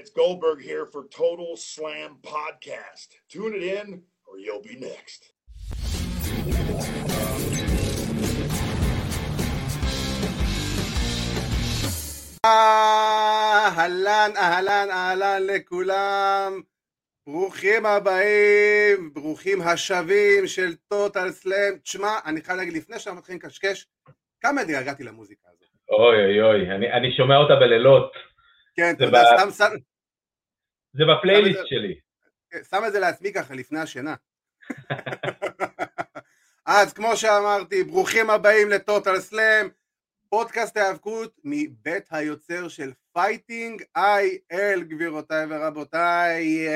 [0.00, 3.08] It's Goldberg here for Total Slam Podcast.
[3.28, 3.86] Tune it in
[4.26, 5.20] or you'll be next.
[12.44, 16.60] אהלן, אהלן, אהלן לכולם.
[17.26, 21.78] ברוכים הבאים, ברוכים השבים של טוטל סלאם.
[21.82, 23.86] תשמע, אני חייב להגיד, לפני שאנחנו מתחילים לקשקש,
[24.40, 25.68] כמה התגעגעתי למוזיקה הזאת.
[25.90, 28.12] אוי אוי אוי, אני, אני שומע אותה בלילות.
[28.76, 29.68] כן, אתה יודע, סתם
[30.92, 32.00] זה בפלייליסט שלי.
[32.70, 34.14] שם את זה לעצמי ככה לפני השינה.
[36.66, 39.68] אז כמו שאמרתי, ברוכים הבאים ל Total Slam,
[40.28, 46.68] פודקאסט ההיאבקות מבית היוצר של Fighting IL, גבירותיי ורבותיי.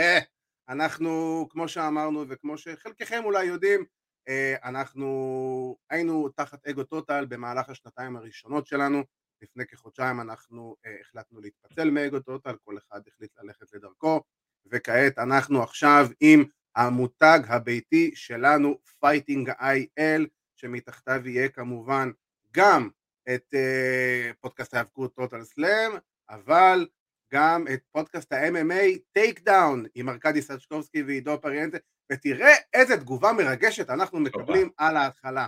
[0.69, 3.85] אנחנו, כמו שאמרנו וכמו שחלקכם אולי יודעים,
[4.29, 9.03] אה, אנחנו היינו תחת Ego Total במהלך השנתיים הראשונות שלנו.
[9.43, 14.23] לפני כחודשיים אנחנו אה, החלטנו להתפצל מ Ego Total, כל אחד החליט ללכת לדרכו,
[14.67, 16.45] וכעת אנחנו עכשיו עם
[16.77, 22.11] המותג הביתי שלנו, Fighting IL, שמתחתיו יהיה כמובן
[22.53, 22.89] גם
[23.35, 25.91] את אה, פודקאסט ההיאבקות Total Slam,
[26.31, 26.87] אבל
[27.33, 31.79] גם את פודקאסט ה-MMA Takedown עם ארכדי סצ'קובסקי ועידו פריאנטה,
[32.13, 35.47] ותראה איזה תגובה מרגשת אנחנו מקבלים על ההתחלה.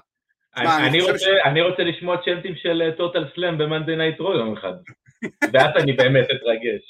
[0.56, 4.52] אני, רוצה, ש- אני רוצה לשמוע צ'אנטים של Total Slam ב Monday Night Raw יום
[4.56, 4.72] אחד.
[5.52, 6.82] ואז אני באמת אתרגש.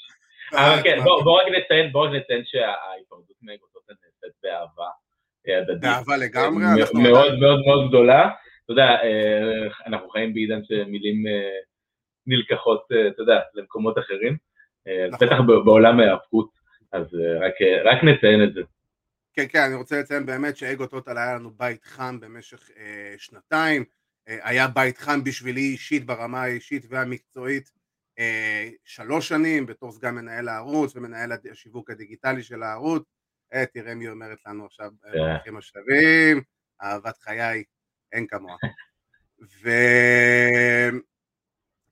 [0.53, 4.89] אבל כן, בוא, בוא רק נציין, בוא רק נציין שההיפרדות מ Ego Total נעשית באהבה
[5.47, 5.81] אה, הדדית.
[5.81, 6.63] באהבה לגמרי,
[7.03, 8.29] מאוד מאוד מאוד גדולה.
[8.63, 11.49] אתה יודע, אה, אנחנו חיים בעידן שמילים אה,
[12.27, 14.37] נלקחות, אה, אתה יודע, למקומות אחרים.
[14.87, 15.27] אה, נכון.
[15.27, 16.49] בטח בעולם ההיאבקות,
[16.91, 18.61] אז אה, אה, רק נציין את זה.
[19.37, 23.83] כן, כן, אני רוצה לציין באמת שאגו טוטל היה לנו בית חם במשך אה, שנתיים,
[24.27, 27.71] אה, היה בית חם בשבילי אישית ברמה האישית והמקצועית
[28.19, 33.03] אה, שלוש שנים בתור סגן מנהל הערוץ ומנהל השיווק הדיגיטלי של הערוץ,
[33.53, 35.33] אה, תראה מי אומרת לנו עכשיו, אה, כן.
[35.33, 36.41] ברוכים השבים,
[36.81, 37.63] אהבת חיי,
[38.11, 38.55] אין כמוה.
[39.61, 39.69] ו...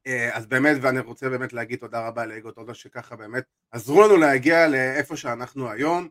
[0.07, 4.17] אה, אז באמת, ואני רוצה באמת להגיד תודה רבה לאגו טוטל שככה באמת עזרו לנו
[4.17, 6.09] להגיע לאיפה שאנחנו היום.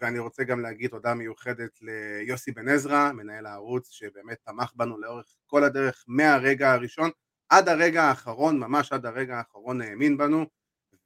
[0.00, 5.26] ואני רוצה גם להגיד תודה מיוחדת ליוסי בן עזרא, מנהל הערוץ, שבאמת תמך בנו לאורך
[5.46, 7.10] כל הדרך מהרגע הראשון
[7.48, 10.46] עד הרגע האחרון, ממש עד הרגע האחרון האמין בנו,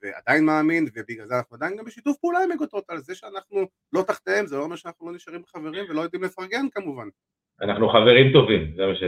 [0.02, 4.02] ועדיין מאמין, ובגלל זה אנחנו עדיין גם בשיתוף פעולה עם אגוטות, על זה שאנחנו לא
[4.02, 7.08] תחתיהם, זה לא אומר שאנחנו לא נשארים חברים ולא יודעים לפרגן כמובן.
[7.62, 9.02] אנחנו חברים טובים, זה מה ש...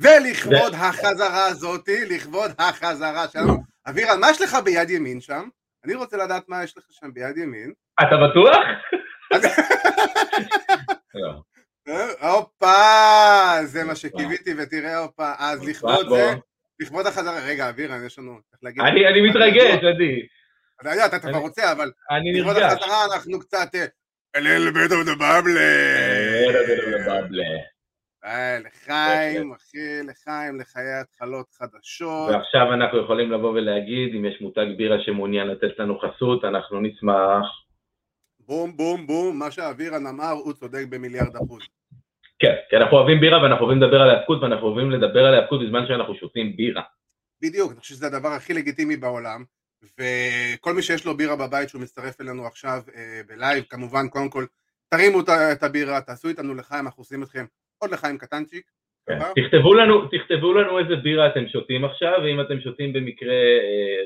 [0.00, 5.48] ולכבוד החזרה הזאתי, לכבוד החזרה שלנו, אבירן, מה יש לך ביד ימין שם?
[5.84, 7.72] אני רוצה לדעת מה יש לך שם ביד ימין.
[8.00, 8.56] אתה בטוח?
[11.14, 11.42] לא.
[12.20, 16.08] הופה, זה מה שקיוויתי, ותראה הופה, אז לכבוד.
[16.08, 16.34] זה,
[16.80, 20.26] לכבוד החזרה, רגע אבירן, יש לנו, צריך להגיד, אני מתרגש, עדי.
[20.80, 22.72] אתה יודע, אתה כבר רוצה, אבל אני לכבוד נרגש.
[22.72, 23.86] החזרה אנחנו קצת, אה,
[24.36, 25.58] bit of the bubble,
[28.24, 34.66] אה, לחיים, אחי, לחיים, לחיי התחלות חדשות, ועכשיו אנחנו יכולים לבוא ולהגיד, אם יש מותג
[34.76, 37.46] בירה שמעוניין לתת לנו חסות, אנחנו נשמח.
[38.52, 41.62] בום בום בום, מה שאבירן אמר, הוא צודק במיליארד אחוז.
[42.38, 45.60] כן, כי אנחנו אוהבים בירה ואנחנו אוהבים לדבר על ההאבקות ואנחנו אוהבים לדבר על ההאבקות
[45.62, 46.82] בזמן שאנחנו שותים בירה.
[47.42, 49.44] בדיוק, אני חושב שזה הדבר הכי לגיטימי בעולם,
[49.82, 54.30] וכל מי שיש לו בירה בבית שהוא מצטרף אלינו עכשיו אה, ב live, כמובן, קודם
[54.30, 54.44] כל,
[54.90, 55.20] תרימו
[55.52, 57.44] את הבירה, תעשו איתנו לחיים, אנחנו עושים אתכם
[57.78, 58.64] עוד לחיים קטנצ'יק.
[59.06, 59.18] כן.
[59.18, 64.02] תכתבו לנו, תכתבו לנו איזה בירה אתם שותים עכשיו, ואם אתם שותים במקרה, אה,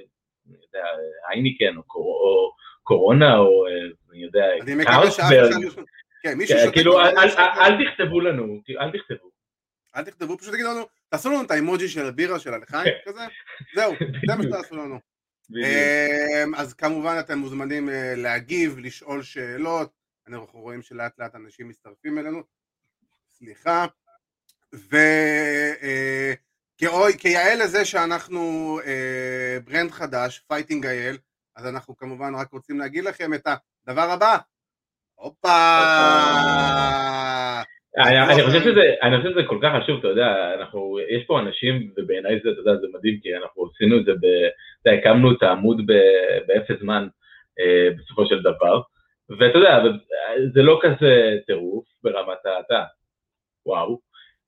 [0.47, 0.87] אני יודע,
[1.29, 2.53] הייניקן או, קור, או
[2.87, 3.73] קורונה או, אה,
[4.13, 4.45] אני יודע,
[4.85, 5.65] קרלסברג.
[5.67, 5.83] אחד...
[6.23, 6.73] כן, מי כן, ששותה...
[6.73, 9.31] כאילו, אל, לא תכתבו לנו, כאילו, אל תכתבו.
[9.97, 13.11] אל תכתבו, פשוט תגידו לנו, תעשו לנו את האימוג'י של הבירה של הלחיים, כן.
[13.11, 13.21] כזה,
[13.75, 13.95] זהו,
[14.27, 14.43] זה מה.
[14.49, 14.99] שתעשו לנו.
[15.51, 19.93] אמ, אז כמובן אתם מוזמנים אה, להגיב, לשאול שאלות,
[20.29, 22.43] אנחנו רואים שלאט לאט אנשים מצטרפים אלינו,
[23.31, 23.87] סליחה,
[26.81, 31.19] וכיאה לזה שאנחנו אה, brand חדש, Fighting IL,
[31.57, 33.47] אז אנחנו כמובן רק רוצים להגיד לכם את
[33.87, 34.37] הדבר הבא,
[35.15, 35.49] הופה!
[37.99, 41.91] אני, חושב שזה, אני חושב שזה כל כך חשוב, אתה יודע, אנחנו, יש פה אנשים,
[41.97, 44.25] ובעיניי זה, אתה יודע, זה מדהים, כי אנחנו עשינו את זה, ב,
[44.83, 45.87] אתה יודע, הקמנו את העמוד
[46.47, 47.09] באפס זמן,
[47.61, 48.81] אה, בסופו של דבר,
[49.31, 49.83] ואתה יודע,
[50.55, 52.61] זה לא כזה טירוף ברמת ה...
[52.61, 52.85] אתה,
[53.67, 54.01] וואו,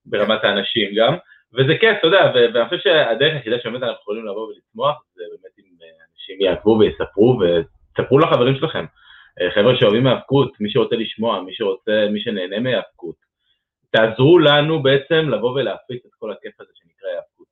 [0.06, 1.16] ברמת האנשים גם,
[1.54, 5.58] וזה כיף, אתה יודע, ואני חושב שהדרך היחידה שבאמת אנחנו יכולים לבוא ולצמוח, זה באמת
[5.58, 5.64] אם
[6.30, 8.84] אה, אנשים יעקבו ויספרו, ותספרו לחברים שלכם.
[9.40, 13.16] אה, חבר'ה שאוהבים האבקות, מי שרוצה לשמוע, מי שרוצה, מי שנהנה מהאבקות.
[13.90, 17.46] תעזרו לנו בעצם לבוא ולהפיץ את כל הכיף הזה שנקרא היאבקות.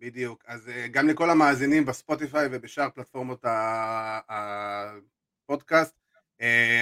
[0.00, 4.20] בדיוק, אז אה, גם לכל המאזינים בספוטיפיי ובשאר פלטפורמות ה-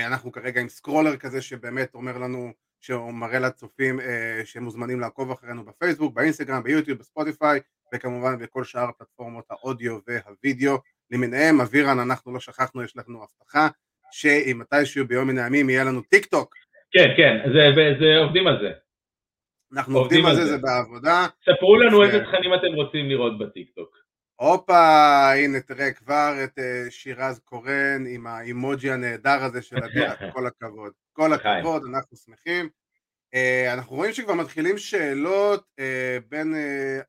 [0.07, 5.31] אנחנו כרגע עם scroller כזה שבאמת אומר לנו, שהוא מראה לצופים אה, שהם מוזמנים לעקוב
[5.31, 7.61] אחרינו בפייסבוק, באינסטגרם, ביוטיוב, בספוטיפיי,
[7.95, 10.79] וכמובן בכל שאר פלטפורמות האודיו והווידאו
[11.13, 11.61] למיניהם.
[11.61, 13.69] אבירן, אנחנו לא שכחנו, יש לנו הבטחה
[14.13, 16.55] שאם מתישהו ביום מן הימים יהיה לנו טיק טוק.
[16.93, 17.71] כן, כן, זה,
[18.01, 18.73] זה עובדים על זה.
[19.73, 21.27] אנחנו עובדים על זה, זה בעבודה.
[21.43, 23.97] ספרו לנו איזה תכנים אתם רוצים לראות בטיק טוק.
[24.37, 30.47] הופה, הנה תראה כבר את uh, שירז קורן עם האימוג'י הנהדר הזה של הדרך, כל
[30.47, 30.93] הכבוד.
[31.13, 32.69] כל הכבוד, אנחנו שמחים.
[33.35, 35.83] Uh, אנחנו רואים שכבר מתחילים שאלות, uh,
[36.29, 36.55] בין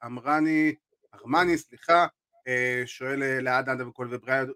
[0.05, 0.75] אמרני,
[1.13, 2.05] ארמני, סליחה,
[2.85, 4.07] שואל uh, לאן אדם וכל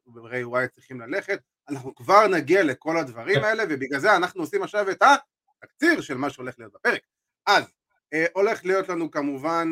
[0.08, 1.40] וברי וואי צריכים ללכת.
[1.70, 5.04] אנחנו כבר נגיע לכל הדברים האלה, ובגלל זה אנחנו עושים עכשיו את
[5.64, 7.02] התקציר של מה שהולך להיות בפרק.
[7.46, 9.72] אז, uh, הולך להיות לנו כמובן,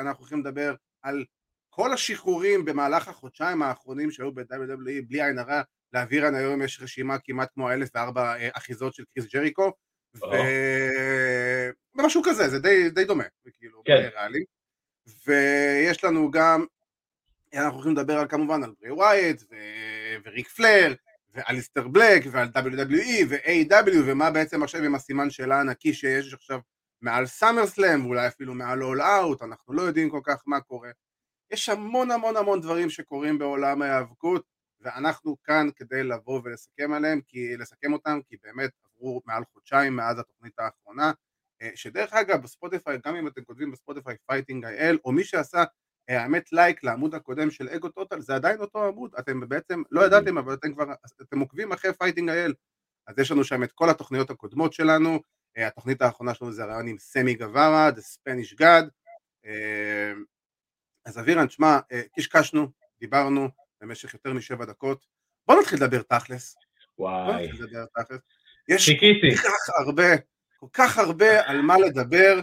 [0.00, 1.24] אנחנו הולכים לדבר על
[1.70, 7.48] כל השחרורים במהלך החודשיים האחרונים שהיו ב-WWE, בלי עין הרע, לאווירן היום יש רשימה כמעט
[7.54, 9.72] כמו האלף וארבע אה, אחיזות של קריס ג'ריקו.
[11.96, 13.24] ומשהו כזה, זה די, די דומה,
[13.58, 13.92] כאילו, כן.
[13.92, 14.44] ריאלי.
[15.26, 16.64] ויש לנו גם,
[17.54, 19.54] אנחנו הולכים לדבר על כמובן על ברי ווייט, ו...
[20.24, 20.94] וריק פלייר,
[21.34, 26.60] ואליסטר בלק, ועל WWE, ו-AEW, ומה בעצם עכשיו עם הסימן שאלה הענקי שיש עכשיו
[27.02, 30.90] מעל SummerSlam, ואולי אפילו מעל All Out, אנחנו לא יודעים כל כך מה קורה.
[31.50, 34.44] יש המון המון המון דברים שקורים בעולם ההיאבקות
[34.80, 40.18] ואנחנו כאן כדי לבוא ולסכם עליהם, כי, לסכם אותם, כי באמת עברו מעל חודשיים מאז
[40.18, 41.12] התוכנית האחרונה,
[41.62, 45.64] אה, שדרך אגב בספוטיפיי, גם אם אתם כותבים בספוטיפיי Fighting IL, או מי שעשה
[46.18, 50.38] האמת לייק לעמוד הקודם של אגו טוטל, זה עדיין אותו עמוד, אתם בעצם לא ידעתם,
[50.38, 50.84] אבל אתם כבר,
[51.22, 52.54] אתם עוקבים אחרי Fighting IL,
[53.06, 55.20] אז יש לנו שם את כל התוכניות הקודמות שלנו,
[55.56, 58.90] אה, התוכנית האחרונה שלנו זה הרעיון עם סמי גווארה, The Spanish God,
[61.04, 62.68] אז אבירן, תשמע, אה, קשקשנו,
[63.00, 63.48] דיברנו
[63.80, 65.06] במשך יותר משבע דקות,
[65.46, 66.56] בוא נתחיל לדבר תכלס.
[66.98, 67.48] וואי.
[68.68, 70.16] יש כל כך הרבה,
[70.56, 72.40] כל כך הרבה על מה לדבר,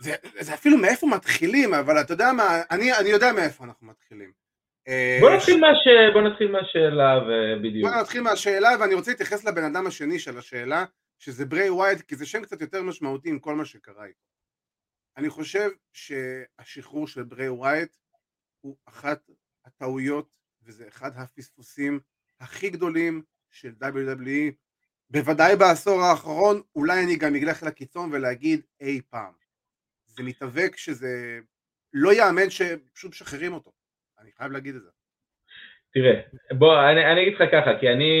[0.00, 4.32] זה, זה אפילו מאיפה מתחילים, אבל אתה יודע מה, אני, אני יודע מאיפה אנחנו מתחילים.
[4.88, 5.88] אה, בוא נתחיל, מהש...
[6.12, 7.90] בוא נתחיל מהשאלה ובדיוק.
[7.90, 10.84] בוא נתחיל מהשאלה ואני רוצה להתייחס לבן אדם השני של השאלה,
[11.18, 14.26] שזה ברי ווייד, כי זה שם קצת יותר משמעותי עם כל מה שקרה איתו.
[15.16, 17.96] אני חושב שהשחרור של ברי ווייט
[18.60, 19.30] הוא אחת
[19.64, 20.28] הטעויות
[20.62, 22.00] וזה אחד הפספוסים
[22.40, 24.52] הכי גדולים של WWE
[25.10, 29.40] בוודאי בעשור האחרון, אולי אני גם אלך לקיצון ולהגיד אי פעם.
[30.20, 31.38] זה מתאבק שזה
[31.92, 33.70] לא יאמן שפשוט משחררים אותו,
[34.20, 34.90] אני חייב להגיד את זה.
[35.94, 36.20] תראה,
[36.58, 38.12] בוא, אני, אני אגיד לך ככה, כי אני,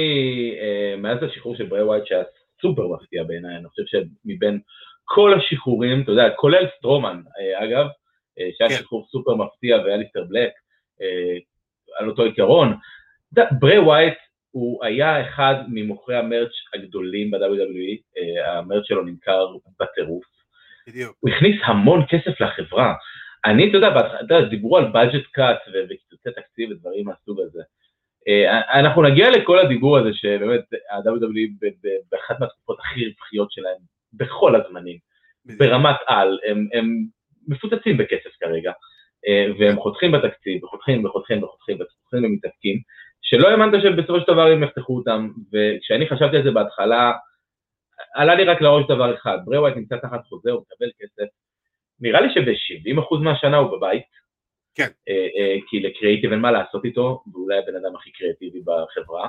[0.60, 2.22] אה, מאז השחרור של ברי ווייט שהיה
[2.62, 4.60] סופר מפתיע בעיניי, אני חושב שמבין
[5.04, 7.86] כל השחרורים, אתה יודע, כולל סטרומן, אה, אגב,
[8.38, 8.76] אה, שהיה כן.
[8.76, 10.52] שחרור סופר מפתיע ואליסטר בלק,
[11.00, 11.38] אה,
[11.98, 12.76] על אותו עיקרון.
[13.60, 14.18] ברי ווייט
[14.50, 19.46] הוא היה אחד ממוכרי המרץ' הגדולים ב-WWE, המרץ' שלו נמכר
[19.80, 20.39] בטירוף.
[20.90, 21.16] בדיוק.
[21.20, 22.94] הוא הכניס המון כסף לחברה.
[23.44, 27.62] אני, אתה יודע, יודע, דיברו על budget cut וקיצוצי תקציב ודברים מהסוג הזה.
[28.72, 30.60] אנחנו נגיע לכל הדיבור הזה שבאמת
[30.90, 31.68] ה-WWE
[32.12, 33.78] באחת מהתקופות הכי רווחיות שלהם
[34.12, 34.98] בכל הזמנים,
[35.58, 37.04] ברמת על, הם, הם
[37.48, 38.72] מפוצצים בכסף כרגע,
[39.28, 42.80] אה, והם חותכים בתקציב, וחותכים וחותכים וחותכים וחותכים ומתעסקים,
[43.22, 47.12] שלא האמנת שבסופו של דבר הם יפתחו אותם, וכשאני חשבתי על זה בהתחלה,
[48.14, 51.30] עלה לי רק לראש דבר אחד, ברי ווייט נמצא תחת חוזה, הוא מקבל כסף,
[52.00, 54.02] נראה לי שב-70% מהשנה הוא בבית,
[54.74, 54.88] כן.
[55.08, 59.28] אה, אה, כי לקריאיטיב אין מה לעשות איתו, ואולי הבן אדם הכי קריאטיבי בחברה.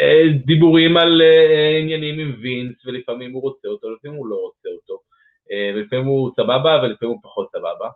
[0.00, 4.68] אה, דיבורים על אה, עניינים עם וינס, ולפעמים הוא רוצה אותו, לפעמים הוא לא רוצה
[4.68, 5.00] אותו,
[5.52, 7.88] אה, ולפעמים הוא סבבה ולפעמים הוא פחות סבבה.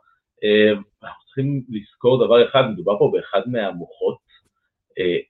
[1.02, 4.16] אנחנו צריכים לזכור דבר אחד, מדובר פה באחד מהמוחות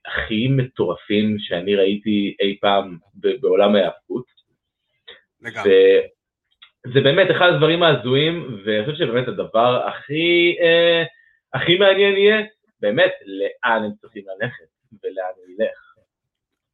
[0.05, 4.25] הכי מטורפים שאני ראיתי אי פעם בעולם ההאבקות.
[6.93, 10.55] זה באמת אחד הדברים ההזויים, ואני חושב שבאמת הדבר הכי,
[11.53, 12.45] הכי מעניין יהיה,
[12.79, 14.65] באמת, לאן הם צריכים ללכת
[15.03, 15.95] ולאן הוא ילך.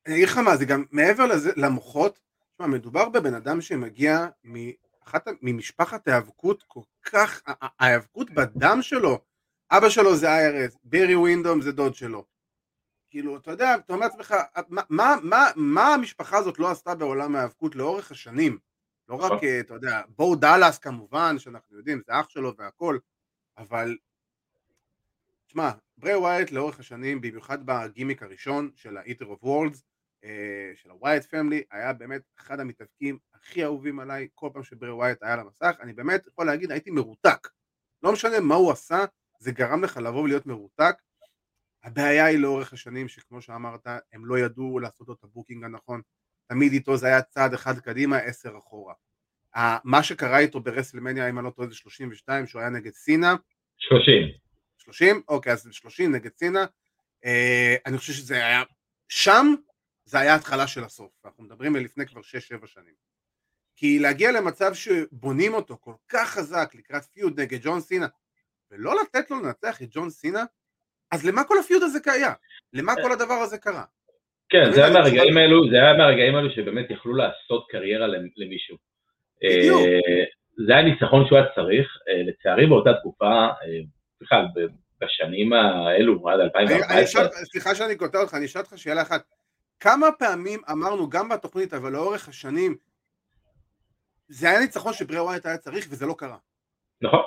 [0.07, 2.19] אני אגיד לך מה, זה גם מעבר לזה, למוחות,
[2.53, 7.41] תשמע, מדובר בבן אדם שמגיע מאחת, ממשפחת היאבקות כל כך,
[7.79, 9.19] ההיאבקות בדם שלו,
[9.71, 12.23] אבא שלו זה IRS, בירי ווינדום זה דוד שלו.
[13.09, 14.35] כאילו, אתה יודע, אתה אומר לעצמך,
[14.69, 18.57] מה, מה, מה, מה המשפחה הזאת לא עשתה בעולם ההיאבקות לאורך השנים?
[19.07, 19.39] לא רק, נכון.
[19.59, 22.97] אתה יודע, בואו דאלאס כמובן, שאנחנו יודעים, זה אח שלו והכל,
[23.57, 23.97] אבל,
[25.47, 29.79] תשמע, ברי ווייט לאורך השנים, במיוחד בגימיק הראשון של ה-Eater of Worlds,
[30.23, 34.91] אה, של ה Wyatt Family היה באמת אחד המתאבקים הכי אהובים עליי כל פעם שברי
[34.91, 37.47] ווייט היה על המסך אני באמת יכול להגיד הייתי מרותק
[38.03, 39.05] לא משנה מה הוא עשה
[39.39, 40.95] זה גרם לך לבוא ולהיות מרותק
[41.83, 46.01] הבעיה היא לאורך השנים שכמו שאמרת הם לא ידעו לעשות לו את ה booking הנכון.
[46.47, 48.93] תמיד איתו זה היה צעד אחד קדימה עשר אחורה.
[49.83, 53.35] מה שקרה איתו ב WrestleMania אם אני לא טועה זה 32 שהוא היה נגד סינה.
[53.77, 54.27] 30
[54.77, 55.21] 30?
[55.27, 56.65] אוקיי אז 30 נגד סינה.
[57.25, 58.63] אה, אני חושב שזה היה
[59.07, 59.55] שם
[60.05, 61.11] זה היה התחלה של הסוף.
[61.25, 62.93] אנחנו מדברים על לפני כבר 6-7 שנים.
[63.75, 68.07] כי להגיע למצב שבונים אותו כל כך חזק לקראת פיוד נגד ג'ון סינה
[68.71, 70.43] ולא לתת לו לנצח את ג'ון סינה
[71.11, 72.31] אז למה כל הפיוד הזה קיים?
[72.73, 73.83] למה כל הדבר הזה קרה?
[74.49, 78.77] כן, זה היה מהרגעים האלו, זה היה מהרגעים האלו שבאמת יכלו לעשות קריירה למישהו.
[79.43, 79.81] בדיוק.
[79.81, 80.23] אה,
[80.67, 83.81] זה היה ניצחון שהוא היה צריך, אה, לצערי באותה תקופה, אה,
[84.21, 84.45] בכלל
[85.01, 87.27] בשנים האלו, עד 2014.
[87.51, 89.23] סליחה שאני קוטע אותך, אני אשאל אותך שאלה אחת.
[89.79, 92.75] כמה פעמים אמרנו, גם בתוכנית, אבל לאורך השנים,
[94.27, 96.37] זה היה ניצחון שברי ווייט היה צריך וזה לא קרה.
[97.01, 97.21] נכון.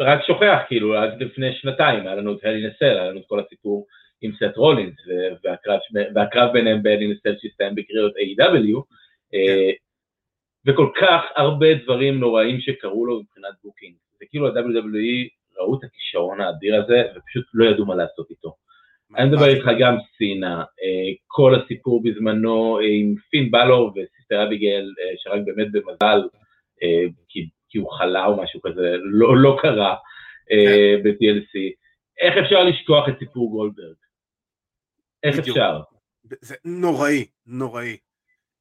[0.00, 3.40] רק שוכח, כאילו, עד לפני שנתיים היה לנו את הלי נסל, היה לנו את כל
[3.40, 3.86] הסיפור
[4.22, 4.94] עם סט רולינס,
[6.14, 8.82] והקרב, ביניהם בהלי נסל שהסתיים בקריאות A.W.
[9.32, 9.38] כן.
[10.66, 13.94] וכל כך הרבה דברים נוראים שקרו לו מבחינת booking.
[14.18, 18.54] זה כאילו ה-WWE ראו את הכישרון האדיר הזה ופשוט לא ידעו מה לעשות איתו.
[19.16, 24.42] אני מדבר איתך גם סינה, אה, כל הסיפור בזמנו אה, עם פין בלור ו Sister
[24.46, 26.28] Abigail, אה, שרק באמת במזל,
[27.28, 29.96] כי, כי הוא חלה או משהו כזה, לא, לא קרה
[30.48, 31.02] כן.
[31.04, 31.54] ב-TLC.
[32.20, 33.96] איך אפשר לשכוח את סיפור גולדברג?
[35.22, 35.56] איך בדיוק.
[35.56, 35.80] אפשר?
[36.40, 37.96] זה נוראי, נוראי.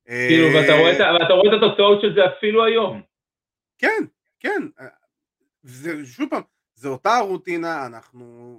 [0.06, 3.01] כאילו, ואתה רואה, ואתה רואה את התוצאות של זה אפילו היום.
[3.78, 4.04] כן,
[4.39, 4.62] כן.
[5.62, 6.42] זה, שוב פעם,
[6.74, 8.56] זה אותה רוטינה, אנחנו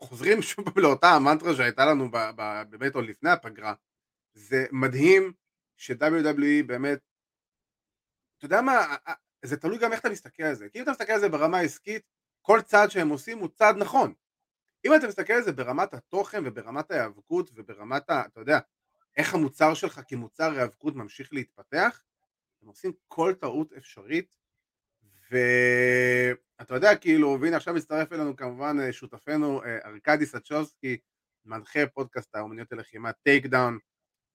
[0.00, 2.10] חוזרים שוב פעם לאותה המנטרה שהייתה לנו
[2.70, 3.74] באמת עוד לפני הפגרה.
[4.34, 5.32] זה מדהים
[5.76, 6.98] ש-WWE באמת,
[8.38, 8.96] אתה יודע מה,
[9.44, 10.68] זה תלוי גם איך אתה מסתכל על זה.
[10.68, 12.02] כי אם אתה מסתכל על זה ברמה העסקית,
[12.42, 14.12] כל צעד שהם עושים הוא צעד נכון.
[14.84, 18.22] אם אתה מסתכל על זה ברמת התוכן וברמת ההיאבקות וברמת ה...
[18.26, 18.58] אתה יודע,
[19.16, 22.02] איך המוצר שלך כמוצר היאבקות ממשיך להתפתח,
[22.62, 24.36] הם עושים כל טעות אפשרית
[25.30, 30.98] ואתה יודע כאילו, והנה עכשיו מצטרף אלינו כמובן אה, שותפנו אה, ארכדי סצ'ובסקי,
[31.44, 33.78] מנחה פודקאסט אומנויות הלחימה Takedown,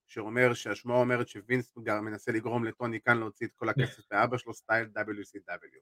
[0.09, 4.53] שאומר שהשמועה אומרת שווינס גם מנסה לגרום לטוני כאן להוציא את כל הכסף מאבא שלו
[4.53, 5.79] סטייל WCW.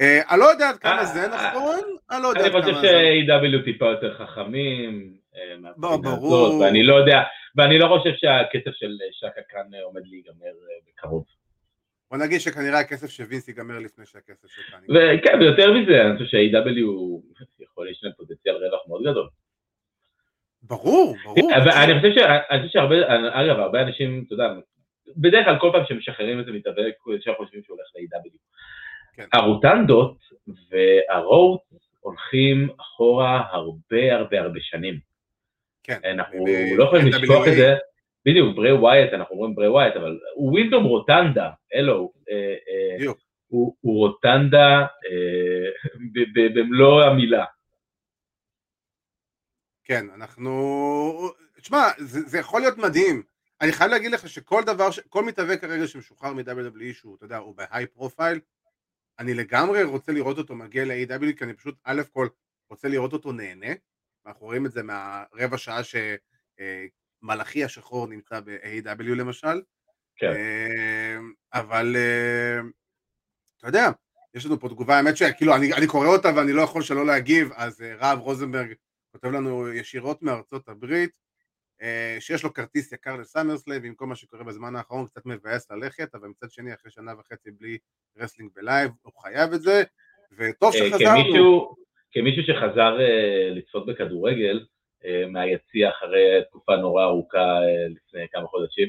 [0.00, 1.80] אה, אני לא יודע עד כמה זה נכון,
[2.10, 2.68] אני לא יודע עד כמה זה...
[2.68, 5.16] אני חושב ש-AW טיפה יותר חכמים,
[5.76, 6.54] ברור.
[6.54, 7.22] ואני לא יודע,
[7.56, 10.52] ואני לא חושב שהכסף של שקה כאן עומד להיגמר
[10.88, 11.24] בקרוב.
[12.10, 16.18] בוא נגיד שכנראה הכסף של וינס ייגמר לפני שהכסף של כאן וכן, ויותר מזה, אני
[16.18, 16.88] חושב שה-AW
[17.60, 19.28] יכול, להם פוטנציאל רווח מאוד גדול.
[20.62, 21.50] ברור, ברור.
[21.54, 22.96] אני חושב שהרבה,
[23.32, 24.44] אגב, הרבה אנשים, אתה יודע,
[25.16, 28.36] בדרך כלל כל פעם שמשחררים איזה מתאבק, ישר חושבים שהוא הולך ל-AEW.
[29.14, 29.24] כן.
[29.32, 30.16] הרוטנדות
[30.46, 31.60] והרודס
[32.00, 34.98] הולכים אחורה הרבה הרבה הרבה שנים.
[35.82, 35.98] כן.
[36.04, 36.44] אנחנו
[36.76, 37.76] לא יכולים לשכוח את זה.
[38.26, 43.12] בדיוק, ברי ווייט, אנחנו אומרים ברי ווייט, אבל הוא ווינדהם רוטנדה, אלו, אה, אה,
[43.50, 45.68] הוא רוטנדה אה,
[46.54, 47.44] במלוא המילה.
[49.92, 51.32] כן, אנחנו...
[51.60, 53.22] תשמע, זה, זה יכול להיות מדהים.
[53.60, 57.56] אני חייב להגיד לך שכל דבר, כל מתאבק כרגע שמשוחרר מ-WWE שהוא, אתה יודע, הוא
[57.56, 58.40] בהיי פרופייל,
[59.18, 62.28] אני לגמרי רוצה לראות אותו מגיע ל-AW, כי אני פשוט, א' כל,
[62.70, 63.72] רוצה לראות אותו נהנה.
[64.26, 65.96] אנחנו רואים את זה מהרבע שעה ש...
[67.22, 69.62] מלאכי השחור נמצא ב-AW למשל,
[70.16, 70.32] כן.
[70.32, 72.70] אמ, אבל אמ,
[73.58, 73.90] אתה יודע,
[74.34, 77.50] יש לנו פה תגובה, האמת שכאילו אני, אני קורא אותה ואני לא יכול שלא להגיב,
[77.54, 78.72] אז אה, רב רוזנברג
[79.12, 81.10] כותב לנו ישירות מארצות הברית,
[81.82, 85.70] אה, שיש לו כרטיס יקר ל SummerSlam, עם כל מה שקורה בזמן האחרון קצת מבאס
[85.70, 87.78] ללכת, אבל מצד שני אחרי שנה וחצי בלי
[88.18, 89.82] wrestling בלייב, הוא חייב את זה,
[90.38, 91.22] וטוב אה, שחזרנו.
[91.22, 91.74] כמישהו,
[92.12, 92.98] כמישהו שחזר
[93.54, 94.66] לצפות בכדורגל,
[95.04, 98.88] אה, מהיציע אחרי תקופה נורא ארוכה אה, לפני כמה חודשים.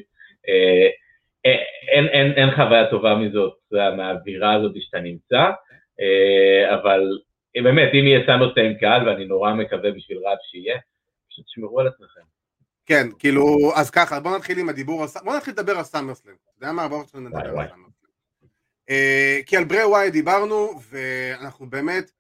[0.49, 0.87] אה,
[1.93, 5.43] אין, אין, אין חוויה טובה מזאת, מהאווירה הזאת שאתה נמצא,
[6.73, 7.19] אבל
[7.61, 10.79] באמת, אם יהיה SummerSlam עם קהל, ואני נורא מקווה בשביל רב שיהיה,
[11.29, 12.21] פשוט תשמרו על עצמכם.
[12.85, 16.71] כן, כאילו, אז ככה, בוא נתחיל עם הדיבור, בוא נתחיל לדבר על SummerSlam, אתה יודע
[16.71, 16.87] מה?
[16.87, 17.93] בוא נתחיל לדבר על SummerSlam.
[19.45, 22.11] כי על ברי ווייט דיברנו, ואנחנו באמת,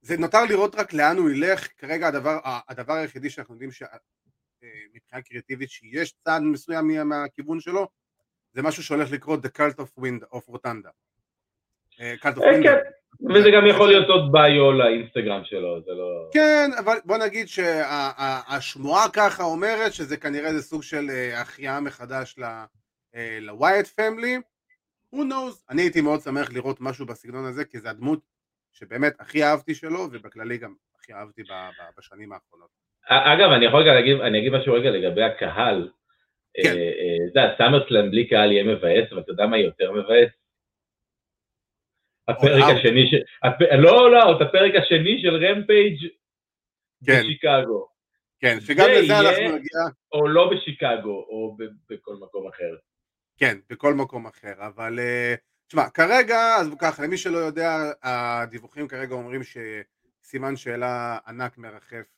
[0.00, 5.22] זה נותר לראות רק לאן הוא ילך, כרגע הדבר, הדבר היחידי שאנחנו יודעים שמבחינה אה,
[5.22, 7.88] קריאטיבית שיש צעד מסוים מהכיוון שלו,
[8.52, 10.90] זה משהו שהולך לקרות The Cult of Windham Rotunda.
[12.00, 13.01] אה, Cult of Windham.
[13.20, 16.28] וזה גם יכול להיות עוד ביו לאינסטגרם שלו, זה לא...
[16.32, 22.36] כן, אבל בוא נגיד שהשמועה ככה אומרת שזה כנראה זה סוג של אה, החייאה מחדש
[23.40, 24.38] ל Wyatt Family.
[25.14, 25.64] Who knows?
[25.70, 28.20] אני הייתי מאוד שמח לראות משהו בסגנון הזה, כי זה הדמות
[28.72, 31.42] שבאמת הכי אהבתי שלו, ובכללי גם הכי אהבתי
[31.98, 32.68] בשנים האחרונות.
[33.08, 35.90] אגב, אני יכול רגע להגיד, אני אגיד משהו רגע לגבי הקהל.
[36.62, 36.70] כן.
[36.70, 40.30] אתה יודע, SummerSlam בלי קהל יהיה מבאס, אבל אתה יודע מה יותר מבאס?
[42.28, 43.20] הפרק השני של...
[43.76, 45.98] לא, לא, את הפרק השני של רמפייג'
[47.06, 47.20] כן.
[47.20, 47.88] בשיקגו.
[48.40, 49.80] כן, שגם לזה אנחנו נגיע.
[50.12, 51.56] או לא בשיקגו, או
[51.90, 52.76] בכל מקום אחר.
[53.38, 54.98] כן, בכל מקום אחר, אבל...
[55.72, 62.16] תשמע, כרגע, אז ככה, למי שלא יודע, הדיווחים כרגע אומרים שסימן שאלה ענק מרחף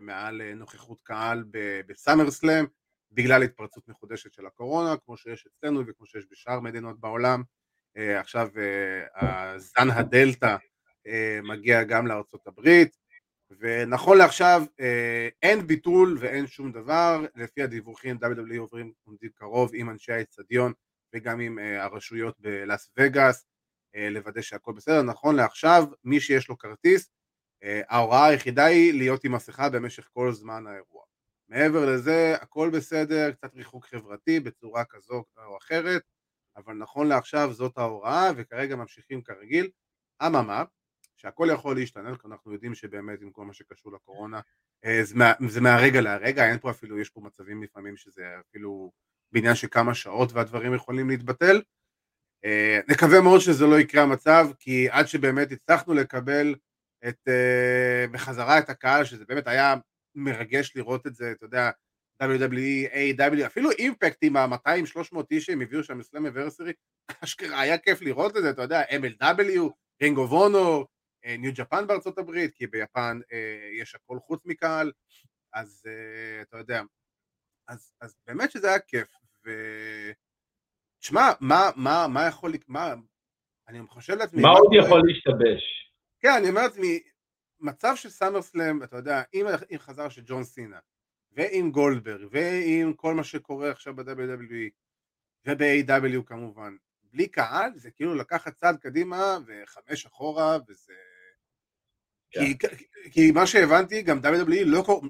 [0.00, 1.44] מעל נוכחות קהל
[1.86, 2.64] בסאמר סלאם,
[3.12, 7.42] בגלל התפרצות מחודשת של הקורונה, כמו שיש אצלנו וכמו שיש בשאר מדינות בעולם.
[7.96, 8.48] עכשיו
[9.14, 10.56] הזן הדלתא
[11.42, 12.96] מגיע גם לארצות הברית,
[13.58, 14.62] ונכון לעכשיו
[15.42, 18.92] אין ביטול ואין שום דבר, לפי הדיווחים WWE עוברים
[19.34, 20.72] קרוב עם אנשי האצטדיון
[21.14, 23.46] וגם עם הרשויות בלאס וגאס,
[23.94, 27.10] לוודא שהכל בסדר, נכון לעכשיו מי שיש לו כרטיס,
[27.88, 31.04] ההוראה היחידה היא להיות עם מסכה במשך כל זמן האירוע.
[31.48, 36.02] מעבר לזה הכל בסדר, קצת ריחוק חברתי בצורה כזו או אחרת,
[36.56, 39.70] אבל נכון לעכשיו זאת ההוראה וכרגע ממשיכים כרגיל,
[40.26, 40.64] אממה
[41.16, 44.40] שהכל יכול להשתנות, כי אנחנו יודעים שבאמת עם כל מה שקשור לקורונה
[45.02, 48.92] זה, מה, זה מהרגע להרגע, אין פה אפילו, יש פה מצבים לפעמים שזה אפילו
[49.32, 51.62] בעניין של כמה שעות והדברים יכולים להתבטל.
[52.88, 56.54] נקווה מאוד שזה לא יקרה המצב, כי עד שבאמת הצלחנו לקבל
[57.08, 57.28] את,
[58.12, 59.74] בחזרה את הקהל, שזה באמת היה
[60.14, 61.70] מרגש לראות את זה, אתה יודע,
[62.22, 66.72] WWE, AEW, אפילו Impact עם ה-200-300 איש שהם הביאו שם ל Slammiversary,
[67.24, 69.60] אשכרה היה כיף לראות את זה, אתה יודע, MLW,
[70.02, 70.86] Ring of Honor,
[71.38, 74.92] New Japan בארצות הברית, כי ביפן אה, יש הכל חוץ מקהל,
[75.54, 76.82] אז אה, אתה יודע,
[77.68, 79.08] אז, אז באמת שזה היה כיף,
[79.46, 79.50] ו...
[81.00, 82.94] תשמע, מה, מה, מה יכול, מה,
[83.68, 84.42] אני חושב לעצמי...
[84.42, 85.92] מה עוד יכול להשתבש?
[86.20, 87.00] כן, אני אומר לעצמי,
[87.60, 90.78] מצב של סאמר סלאם, אתה יודע, עם, עם חזר של ג'ון סינה,
[91.34, 94.70] ועם גולדברג, ועם כל מה שקורה עכשיו ב-WWE,
[95.46, 96.76] וב-AW כמובן,
[97.12, 100.92] בלי קהל זה כאילו לקחת צעד קדימה וחמש אחורה וזה...
[102.30, 102.40] כן.
[102.40, 102.66] כי,
[103.10, 105.00] כי מה שהבנתי גם WWE לא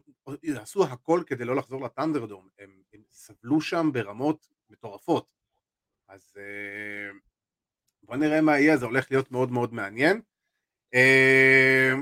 [0.42, 5.27] עשו הכל כדי לא לחזור לטנדרדום, הם, הם סבלו שם ברמות מטורפות.
[6.09, 7.11] אז אה,
[8.03, 10.20] בוא נראה מה יהיה, זה הולך להיות מאוד מאוד מעניין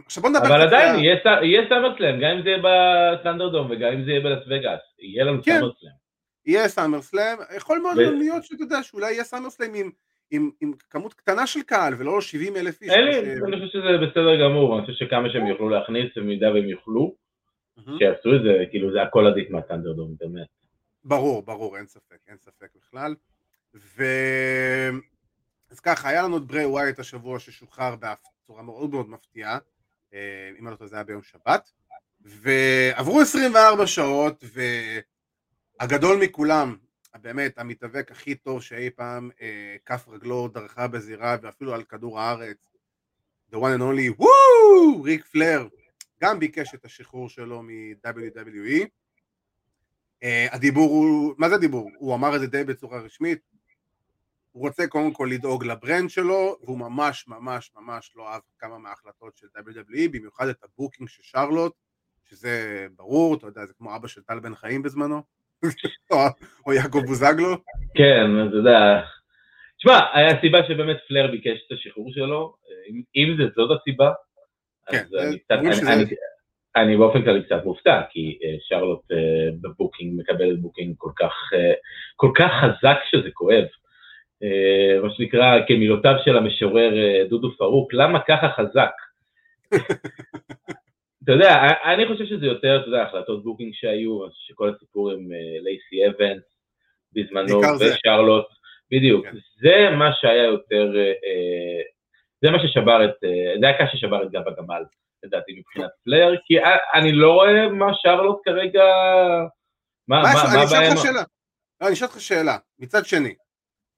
[0.06, 1.04] עכשיו בוא נדבר אבל עדיין
[1.42, 5.42] יהיה סאמרסלאם, גם אם זה יהיה בטנדרדום וגם אם זה יהיה בלס וגאס, יהיה לנו
[5.42, 5.58] כן.
[5.60, 6.00] סאמרסלאם
[6.46, 7.96] יהיה סאמר סלאם, יכול מאוד.
[7.98, 9.90] להיות שאתה יודע שאולי יהיה סאמר סלאם עם,
[10.30, 12.90] עם, עם כמות קטנה של קהל ולא 70 אלף איש.
[12.90, 12.94] ש...
[12.94, 17.14] אני חושב שזה בסדר גמור, אני חושב שכמה שהם יוכלו להכניס במידה והם יוכלו,
[17.98, 20.46] שיעשו את זה, כאילו זה הכל עדיף מהטנדרדום, באמת.
[21.04, 23.14] ברור, ברור, אין ספק, אין ספק בכלל.
[23.74, 24.04] ו...
[25.70, 27.96] אז ככה, היה לנו את ברי ווייט השבוע ששוחרר
[28.50, 29.58] בצורה מאוד מאוד מפתיעה,
[30.14, 31.70] אה, אם אני לא טועה זה היה ביום שבת,
[32.20, 34.60] ועברו 24 שעות, ו...
[35.80, 36.76] הגדול מכולם,
[37.20, 42.56] באמת המתאבק הכי טוב שאי פעם אה, כף רגלו דרכה בזירה ואפילו על כדור הארץ,
[43.52, 45.68] the one and only, וואו, ריק פלר,
[46.22, 48.86] גם ביקש את השחרור שלו מ-WWE.
[50.22, 51.90] אה, הדיבור הוא, מה זה דיבור?
[51.98, 53.40] הוא אמר את זה די בצורה רשמית,
[54.52, 58.78] הוא רוצה קודם כל לדאוג ל brand שלו, והוא ממש ממש ממש לא אהב כמה
[58.78, 61.72] מההחלטות של WWE, במיוחד את ה booking של שרלוט,
[62.30, 65.22] שזה ברור, אתה יודע, זה כמו אבא של טל בן חיים בזמנו.
[66.66, 67.56] או יעקב בוזגלו?
[67.94, 69.00] כן, אתה יודע.
[69.78, 72.54] תשמע, היה סיבה שבאמת פלייר ביקש את השחרור שלו,
[73.16, 74.12] אם זה זאת הסיבה,
[74.88, 76.04] אז כן, אני קצת, אני,
[76.76, 79.16] אני באופן כללי קצת מופתע, כי אה, שרלוט אה,
[79.60, 81.72] בבוקינג מקבלת בוקינג כל כך, אה,
[82.16, 83.64] כל כך חזק שזה כואב.
[85.02, 86.92] מה שנקרא, כמילותיו של המשורר
[87.28, 88.92] דודו פארוק, למה ככה חזק?
[91.24, 95.60] אתה יודע, אני חושב שזה יותר, אתה יודע, החלטות בוקינג שהיו, שכל הסיפור עם אה,
[95.60, 96.42] לייסי אוונס
[97.12, 98.46] בזמנו ושרלוט,
[98.90, 99.36] בדיוק, כן.
[99.60, 101.82] זה מה שהיה יותר, אה, אה,
[102.42, 103.14] זה מה ששבר את,
[103.60, 104.82] זה היה הקש ששבר את גב הגמל,
[105.22, 106.54] לדעתי מבחינת פלייר, כי
[106.94, 108.84] אני לא רואה מה שרלוט כרגע,
[110.08, 110.34] מה הבעיה?
[111.80, 113.34] לא, אני אשאל אותך שאלה, מצד שני,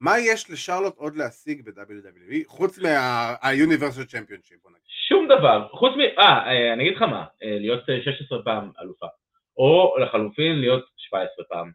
[0.02, 4.86] מה יש לשרלוט עוד להשיג ב-WWE חוץ מה-Universal Championship בוא נגיד?
[5.08, 6.00] שום דבר, חוץ מ...
[6.00, 9.06] אה, אה, אני אגיד לך מה, אה, להיות 16 אה, פעם אלופה,
[9.56, 11.70] או לחלופין להיות 17 פעם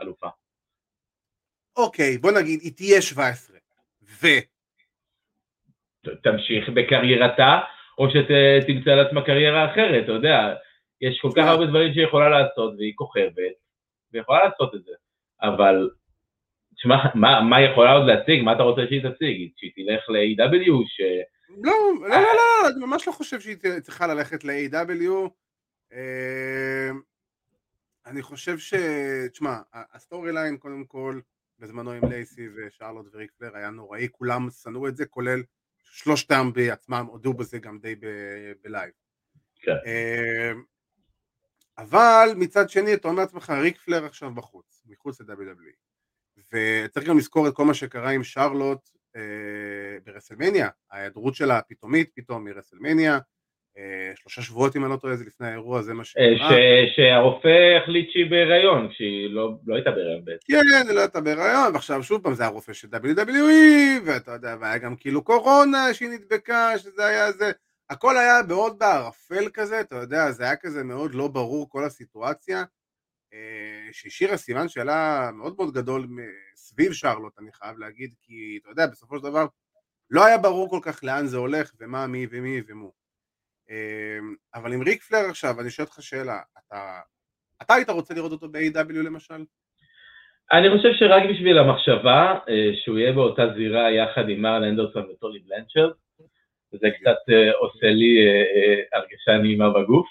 [0.00, 0.28] אלופה.
[1.76, 3.56] אוקיי, בוא נגיד, היא תהיה 17,
[4.02, 4.26] ו...
[6.22, 7.60] תמשיך בקריירתה,
[7.98, 10.54] או שתמצא לעצמה קריירה אחרת, אתה יודע,
[11.00, 13.56] יש כל כך הרבה דברים שהיא יכולה לעשות, והיא כוכבת,
[14.12, 14.92] והיא יכולה לעשות את זה,
[15.42, 15.90] אבל
[16.84, 18.42] תשמע, מה, מה יכולה עוד להציג?
[18.42, 19.50] מה אתה רוצה שהיא תציג?
[19.56, 21.00] שהיא תלך ל-AW, ש...
[21.62, 25.30] לא, לא, לא, לא, אני ממש לא חושב שהיא צריכה ללכת ל-AW.
[28.06, 28.74] אני חושב ש...
[29.32, 31.20] תשמע, ה story line קודם כל,
[31.58, 35.42] בזמנו עם לייסי ושרלוט וריק פלייר היה נוראי, כולם שנאו את זה, כולל
[35.84, 37.94] שלושתם בעצמם, הודו בזה גם די
[38.64, 38.92] בלייב.
[39.60, 39.72] כן.
[41.78, 45.93] אבל מצד שני אתה אומר לעצמך ריק פלייר עכשיו בחוץ, מחוץ ל-WWE
[46.52, 49.20] וצריך גם לזכור את כל מה שקרה עם שרלוט אה,
[50.06, 53.18] ברסלמניה, ההיעדרות שלה הפתאומית פתאום מרסלמניה,
[53.78, 56.48] אה, שלושה שבועות אם אני לא טועה זה לפני האירוע זה מה אה, שקרה.
[56.96, 60.46] שהרופא החליט שהיא בהיריון, כשהיא לא, לא הייתה בהיריון בעצם.
[60.52, 64.78] כן, היא לא הייתה בהיריון, ועכשיו שוב פעם זה הרופא של WWE, ואתה יודע, והיה
[64.78, 67.52] גם כאילו קורונה שהיא נדבקה, שזה היה זה,
[67.90, 72.64] הכל היה מאוד בערפל כזה, אתה יודע, זה היה כזה מאוד לא ברור כל הסיטואציה,
[73.92, 76.06] שהשאירה סימן שאלה מאוד מאוד גדול
[76.54, 79.46] סביב שרלוט, אני חייב להגיד, כי אתה יודע, בסופו של דבר
[80.10, 82.92] לא היה ברור כל כך לאן זה הולך, ומה, מי ומי ומו.
[83.70, 84.18] אה,
[84.54, 87.00] אבל עם ריק פלר עכשיו, אני שואל אותך שאלה, אתה,
[87.62, 89.44] אתה היית רוצה לראות אותו ב-AW למשל?
[90.52, 95.38] אני חושב שרק בשביל המחשבה אה, שהוא יהיה באותה זירה יחד עם מרל אנדרסון וטולי
[95.38, 95.90] בלנצ'רד,
[96.72, 98.26] זה קצת עושה לי
[98.92, 100.06] הרגשה נעימה בגוף.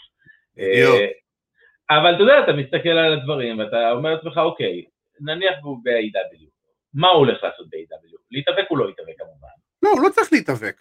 [1.98, 4.84] אבל אתה יודע, אתה מסתכל על הדברים ואתה אומר לעצמך, אוקיי,
[5.22, 6.48] נניח הוא ב-AEW,
[6.94, 8.18] מה הוא הולך לעשות ב-AEW?
[8.32, 9.48] להתאבק הוא לא יתאבק כמובן.
[9.84, 10.76] לא, הוא לא צריך להתאבק.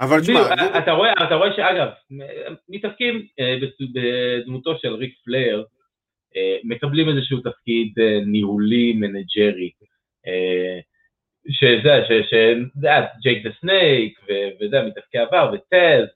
[0.00, 0.40] אבל תשמע...
[0.78, 1.88] אתה רואה, אתה רואה שאגב,
[2.68, 3.56] מתאבקים אה,
[3.94, 5.64] בדמותו של ריק פלייר,
[6.36, 9.70] אה, מקבלים איזשהו תפקיד אה, ניהולי, מנג'רי,
[11.50, 14.18] שזה, שזה, ג'ייק the snake,
[14.60, 16.08] וזה, מתאבקי עבר, וטאז,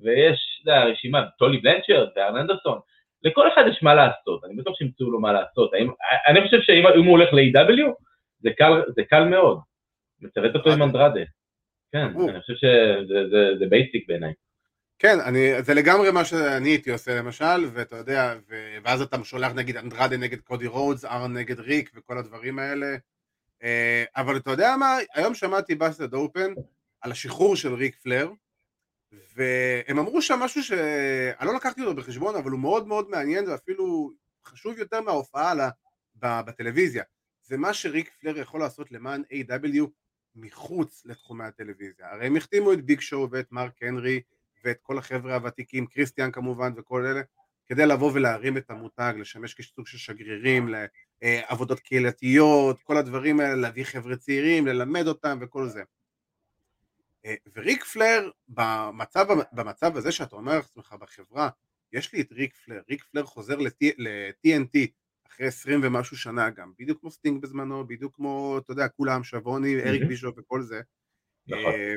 [0.00, 2.78] ויש, זה הרשימה, טולי בלנצ'רד וארן אנדרסון,
[3.26, 5.74] לכל אחד יש מה לעשות, אני בטוח שימצאו לו מה לעשות.
[5.74, 5.90] האם,
[6.28, 7.92] אני חושב שאם הוא הולך ל-AEW,
[8.40, 9.60] זה קל, זה קל מאוד.
[10.20, 11.20] מצוות אותו עם אנדרדה.
[11.92, 14.32] כן, אני חושב שזה basic בעיניי.
[14.98, 19.52] כן, אני, זה לגמרי מה שאני הייתי עושה למשל, ואתה יודע, ו, ואז אתה שולח
[19.52, 22.86] נגיד אנדרדה נגד קודי רודס, ארן נגד ריק וכל הדברים האלה.
[23.62, 26.54] אה, אבל אתה יודע מה, היום שמעתי ב Busted Open
[27.00, 28.28] על השחרור של ריק פלייר,
[29.36, 34.12] והם אמרו שם משהו שאני לא לקחתי אותו בחשבון, אבל הוא מאוד מאוד מעניין ואפילו
[34.44, 35.70] חשוב יותר מההופעה לה,
[36.16, 37.02] בטלוויזיה.
[37.42, 39.86] זה מה שריק פלר יכול לעשות למען A.W.
[40.36, 42.12] מחוץ לתחומי הטלוויזיה.
[42.12, 44.20] הרי הם החתימו את ביג שואו ואת מרק הנרי
[44.64, 47.22] ואת כל החבר'ה הוותיקים, קריסטיאן כמובן וכל אלה,
[47.66, 50.68] כדי לבוא ולהרים את המותג, לשמש כסוג של שגרירים,
[51.22, 55.82] לעבודות קהילתיות, כל הדברים האלה, להביא חבר'ה צעירים, ללמד אותם וכל זה.
[57.26, 61.48] אה, וריק פלייר במצב, במצב הזה שאתה אומר לעצמך בחברה,
[61.92, 64.86] יש לי את ריק פלייר, ריק פלייר חוזר ל-TNT
[65.26, 69.82] אחרי עשרים ומשהו שנה גם, בדיוק כמו סטינג בזמנו, בדיוק כמו, אתה יודע, כולם, שיבוני,
[69.82, 70.80] אריק בישוף וכל זה.
[71.46, 71.64] נכון.
[71.64, 71.94] אה,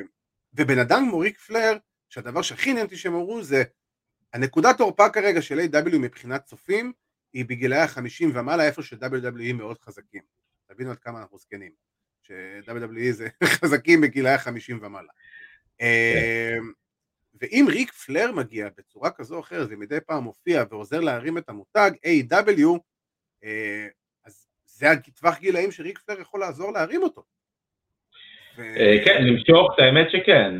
[0.54, 1.76] ובן אדם כמו ריק פלייר,
[2.08, 3.62] שהדבר שהכי נהנתי שהם אמרו זה,
[4.32, 6.92] הנקודת תורפה כרגע של AEW מבחינת צופים,
[7.32, 10.22] היא בגילאי החמישים ומעלה, איפה ש-WWE מאוד חזקים.
[10.66, 11.72] תבינו עד כמה אנחנו זקנים.
[12.30, 13.28] ש-WWE זה
[13.60, 15.12] חזקים בגילאי החמישים ומעלה.
[15.78, 15.84] כן.
[16.58, 16.72] אמ,
[17.40, 21.90] ואם ריק פלר מגיע בצורה כזו או אחרת ומדי פעם מופיע ועוזר להרים את המותג
[22.06, 22.78] A.W.
[23.44, 23.86] אה,
[24.24, 27.22] אז זה הטווח גילאים שריק פלר יכול לעזור להרים אותו.
[28.58, 30.54] אה, כן, למשוך, האמת שכן,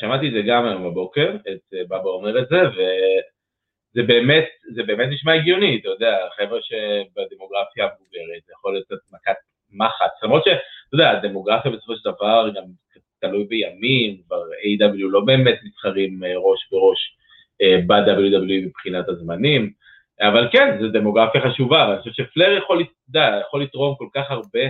[0.00, 4.82] שמעתי את זה גם היום בבוקר, את אה, בבא אומר את זה, וזה באמת, זה
[4.82, 9.36] באמת נשמע הגיוני, אתה יודע, חבר'ה שבדמוגרפיה המבוגרת, זה יכול להיות מכת
[9.70, 10.44] מחץ, למרות
[10.86, 12.64] שאתה יודע, הדמוגרפיה בסופו של דבר גם
[13.20, 15.08] תלוי בימים, כבר A.W.
[15.10, 17.16] לא באמת מתחרים אה, ראש בראש
[17.62, 19.72] אה, ב-WWE מבחינת הזמנים,
[20.20, 24.60] אבל כן, זו דמוגרפיה חשובה, ואני חושב שפלר יכול, יודע, יכול לתרום כל כך הרבה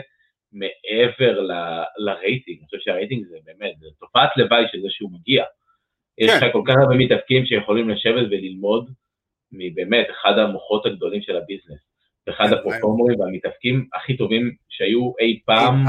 [0.53, 1.53] מעבר ל,
[1.99, 5.45] לרייטינג, אני חושב שהרייטינג זה באמת, זה תופעת לוואי של זה שהוא מגיע.
[5.45, 6.25] כן.
[6.25, 8.91] יש לך כל כך הרבה מתאפקים שיכולים לשבת וללמוד
[9.53, 11.96] מבאמת אחד המוחות הגדולים של הביזנס.
[12.29, 15.85] אחד כן, הפרפורמרים והמתאבקים הכי טובים שהיו אי פעם,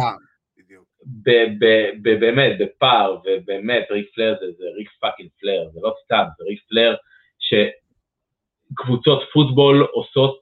[2.01, 6.59] באמת, בפער, ובאמת, ריק פלר זה, זה ריק פאקינג פלר, זה לא סתם, זה ריק
[6.69, 6.95] פלייר
[7.39, 10.41] שקבוצות פוטבול עושות,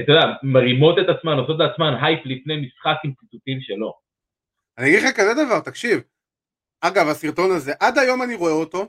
[0.00, 3.94] אתה יודע, מרימות את עצמן, עושות לעצמן הייפ לפני משחק עם ציטוטים שלו.
[4.78, 6.02] אני אגיד לך כזה דבר, תקשיב,
[6.80, 8.88] אגב, הסרטון הזה, עד היום אני רואה אותו,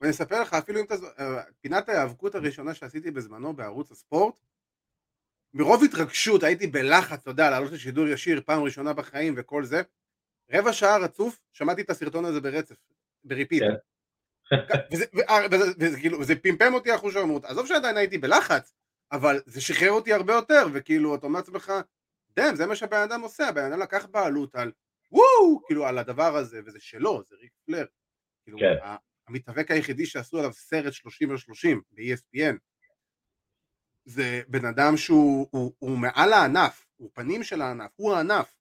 [0.00, 0.94] ואני אספר לך, אפילו אם אתה...
[1.18, 4.34] אה, פינת ההיאבקות הראשונה שעשיתי בזמנו בערוץ הספורט,
[5.56, 9.82] מרוב התרגשות הייתי בלחץ, אתה יודע, לעלות לשידור ישיר פעם ראשונה בחיים וכל זה,
[10.52, 12.74] רבע שעה רצוף, שמעתי את הסרטון הזה ברצף,
[13.24, 13.62] ב repeat.
[13.62, 13.74] כן.
[14.92, 15.04] וזה,
[15.80, 18.74] וזה, כאילו, זה פמפם אותי אחושרמוטה, עזוב שעדיין הייתי בלחץ,
[19.12, 21.72] אבל זה שחרר אותי הרבה יותר, וכאילו, אתה אומר לעצמך,
[22.36, 24.72] damn, זה מה שהבן אדם עושה, הבן אדם לקח בעלות על,
[25.12, 27.86] וואו, כאילו, על הדבר הזה, וזה שלו, זה ריק פלר.
[28.44, 28.74] כאילו, כן.
[29.28, 32.56] המתאבק היחידי שעשו עליו סרט 30 על 30 ב-ESPN,
[34.06, 38.52] זה בן אדם שהוא הוא, הוא מעל הענף, הוא פנים של הענף, הוא הענף,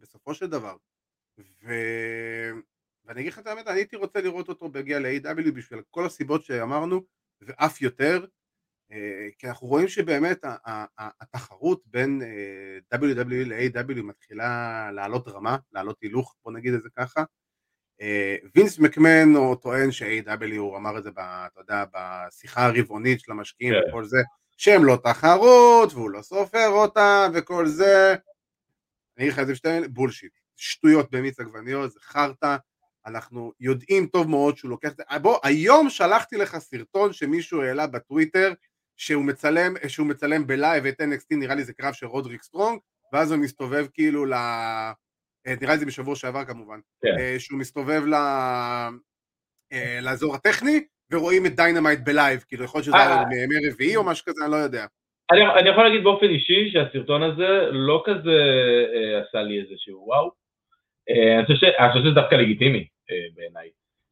[0.00, 0.76] בסופו של דבר.
[1.38, 1.72] ו...
[3.04, 6.44] ואני אגיד לך את האמת, אני הייתי רוצה לראות אותו בהגיע ל-AW בשביל כל הסיבות
[6.44, 7.02] שאמרנו,
[7.40, 8.24] ואף יותר,
[8.92, 10.44] אה, כי אנחנו רואים שבאמת
[11.20, 17.24] התחרות בין אה, WWE ל-AW מתחילה לעלות רמה, לעלות הילוך, בוא נגיד את זה ככה.
[18.00, 23.32] אה, וינס מקמן הוא טוען ש-AW, הוא אמר את זה, אתה יודע, בשיחה הרבעונית של
[23.32, 23.88] המשקיעים כן.
[23.88, 24.18] וכל זה,
[24.56, 28.14] שהם לא תחרות, והוא לא סופר אותה וכל זה.
[29.18, 30.32] אני אגיד לך את זה מילים, בולשיט.
[30.56, 32.56] שטויות במיץ עגבניות, זה חרטא.
[33.06, 35.02] אנחנו יודעים טוב מאוד שהוא לוקח את זה.
[35.22, 38.52] בוא, היום שלחתי לך סרטון שמישהו העלה בטוויטר,
[38.96, 42.78] שהוא מצלם, שהוא מצלם בלייב את NXT, נראה לי זה קרב של רודריק סטרונג,
[43.12, 44.32] ואז הוא מסתובב כאילו ל...
[44.32, 44.92] אה,
[45.60, 47.08] נראה לי זה בשבוע שעבר כמובן, כן.
[47.18, 48.14] אה, שהוא מסתובב ל...
[49.72, 50.84] אה, לאזור הטכני,
[51.14, 53.16] ורואים את דיינמייט בלייב, כאילו יכול להיות שזה אה.
[53.16, 54.86] היה מימי רביעי או משהו כזה, אני לא יודע.
[55.32, 58.38] אני, אני יכול להגיד באופן אישי שהסרטון הזה לא כזה
[58.94, 60.30] אה, עשה לי איזשהו וואו.
[61.10, 63.68] אה, אני, חושב ש, אני חושב שזה דווקא לגיטימי אה, בעיניי,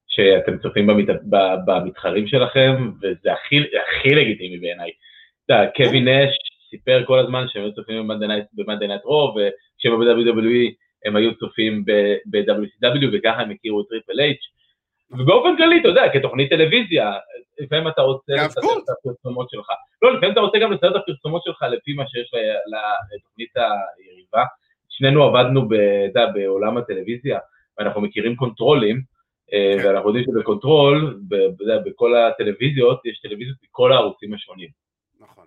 [0.09, 1.37] שאתם צופים במת, ב,
[1.67, 4.91] במתחרים שלכם, וזה הכי, הכי לגיטימי בעיניי.
[5.45, 6.37] אתה יודע, קווין נש
[6.71, 8.13] סיפר כל הזמן שהם היו צופים
[8.89, 14.45] נייטרו, וכשהם היו ב-WWE הם היו צופים ב-WCW, וככה הם הכירו את טריפל אייץ'.
[15.13, 17.13] ובאופן כללי, אתה יודע, כתוכנית טלוויזיה,
[17.59, 18.67] לפעמים אתה רוצה לסדר.
[18.85, 19.67] את הפרסומות שלך.
[20.03, 22.31] לא, לפעמים אתה רוצה גם לסדר את הפרסומות שלך לפי מה שיש
[23.15, 24.45] לתוכנית היריבה.
[24.89, 25.69] שנינו עבדנו
[26.35, 27.39] בעולם הטלוויזיה,
[27.79, 29.03] ואנחנו מכירים קונטרולים,
[29.53, 29.89] אה, כן.
[29.89, 31.21] ואנחנו יודעים שבקונטרול,
[31.85, 34.69] בכל הטלוויזיות, יש טלוויזיות מכל הערוצים השונים.
[35.21, 35.47] נכון.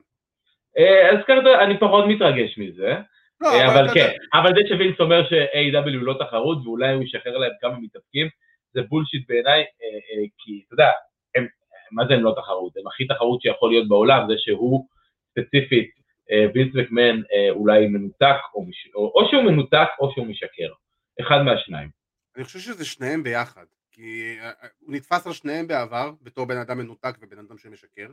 [0.78, 2.96] אה, אז ככה אני פחות מתרגש מזה,
[3.42, 7.52] לא, אה, אבל כן, אבל זה שווינס אומר ש-AEW לא תחרות ואולי הוא ישחרר להם
[7.62, 8.28] כמה מתאבקים,
[8.76, 10.92] זה bullshit בעיניי, אה, אה, כי אתה יודע,
[11.36, 11.48] הם,
[11.92, 12.78] מה זה הם לא תחרות?
[12.78, 14.88] הם הכי תחרות שיכול להיות בעולם, זה שהוא
[15.32, 15.92] ספציפית,
[16.54, 20.72] וינס מקמן אה, אולי מנותק, או, מש, או, או שהוא מנותק או שהוא משקר,
[21.22, 21.90] אחד מהשניים.
[22.36, 24.38] אני חושב שזה שניהם ביחד, כי
[24.80, 28.08] הוא נתפס על שניהם בעבר, בתור בן אדם מנותק ובן אדם שמשקר,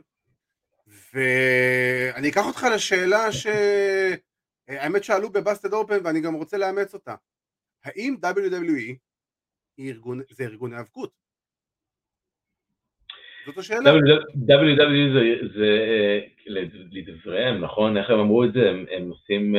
[1.13, 7.15] ואני אקח אותך לשאלה שהאמת שאלו בבאסטד אופן ואני גם רוצה לאמץ אותה.
[7.83, 8.95] האם WWE
[9.79, 11.11] ארגון, זה ארגון היאבקות?
[13.45, 13.91] זאת השאלה.
[14.47, 16.19] WWE זה, זה אה,
[16.91, 17.97] לדבריהם, נכון?
[17.97, 18.69] איך הם אמרו את זה?
[18.69, 19.55] הם, הם עושים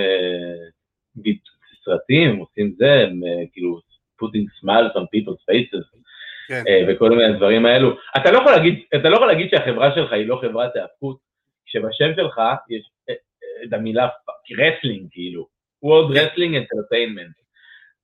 [1.14, 1.48] ביט-
[1.84, 3.80] סרטים, הם עושים זה, הם אה, כאילו
[4.22, 5.98] putting smiles on people's faces
[6.48, 7.90] כן, וכל מיני דברים האלו.
[8.16, 11.18] אתה לא יכול להגיד, אתה לא יכול להגיד שהחברה שלך היא לא חברת היאבקות,
[11.66, 12.90] כשבשם שלך יש
[13.64, 14.08] את המילה
[14.58, 15.48] wrestling כאילו,
[15.84, 16.26] World כן.
[16.26, 17.44] Wrestling Entertainment.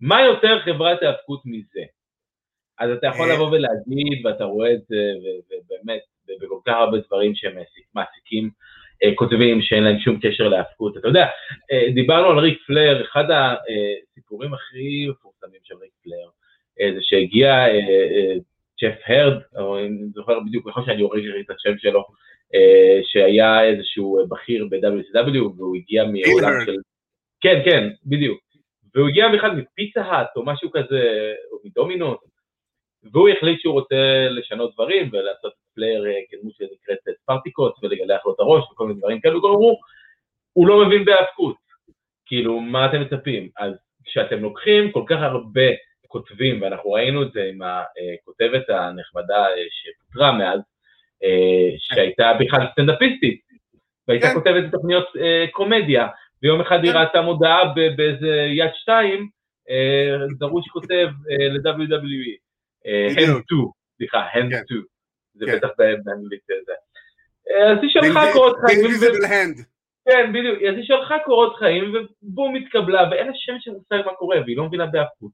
[0.00, 1.80] מה יותר חברת היאבקות מזה?
[2.80, 3.34] אז אתה יכול אה.
[3.34, 5.12] לבוא ולהגיד, ואתה רואה את זה,
[5.46, 6.00] ובאמת,
[6.42, 8.50] בכל כך הרבה דברים שהם מעסיק- מעסיקים
[9.02, 10.96] אה, כותבים שאין להם שום קשר להאבקות.
[10.96, 11.26] אתה יודע,
[11.72, 16.28] אה, דיברנו על ריק פלר, אחד הסיפורים הכי מפורסמים של ריק פלר,
[16.94, 17.66] זה שהגיע
[18.82, 22.04] ג'ף הרד, או אני זוכר בדיוק, נכון שאני הורג את השם שלו,
[23.02, 26.52] שהיה איזשהו בכיר ב-WCW, והוא הגיע מעולם.
[26.66, 26.76] של...
[27.40, 28.40] כן, כן, בדיוק.
[28.94, 32.18] והוא הגיע בכלל מפיצה האט, או משהו כזה, או מדומינוס,
[33.12, 38.40] והוא החליט שהוא רוצה לשנות דברים ולעשות פלייר אה, כדמות שנקראת ספרטיקוס ולגלח לו את
[38.40, 39.80] הראש וכל מיני דברים כאלו, אמרו,
[40.52, 41.56] הוא לא מבין בהיאבקות,
[42.26, 43.48] כאילו, מה אתם מצפים?
[43.58, 45.70] אז כשאתם לוקחים כל כך הרבה
[46.06, 50.60] כותבים, ואנחנו ראינו את זה עם הכותבת הנחמדה אה, שפוטרה מאז,
[51.24, 53.40] אה, שהייתה בכלל סטנדאפיסטית,
[54.08, 54.34] והייתה כן.
[54.34, 56.08] כותבת תוכניות אה, קומדיה,
[56.42, 56.98] ויום אחד היא כן.
[56.98, 59.28] ראתה מודעה באיזה יד שתיים,
[59.70, 62.49] אה, דרוש כותב אה, ל-WWE.
[62.84, 63.44] Hand בדיוק.
[63.44, 63.60] 2,
[63.96, 64.64] סליחה, hand כן.
[64.64, 64.82] 2,
[65.34, 65.56] זה כן.
[65.56, 66.72] בטח באנגלית זה.
[67.50, 68.80] אה, אז היא שלחה קורות חיים.
[70.04, 74.14] כן, בדיוק, אז היא שלחה קורות חיים, ובום התקבלה, ואין לה שם של מושג מה
[74.14, 75.32] קורה, והיא לא מבינה באפות.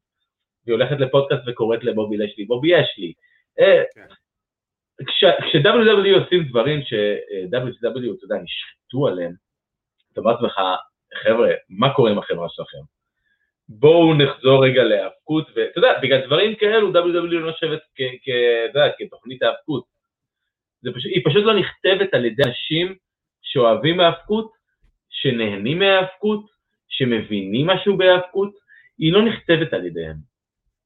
[0.66, 3.12] והיא הולכת לפודקאסט וקוראת לבובי לשלי, בובי יש לי.
[3.60, 4.06] אה, כן.
[5.04, 9.32] כש-WW עושים דברים ש-WCW, אתה יודע, נשחטו עליהם,
[10.12, 10.60] אתה אומר לעצמך,
[11.22, 12.95] חבר'ה, מה קורה עם החברה שלכם?
[13.68, 17.80] בואו נחזור רגע להאבקות, ואתה יודע, בגלל דברים כאלו WW לא נחשבת
[18.98, 19.84] כתוכנית האבקות.
[20.94, 22.94] פשוט, היא פשוט לא נכתבת על ידי אנשים
[23.42, 24.52] שאוהבים האבקות,
[25.08, 26.46] שנהנים מהאבקות,
[26.88, 28.54] שמבינים משהו בהאבקות,
[28.98, 30.16] היא לא נכתבת על ידיהם.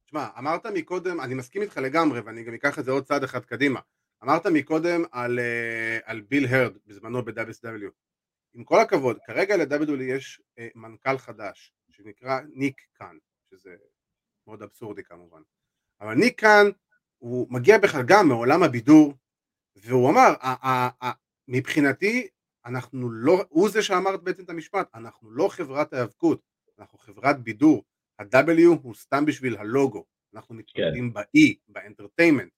[0.05, 3.45] תשמע, אמרת מקודם, אני מסכים איתך לגמרי, ואני גם אקח את זה עוד צעד אחד
[3.45, 3.81] קדימה.
[4.25, 7.91] אמרת מקודם על, אה, על ביל הרד בזמנו ב-WSW.
[8.55, 13.17] עם כל הכבוד, כרגע ל-WWE יש אה, מנכ"ל חדש, שנקרא ניק קאן,
[13.51, 13.77] שזה
[14.47, 15.43] מאוד אבסורדי כמובן.
[16.01, 16.67] אבל ניק קאן
[17.19, 19.15] הוא מגיע בכלל גם מעולם הבידור,
[19.77, 20.35] והוא אמר,
[21.49, 22.29] מבחינתי,
[22.67, 26.43] אנחנו לא, הוא זה שאמר בעצם את המשפט, אנחנו לא חברת האבקות,
[26.79, 27.85] אנחנו חברת בידור,
[28.19, 31.21] ה-W הוא סתם בשביל הלוגו, אנחנו מתמקדים כן.
[31.21, 32.53] ב-E, באנטרטיימנט,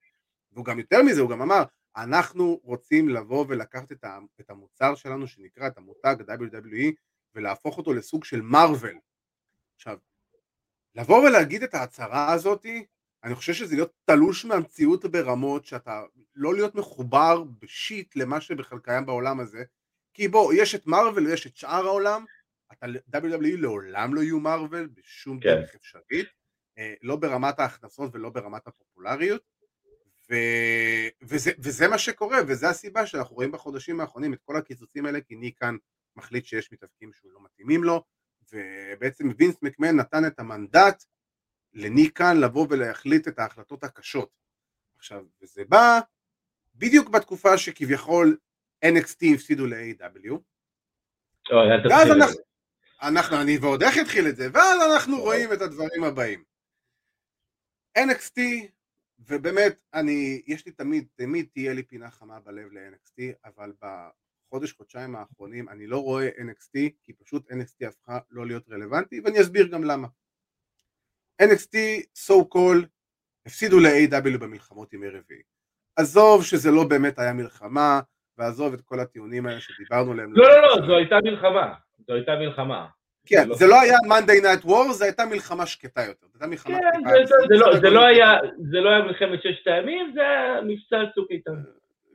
[0.52, 1.62] והוא גם יותר מזה, הוא גם אמר,
[1.96, 3.92] אנחנו רוצים לבוא ולקחת
[4.40, 6.92] את המוצר שלנו שנקרא את המותג WWE
[7.34, 8.98] ולהפוך אותו לסוג של מארוול.
[9.82, 9.98] עכשיו,
[10.94, 12.86] לבוא ולהגיד את ההצהרה הזאתי,
[13.24, 16.02] אני חושב שזה להיות תלוש מהמציאות ברמות שאתה
[16.34, 19.64] לא להיות מחובר בשיט למה שבכלל קיים בעולם הזה
[20.14, 22.24] כי בוא, יש את מארוול ויש את שאר העולם,
[22.72, 25.48] אתה WWE לעולם לא יהיו מארוול בשום כן.
[25.48, 26.28] דרך אפשרית,
[26.78, 29.42] אה, לא ברמת ההכנסות ולא ברמת הפופולריות
[30.30, 30.34] ו...
[31.22, 35.36] וזה, וזה מה שקורה וזה הסיבה שאנחנו רואים בחודשים האחרונים את כל הקיצוצים האלה כי
[35.36, 35.76] ניקן
[36.16, 38.04] מחליט שיש מתאבקים שהוא לא מתאימים לו
[38.52, 41.04] ובעצם וינס מקמן נתן את המנדט
[41.72, 44.30] לניקן לבוא ולהחליט את ההחלטות הקשות.
[44.96, 46.00] עכשיו, וזה בא
[46.74, 48.36] בדיוק בתקופה שכביכול
[48.84, 50.38] NXT הפסידו ל-AW.
[51.90, 52.40] ואז אנחנו,
[53.02, 56.44] אנחנו, אני ועוד איך התחיל את זה, ואז אנחנו רואים את הדברים הבאים.
[57.98, 58.40] NXT,
[59.18, 63.72] ובאמת, אני, יש לי תמיד, תמיד תהיה לי פינה חמה בלב ל-NXT, אבל
[64.52, 69.40] בחודש, חודשיים האחרונים אני לא רואה NXT, כי פשוט NXT הפכה לא להיות רלוונטי, ואני
[69.40, 70.08] אסביר גם למה.
[71.42, 71.76] NXT,
[72.28, 72.86] so called,
[73.46, 75.42] הפסידו ל-AW במלחמות ימי רביעי.
[75.96, 78.00] עזוב שזה לא באמת היה מלחמה,
[78.38, 80.32] ועזוב את כל הטיעונים האלה שדיברנו עליהם.
[80.32, 81.74] לא, לא, לא, זו הייתה מלחמה.
[82.06, 82.86] זו הייתה מלחמה.
[83.26, 86.26] כן, זה לא היה Monday Night War, זו הייתה מלחמה שקטה יותר.
[86.26, 87.00] זו הייתה מלחמה כן,
[87.50, 87.80] לא, לא
[88.70, 91.62] זה לא היה מלחמת ששת הימים, זה היה מבצע צוק איתן.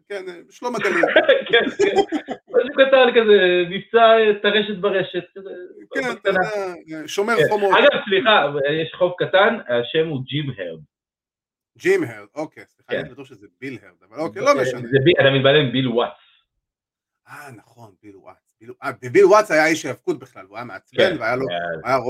[0.10, 1.06] כן, שלום הגליל.
[1.50, 1.96] כן, כן.
[2.50, 5.24] משהו קטן כזה, מבצע טרשת ברשת.
[6.88, 7.50] כן, שומר כן.
[7.50, 7.72] חומות.
[7.80, 8.46] אגב, סליחה,
[8.82, 10.80] יש חוב קטן, השם הוא ג'ים הרד.
[11.78, 14.80] ג'ים הרד, אוקיי, סליחה, אני בטוח שזה ביל הרד, אבל אוקיי, לא משנה.
[15.22, 16.28] אתה מתבלם עם ביל וואטס.
[17.28, 18.58] אה, נכון, ביל וואטס.
[19.12, 21.46] ביל וואטס היה איש האבקות בכלל, הוא היה מעצבן והיה לו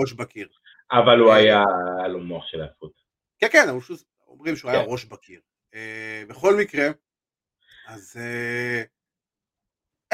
[0.01, 0.47] ראש בקיר.
[0.91, 1.63] אבל הוא היה,
[1.99, 2.91] היה לו מוח של האבקות.
[3.39, 3.65] כן, כן,
[4.27, 5.39] אומרים שהוא היה ראש בקיר.
[6.29, 6.87] בכל מקרה,
[7.87, 8.19] אז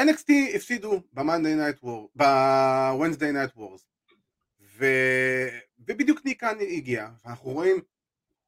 [0.00, 3.82] NXT הפסידו ב-Monday Night War, ב-Wednesday Night Wars,
[5.78, 7.76] ובדיוק ניק קאן הגיע, ואנחנו רואים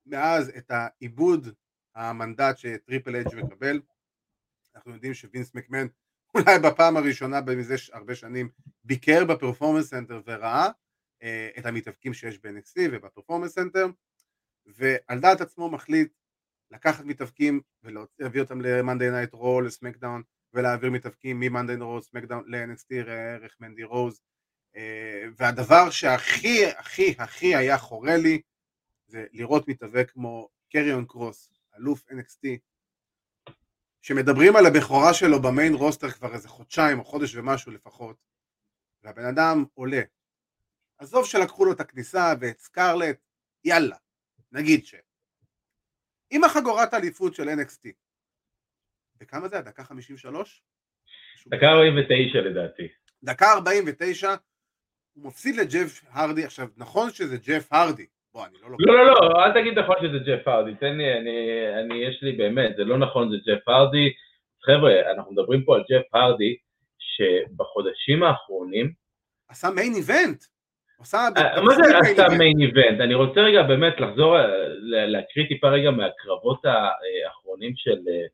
[0.06, 1.48] מאז את איבוד
[1.94, 3.80] המנדט שטריפל אייץ' מקבל,
[4.74, 5.86] אנחנו יודעים שווינס מקמן
[6.34, 8.48] אולי בפעם הראשונה במזה הרבה שנים
[8.84, 10.68] ביקר ב-Performance Center וראה
[11.22, 13.86] אה, את המתאבקים שיש ב-NXT וב-Performance Center
[14.66, 16.12] ועל דעת עצמו מחליט
[16.70, 20.22] לקחת מתאבקים ולהביא אותם ל-Monday Night Raw, לסמקדאון
[20.54, 24.20] ולהעביר מתאבקים מ-Monday Raw, סמקדאון ל-NXT, ערך מנדי רוז
[24.76, 28.40] אה, והדבר שהכי הכי הכי היה חורה לי
[29.06, 32.58] זה לראות מתאבק כמו קריון קרוס, אלוף NXT,
[34.02, 38.16] שמדברים על הבכורה שלו במיין רוסטר כבר איזה חודשיים או חודש ומשהו לפחות,
[39.02, 40.02] והבן אדם עולה.
[40.98, 43.18] עזוב שלקחו לו את הכניסה ואת סקרלט,
[43.64, 43.96] יאללה,
[44.52, 44.94] נגיד ש...
[46.30, 47.90] עם החגורת האליפות של NXT,
[49.20, 49.60] וכמה זה?
[49.60, 50.62] דקה 53?
[51.46, 52.88] דקה 49 לדעתי.
[53.22, 54.34] דקה 49,
[55.12, 58.84] הוא מפסיד לג'ף הרדי, עכשיו נכון שזה ג'ף הרדי, בוא, אני לא לוקח...
[58.86, 61.36] לא, לא, לא, אל תגיד נכון שזה ג'ף הרדי, תן לי, אני,
[61.80, 64.12] אני, יש לי באמת, זה לא נכון זה ג'ף הרדי.
[64.62, 66.56] חבר'ה, אנחנו מדברים פה על ג'ף הרדי,
[66.98, 68.92] שבחודשים האחרונים...
[69.48, 70.44] עשה מיין איבנט.
[71.36, 73.00] אה, מה זה עשה מיין איבנט?
[73.00, 74.46] אני רוצה רגע באמת לחזור, אה,
[74.82, 78.26] להקריא טיפה רגע מהקרבות האחרונים של אה,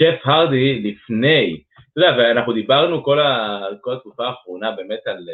[0.00, 1.60] ג'ף הרדי לפני,
[1.92, 5.28] אתה יודע, ואנחנו דיברנו כל, ה, כל התקופה האחרונה באמת על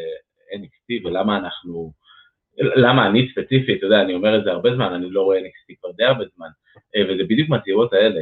[0.53, 1.93] NXT ולמה אנחנו...
[2.59, 5.75] למה אני ספציפית, אתה יודע, אני אומר את זה הרבה זמן, אני לא רואה NXT
[5.81, 6.49] כבר די הרבה זמן,
[6.97, 8.21] אה, וזה בדיוק מהצעירות האלה.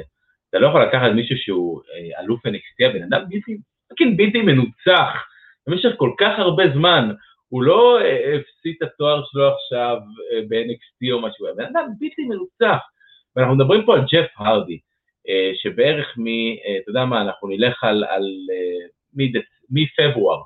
[0.51, 3.57] אתה לא יכול לקחת מישהו שהוא אה, אלוף NXT, הבן אדם בלתי,
[3.89, 5.27] fucking בלתי מנוצח,
[5.67, 7.11] במשך כל כך הרבה זמן,
[7.49, 9.97] הוא לא אה, הפסיד את התואר שלו עכשיו
[10.49, 12.79] ב-NXT או משהו, הבן אדם בלתי מנוצח.
[13.37, 14.79] ואנחנו מדברים פה על ג'ף הרדי,
[15.55, 16.27] שבערך מ...
[16.83, 18.25] אתה יודע מה, אנחנו נלך על, על
[19.71, 20.41] מפברואר,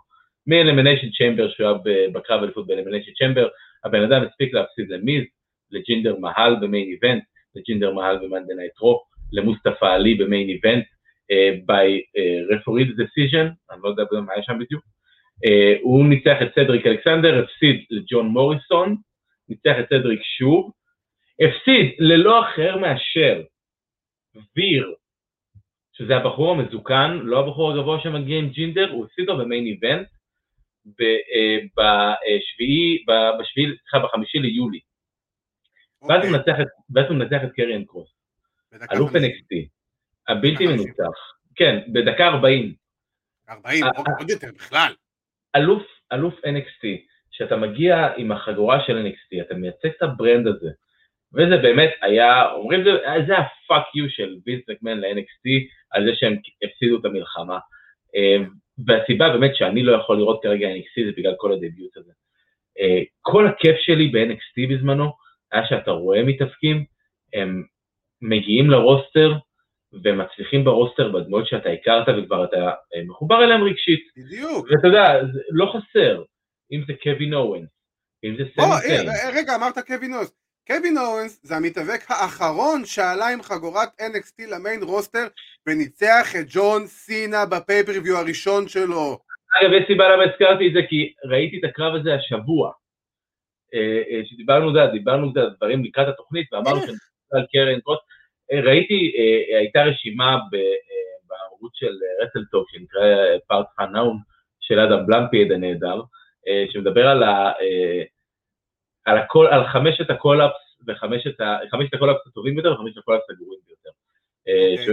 [0.47, 3.49] מ-Elimination Chamber שהוא היה בקרב אליפות ב-Elimination Chamber,
[3.85, 5.25] הבן אדם הספיק להפסיד למיז,
[5.71, 7.23] לג'ינדר מהל ב-Main Event,
[7.55, 9.03] לג'ינדר מהל ב-Monday Night Raw,
[9.33, 10.85] למוסטפא עלי במיין איבנט,
[11.67, 11.89] by
[12.53, 14.83] referee decision, אני לא יודע מה היה שם בדיוק,
[15.83, 18.97] הוא ניצח את סדריק אלכסנדר, הפסיד לג'ון מוריסון,
[19.49, 20.73] ניצח את סדריק שוב,
[21.41, 23.43] הפסיד ללא אחר מאשר
[24.57, 24.95] ויר,
[25.93, 30.09] שזה הבחור המזוקן, לא הבחור הגבוה שמגיע עם ג'ינדר, הוא הפסיד לו במיין איבנט,
[31.01, 33.05] אה, בשביעי,
[33.41, 34.81] בשביעי, סליחה, בחמישי ליולי.
[36.03, 37.17] ואז הוא אוקיי.
[37.17, 38.09] מנצח את קריאן קרוס.
[38.73, 39.31] בדקה אלוף 50.
[39.31, 39.69] NXT,
[40.29, 41.19] הבלתי מנוצח,
[41.57, 42.75] כן, בדקה 40,
[43.49, 44.93] 40, אה, עוד יותר בכלל.
[45.57, 45.83] אלוף,
[46.13, 46.87] אלוף NXT,
[47.31, 50.71] שאתה מגיע עם החגורה של NXT, אתה מייצג את ה-brand הזה,
[51.35, 52.91] וזה באמת היה, אומרים זה,
[53.27, 55.49] זה ה-fuck you של וינס מקמן ל-NXT,
[55.91, 57.59] על זה שהם הפסידו את המלחמה.
[58.17, 58.37] אה,
[58.87, 62.13] והסיבה באמת שאני לא יכול לראות כרגע NXT זה בגלל כל ה-debut הזה.
[62.81, 65.13] אה, כל הכיף שלי ב-NXT בזמנו,
[65.53, 66.85] היה שאתה רואה מתאבקים,
[67.35, 67.63] הם
[68.23, 69.33] מגיעים ל-roster,
[69.93, 74.01] ומצליחים ב-roster בדמות שאתה הכרת וכבר אתה אה, מחובר אליהם רגשית.
[74.17, 74.67] בדיוק.
[74.71, 76.23] ואתה יודע, לא חסר,
[76.73, 77.69] אם זה קווין אוונס,
[78.25, 79.09] אם זה סמי אה, זיין.
[79.09, 80.33] אה, רגע, אמרת קווין אוונס.
[80.67, 85.27] קווין אוונס זה המתאבק האחרון שעלה עם חגורת NXT ל-main roster
[85.67, 89.19] וניצח את ג'ון סינה ב-pay-per-view הראשון שלו.
[89.61, 92.73] אגב, יש סיבה למה הזכרתי את זה, כי ראיתי את הקרב הזה השבוע.
[93.75, 96.81] אה, אה, שדיברנו, יודע, דיברנו על דברים לקראת התוכנית, ואמרנו?
[96.81, 96.97] שאני
[97.33, 97.99] על קריאן קרוס.
[98.53, 100.61] אה, ראיתי, אה, הייתה רשימה אה,
[101.29, 103.03] בערוץ של אה, WrestleTalk, שנקרא
[103.49, 104.19] PartsFUNknown,
[104.61, 106.01] של אדם בלמפיד הנהדר,
[106.49, 108.03] אה, שמדבר על, ה, אה,
[109.05, 110.55] על, ה-call, על חמשת ה-call-ups
[110.87, 113.91] וחמשת ה- חמשת ה-call-ups הטובים ביותר וחמשת ה-call-ups הגרועים ביותר.
[114.49, 114.85] אה, אוקיי.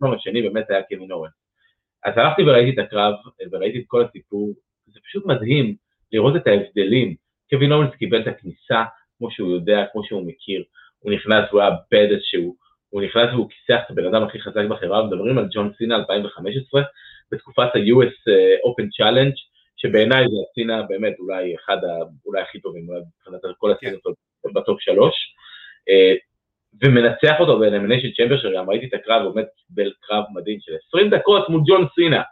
[0.00, 1.30] שבאמת השני באמת היה קווין אורן.
[2.04, 3.14] אז הלכתי וראיתי את הקרב,
[3.52, 4.54] וראיתי את כל הסיפור,
[4.86, 5.76] זה פשוט מדהים
[6.12, 7.14] לראות את ההבדלים.
[7.50, 8.84] קווין אורנס קיבל את הכניסה
[9.18, 10.64] כמו שהוא יודע, כמו שהוא מכיר,
[10.98, 12.56] הוא נכנס והוא היה בדס שהוא,
[12.90, 16.82] הוא נכנס והוא כיסח את הבן אדם הכי חזק בחברה, מדברים על ג'ון סינה 2015,
[17.32, 19.36] בתקופת ה-US אה, Open Challenge,
[19.76, 24.00] שבעיניי זה הסינה באמת אולי אחד, ה, אולי הכי טובים, אולי מבחינת כל הסינות
[24.54, 25.14] בטופ שלוש,
[25.88, 26.14] אה,
[26.82, 31.48] ומנצח אותו ב-Elimination Chamber שגם ראיתי את הקרב, באמת קיבל קרב מדהים של 20 דקות
[31.48, 32.22] מול ג'ון סינה.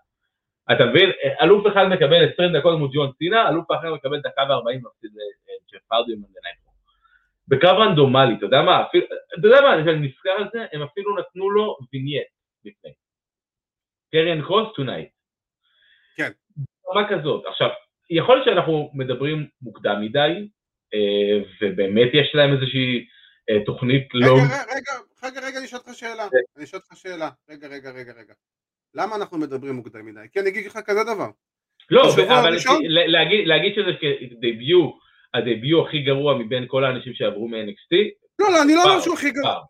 [0.73, 1.11] אתה מבין?
[1.43, 5.93] אלוף אחד מקבל 20 דקות מול ג'ון סינה, אלוף אחר מקבל דקה ו-40 מפסיד לג'ף
[5.93, 6.66] הרדי ב-Monday Night Raw.
[7.49, 9.07] בקרב רנדומלי, אתה יודע מה, אפילו,
[9.39, 12.27] אתה יודע מה, כשאני נזכר על זה, הם אפילו נתנו לו vignette
[12.65, 12.91] לפני.
[14.13, 15.09] קריאן קרוס tonight.
[16.17, 16.31] כן.
[16.85, 17.45] ברמה כזאת.
[17.47, 17.69] עכשיו,
[18.11, 20.49] יכול להיות שאנחנו מדברים מוקדם מדי,
[20.95, 23.07] אה, ובאמת יש להם איזושהי
[23.51, 24.35] אה, תוכנית לא...
[24.35, 24.93] רגע, רגע,
[25.23, 26.29] רגע, רגע, אני אשאל אותך שאלה.
[26.57, 27.31] אני אשאל אותך שאלה.
[27.51, 28.35] רגע, רגע, רגע, רגע.
[28.95, 30.21] למה אנחנו מדברים מוקדם מדי?
[30.33, 31.31] כי אני אגיד לך כזה דבר.
[31.91, 32.83] לא, אבל הראשון?
[32.87, 34.95] להגיד, להגיד שזה כדביוט,
[35.35, 37.97] הדביוט הכי גרוע מבין כל האנשים שעברו מ-NXT,
[38.39, 39.65] לא, לא, אני לא אומר שהוא הכי גרוע.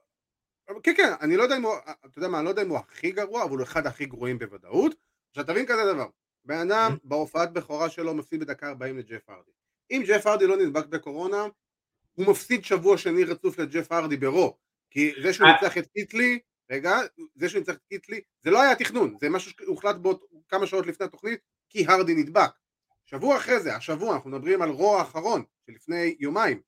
[0.83, 1.75] כן, כן, אני לא יודע אם הוא,
[2.07, 4.39] אתה יודע מה, אני לא יודע אם הוא הכי גרוע, אבל הוא אחד הכי גרועים
[4.39, 4.95] בוודאות.
[5.31, 6.07] עכשיו תבין כזה דבר,
[6.45, 7.09] בן אדם Mm-hmm.
[7.09, 9.51] בהופעת בכורה שלו מפסיד בדקה 40 לג'ף הרדי.
[9.91, 11.47] אם ג'ף הרדי לא נדבק בקורונה,
[12.15, 14.57] הוא מפסיד שבוע שני רצוף לג'ף הרדי ב-Raw.
[14.91, 15.53] כי זה שהוא אה.
[15.53, 16.39] ניצח את קית' לי,
[16.71, 16.97] רגע,
[17.35, 20.67] זה שהוא ניצח את קית' לי, זה לא היה תכנון, זה משהו שהוחלט בו כמה
[20.67, 21.41] שעות לפני התוכנית,
[21.71, 22.51] כי הרדי נדבק.
[23.07, 26.61] שבוע אחרי זה, השבוע, אנחנו מדברים על Raw האחרון, שלפני יומיים,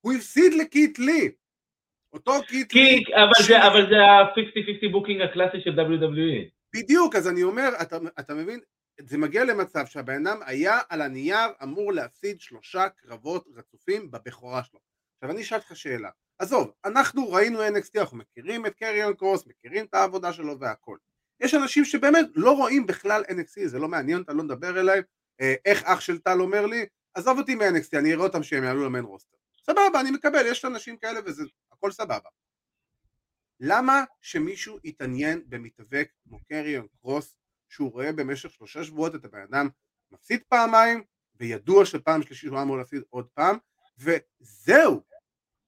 [0.00, 1.30] הוא הפסיד לקית' לי.
[2.12, 6.50] אותו קית' לי, כי, אבל ש- זה, אבל זה ה-50-50 booking הקלאסי של WWE.
[6.76, 8.60] בדיוק, אז אני אומר, אתה, אתה מבין,
[9.00, 14.80] זה מגיע למצב שהבן אדם היה על הנייר אמור להפסיד שלושה קרבות רצופים בבכורה שלו.
[15.16, 19.84] עכשיו אני אשאל אותך שאלה, עזוב, אנחנו ראינו NXT, אנחנו מכירים את קריון קרוס, מכירים
[19.84, 20.96] את העבודה שלו והכל.
[21.40, 25.02] יש אנשים שבאמת לא רואים בכלל NXT, זה לא מעניין אותם, לא נדבר אליהם,
[25.40, 29.04] איך אח של טל אומר לי, עזוב אותי מ-NXT, אני אראה אותם שהם יעלו למיין
[29.04, 29.36] רוסטר.
[29.62, 32.28] סבבה, אני מקבל, יש אנשים כאלה וזה, הכל סבבה.
[33.60, 37.36] למה שמישהו יתעניין במתאבק כמו קריון קרוס
[37.68, 39.68] שהוא רואה במשך שלושה שבועות את הבן אדם
[40.12, 41.02] מפסיד פעמיים
[41.36, 43.56] וידוע שפעם שלישית הוא אמור להפסיד עוד פעם
[43.98, 45.02] וזהו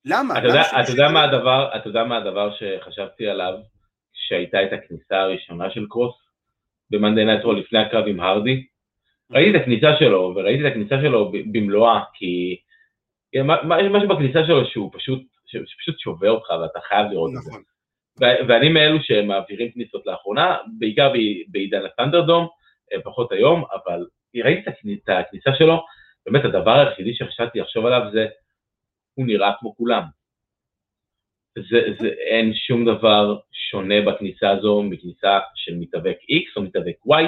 [0.04, 0.38] למה?
[0.38, 3.54] אתה יודע, אתה יודע מה הדבר, אתה יודע מה הדבר שחשבתי עליו,
[4.12, 6.14] שהייתה את הכניסה הראשונה של קרוס
[6.90, 8.66] במאנדי נייטרו לפני הקרב עם הרדי?
[9.32, 12.56] ראיתי את הכניסה שלו, וראיתי את הכניסה שלו במלואה, כי
[13.32, 13.42] יש
[13.90, 17.50] משהו בכניסה שלו שהוא פשוט, שפשוט שובר אותך ואתה חייב לראות את זה.
[17.50, 17.62] נכון,
[18.48, 21.12] ואני מאלו שמעבירים כניסות לאחרונה, בעיקר
[21.48, 22.48] בעידן הסטנדרדום,
[22.92, 24.06] אה, פחות היום, אבל
[24.44, 25.84] ראיתי את הכניסה שלו,
[26.26, 28.26] באמת הדבר היחידי שחשבתי לחשוב עליו זה,
[29.14, 30.02] הוא נראה כמו כולם.
[31.58, 37.22] זה, זה, אין שום דבר שונה בכניסה הזו מכניסה של מתאבק X או מתאבק Y,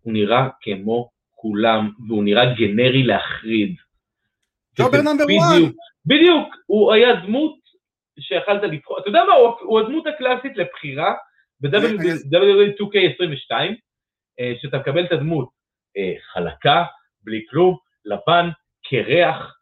[0.00, 1.10] הוא נראה כמו
[1.46, 3.76] כולם, והוא נראה גנרי להחריד.
[4.78, 5.70] ג'ובר וזה נאמבר וואן.
[6.06, 7.56] בדיוק, הוא היה דמות
[8.20, 11.14] שיכלת לבחור, אתה יודע מה, הוא, הוא הדמות הקלאסית לבחירה
[11.60, 13.52] ב-WWE 2K22,
[14.40, 15.48] אה, שאתה מקבל את הדמות
[15.96, 16.84] אה, חלקה,
[17.20, 18.48] בלי כלום, לבן,
[18.90, 19.56] קרח,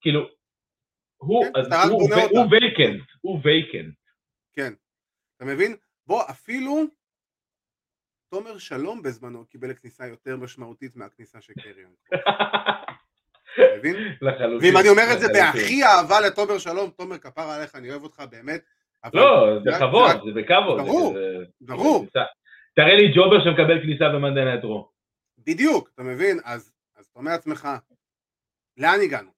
[0.00, 0.20] כאילו,
[1.16, 2.20] הוא, כן, אז הוא, הוא.
[2.30, 3.94] הוא וייקנט, הוא וייקנט.
[4.52, 4.72] כן,
[5.36, 5.76] אתה מבין?
[6.06, 6.84] בוא אפילו
[8.36, 11.92] תומר שלום בזמנו קיבל כניסה יותר משמעותית מהכניסה של קריון
[13.78, 13.96] מבין?
[14.22, 14.68] לחלוטין.
[14.70, 15.26] ואם אני אומר את זה.
[15.32, 18.64] בהכי אהבה לתומר שלום, תומר כפר עליך, אני אוהב אותך באמת,
[19.14, 20.80] לא, זה רק- זה בכבוד.
[20.80, 21.16] ברור,
[21.60, 22.06] ברור,
[22.74, 24.90] תראה לי ג'ובר שמקבל כניסה במנדי נטרו.
[25.38, 26.38] בדיוק, אתה מבין?
[26.44, 27.68] אז, אתה אומר לעצמך,
[28.76, 29.30] לאן הגענו?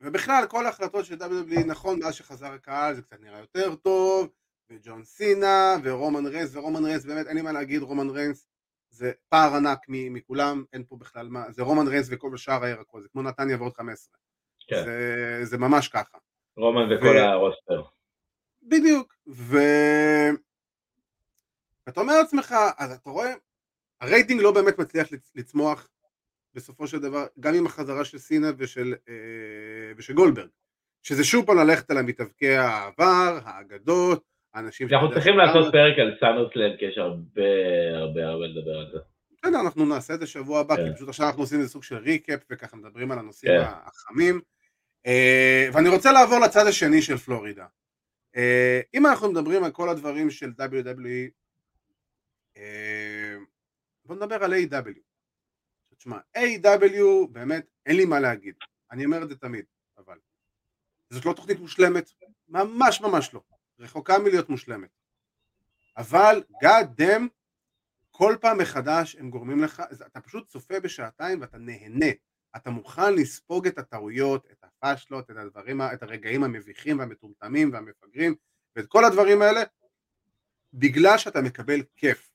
[0.00, 4.28] ובכלל, כל ההחלטות של WWE, נכון, מאז שחזר הקהל זה קצת נראה יותר טוב,
[4.70, 8.46] וג'ון סינה, ורומן ריינס, ורומן ריינס, באמת אין לי מה להגיד, רומן ריינס
[8.90, 13.08] זה פער ענק מכולם, אין פה בכלל מה, זה רומן ריינס וכל השאר הירקות, זה
[13.08, 14.14] כמו נתניה ועוד 15.
[14.68, 14.84] כן.
[14.84, 16.18] זה, זה ממש ככה.
[16.56, 17.82] רומן וכל ו- ה-roster.
[18.62, 19.56] בדיוק, ו...
[21.86, 23.32] ואתה אומר לעצמך, אז אתה רואה,
[24.00, 25.88] הרייטינג לא באמת מצליח לצ- לצמוח
[26.54, 29.14] בסופו של דבר, גם עם החזרה של סינה ושל, אה,
[29.96, 30.48] ושל גולדברג,
[31.02, 34.24] שזה שוב פעם ללכת על המתאבקי העבר, האגדות,
[34.54, 37.42] האנשים אנחנו צריכים לעשות פרק על סאמרסלאם, כי יש הרבה
[37.94, 38.98] הרבה הרבה לדבר על זה.
[39.32, 40.88] בסדר, אנחנו נעשה את זה שבוע הבא, כן.
[40.88, 43.66] כי פשוט עכשיו אנחנו עושים איזה סוג של ריקאפ וככה מדברים על הנושאים כן.
[43.66, 44.40] החמים.
[45.06, 47.66] אה, ואני רוצה לעבור לצד השני של פלורידה.
[48.36, 51.30] אה, אם אנחנו מדברים על כל הדברים של WWE,
[52.56, 53.36] אה,
[54.04, 54.98] בוא נדבר על A.W.
[55.96, 57.28] תשמע, A.W.
[57.32, 58.54] באמת, אין לי מה להגיד.
[58.90, 59.64] אני אומר את זה תמיד,
[59.98, 60.18] אבל.
[61.10, 62.10] זאת לא תוכנית מושלמת,
[62.48, 63.40] ממש ממש לא.
[63.78, 64.90] רחוקה מלהיות מושלמת.
[65.96, 67.28] אבל, God damn,
[68.10, 72.06] כל פעם מחדש הם גורמים לך, אתה פשוט צופה בשעתיים ואתה נהנה.
[72.56, 78.34] אתה מוכן לספוג את הטעויות, את הפאשלות, את הדברים, את הרגעים המביכים והמטומטמים והמפגרים,
[78.76, 79.62] ואת כל הדברים האלה,
[80.74, 82.30] בגלל שאתה מקבל כיף.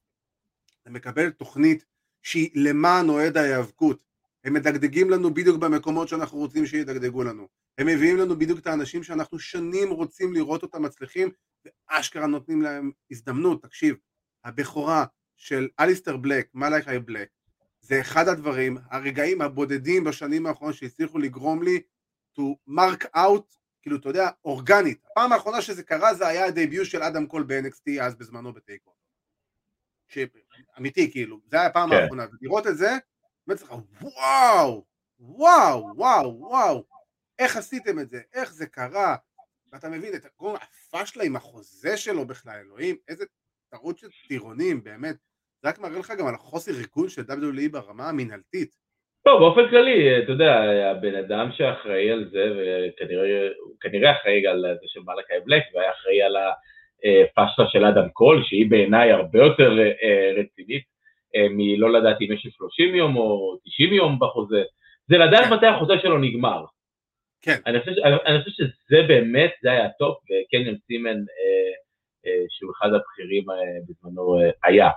[0.82, 1.86] אתה מקבל תוכנית
[2.22, 4.04] שהיא למען אוהד ההיאבקות.
[4.44, 7.48] הם מדגדגים לנו בדיוק במקומות שאנחנו רוצים שידגדגו לנו.
[7.80, 11.30] הם מביאים לנו בדיוק את האנשים שאנחנו שנים רוצים לראות אותם מצליחים,
[11.66, 13.62] ואשכרה נותנים להם הזדמנות.
[13.64, 13.96] תקשיב,
[14.44, 15.06] הבכורה
[15.36, 17.30] של אליסטר בלק, מלאכי בלק,
[17.82, 21.82] זה אחד הדברים, הרגעים הבודדים בשנים האחרונות שהצליחו לגרום לי
[22.38, 25.06] to mark out, כאילו אתה יודע, אורגנית.
[25.12, 28.94] הפעם האחרונה שזה קרה זה היה ה-debut של אדם קול ב-NXT אז בזמנו ב-TakeOver.
[30.78, 31.96] אמיתי כאילו, זה היה הפעם כן.
[31.96, 32.98] האחרונה, ולראות את זה,
[33.48, 34.86] באמת לך וואו,
[35.20, 36.84] וואו, וואו, וואו,
[37.40, 39.16] איך עשיתם את זה, איך זה קרה,
[39.74, 43.26] ואתה מבין את כל הפשלה עם החוזה שלו בכלל, אלוהים, איזה
[43.72, 45.16] טעות של טירונים, באמת,
[45.62, 48.72] זה רק מראה לך גם על החוסר ריכוז של WWE ברמה המינהלתית.
[49.26, 50.62] לא, באופן כללי, אתה יודע,
[50.92, 52.44] הבן אדם שאחראי על זה,
[53.76, 58.70] וכנראה אחראי על זה של מלאקי בלק, והיה אחראי על הפשלה של אדם קול, שהיא
[58.70, 60.84] בעיניי הרבה יותר אה, רצינית,
[61.36, 64.64] אה, מלא לדעת אם יש לי 30 יום או 90 יום בחוזה,
[65.08, 65.52] זה לדעת.
[65.52, 66.66] מתי החוזה שלו נגמר.
[67.42, 67.56] כן.
[67.66, 67.92] אני חושב,
[68.26, 71.72] אני, חושב שזה באמת, זה היה הטופ, וקניון סימן, אה,
[72.26, 73.56] אה, שהוא אחד הבכירים אה,
[73.88, 74.90] בזמנו, אה, היה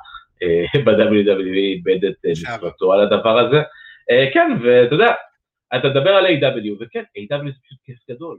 [0.42, 2.68] אה, ב-WWE, איבד את אה, לשעבר.
[2.68, 3.60] משרתו על הדבר הזה.
[4.10, 5.12] אה, כן, ואתה יודע,
[5.76, 8.38] אתה מדבר על AEW, וכן, AEW זה פשוט כיף גדול.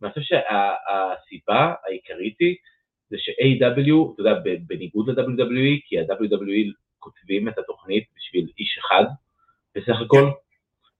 [0.00, 2.56] ואני חושב שהסיבה העיקרית היא,
[3.10, 4.34] זה ש-AEW, אתה יודע,
[4.66, 9.04] בניגוד ל-WWE, כי ה-WWE כותבים את התוכנית בשביל איש אחד,
[9.74, 10.30] בסך הכל,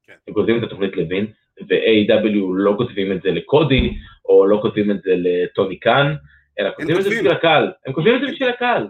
[0.04, 0.14] כן.
[0.28, 3.94] הם כותבים את התוכנית לווינס, ו-AEW לא כותבים את זה לקודי,
[4.24, 6.14] או לא כותבים את זה לטוני קאן,
[6.58, 7.10] אלא כותבים את זה.
[7.10, 7.72] בשביל הקהל.
[7.86, 8.88] הם כותבים את זה בשביל הקהל.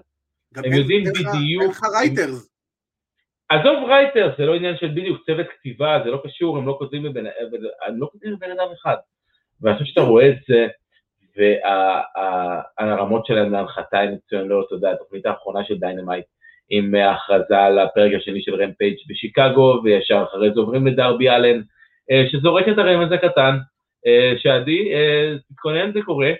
[0.56, 2.50] הם יודעים בדיוק- אין לך writers.
[3.48, 7.06] עזוב writer, זה לא עניין של בדיוק צוות כתיבה, זה לא קשור, הם לא כותבים
[7.06, 8.96] הם לא כותבים אדם אחד.
[9.60, 10.66] ואני חושב שאתה רואה את זה,
[12.78, 16.24] והרמות שלהם להנחתה הן מצוינות, אתה יודע, התוכנית האחרונה של Dynamite,
[16.70, 21.62] עם ההכרזה על הפרק השני של Rampage בשיקגו, וישר אחרי זה עוברים לדרבי אלן,
[22.32, 23.54] שזורק את הרמז הקטן,
[24.06, 26.30] אה, שעדי, אה, תתכונן, זה קורה.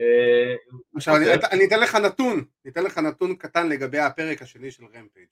[0.00, 0.54] אה,
[0.96, 4.70] עכשיו אני, כותב- אני אתן לך נתון, אני אתן לך נתון קטן לגבי הפרק השני
[4.70, 5.28] של Rampage.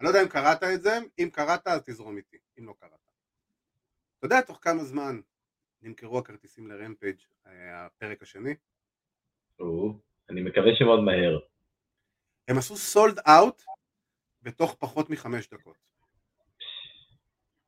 [0.00, 2.90] אני לא יודע אם קראת את זה, אם קראת אז תזרום איתי, אם לא קראת.
[4.18, 5.20] אתה יודע תוך כמה זמן
[5.82, 7.16] נמכרו הכרטיסים לרמפייג'
[7.46, 7.52] אה,
[7.86, 8.54] הפרק השני?
[9.60, 9.94] או,
[10.30, 11.38] אני מקווה שמאוד מהר.
[12.48, 13.62] הם עשו sold out
[14.42, 15.89] בתוך פחות מחמש דקות.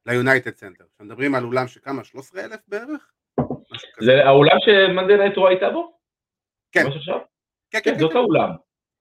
[0.06, 0.84] ליונייטד סנטר.
[1.00, 2.04] מדברים על אולם שכמה?
[2.04, 3.12] 13 אלף בערך?
[3.70, 4.06] משהו כזה.
[4.06, 5.92] זה האולם שמאנדיי נייטרו הייתה בו?
[6.72, 6.84] כן.
[6.90, 6.90] כן,
[7.70, 8.50] כן, כן, זאת כן, האולם.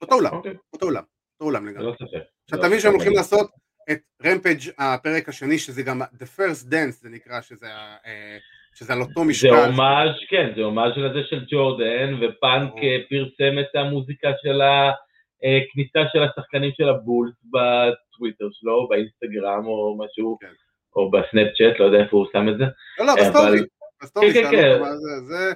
[0.02, 1.93] אותו אולם, אוקיי, אותו אולם, אותו אולם לגמרי.
[1.93, 2.24] ספק.
[2.43, 3.14] עכשיו לא, תבין שהם הולכים.
[3.14, 3.49] לעשות
[3.91, 7.68] את רמפייג' הפרק השני שזה גם The First Dance זה נקרא שזה,
[8.06, 8.38] אה,
[8.76, 9.49] שזה על אותו זה משקל.
[9.49, 12.74] הומאז', כן, זה הומאז' לזה של ג'ורדן, ופאנק.
[12.84, 20.38] אה, פרסם את המוזיקה של הכניסה של השחקנים של הבולס בטוויטר שלו, באינסטגרם או משהו,
[20.41, 20.54] כן.
[20.95, 22.63] או בסנאפצ'אט, לא יודע איפה הוא שם את זה.
[22.99, 23.59] לא, לא, אבל- בסטורי,
[24.01, 24.81] בסטורי כן, כן, כן.
[25.27, 25.51] זה,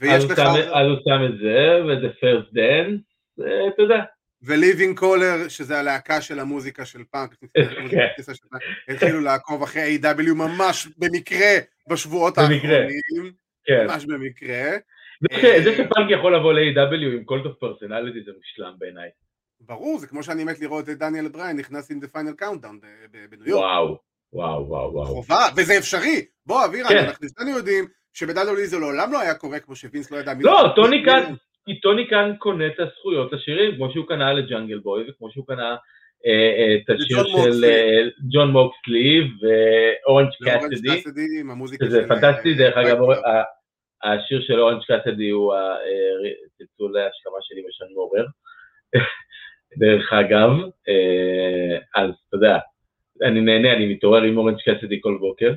[0.00, 3.00] ויש לך, אז הוא שם את זה, וזה First Dance,
[3.74, 4.02] אתה יודע.
[4.42, 7.34] וליבינג קולור שזה הלהקה של המוזיקה של פאנק,
[7.90, 8.06] כן.
[8.88, 11.58] התחילו לעקוב אחרי AEW ממש במקרה
[11.90, 12.38] בשבועות.
[12.38, 13.32] האחרונים,
[13.64, 13.86] כן.
[13.86, 14.70] ממש במקרה,
[15.64, 19.08] זה אה, שפאנק יכול לבוא ל-AEW עם Cult of Personality זה מושלם בעיניי.
[19.60, 22.86] ברור, זה כמו שאני מת לראות את דניאל בריין נכנס עם The Final Countdown
[23.30, 23.64] בניו יורק.
[23.64, 23.98] וואו,
[24.32, 25.06] וואו, וואו, וואו.
[25.06, 26.24] חובה, וזה אפשרי.
[26.46, 26.98] בוא, אבירן, כן.
[26.98, 30.42] אנחנו שנינו יודעים שבדאדולי זה לעולם לא היה קורה כמו שווינס לא ידע מי...
[30.44, 31.34] לא, טוני קאן,
[31.66, 35.76] כי טוני קאן קונה את הזכויות לשירים, כמו שהוא קנה לג'אנגל בוי, וכמו שהוא קנה
[36.26, 37.64] אה, אה, את השיר של.
[37.64, 38.00] אה,
[38.32, 41.02] ג'ון מוקסלי ואורנג' קאסידי,
[41.82, 43.28] שזה של, פנטסטי, אה, דרך אגב, פייפר.
[43.28, 43.44] ה-
[44.12, 48.26] השיר של אורנג' קאסידי הוא הצלצול להשכמה שלי בשעון מעורר,
[49.82, 50.50] דרך אגב,
[50.88, 52.58] אה, אז אתה יודע,
[53.28, 55.54] אני נהנה, אני מתעורר עם אורנג' קאסידי כל בוקר.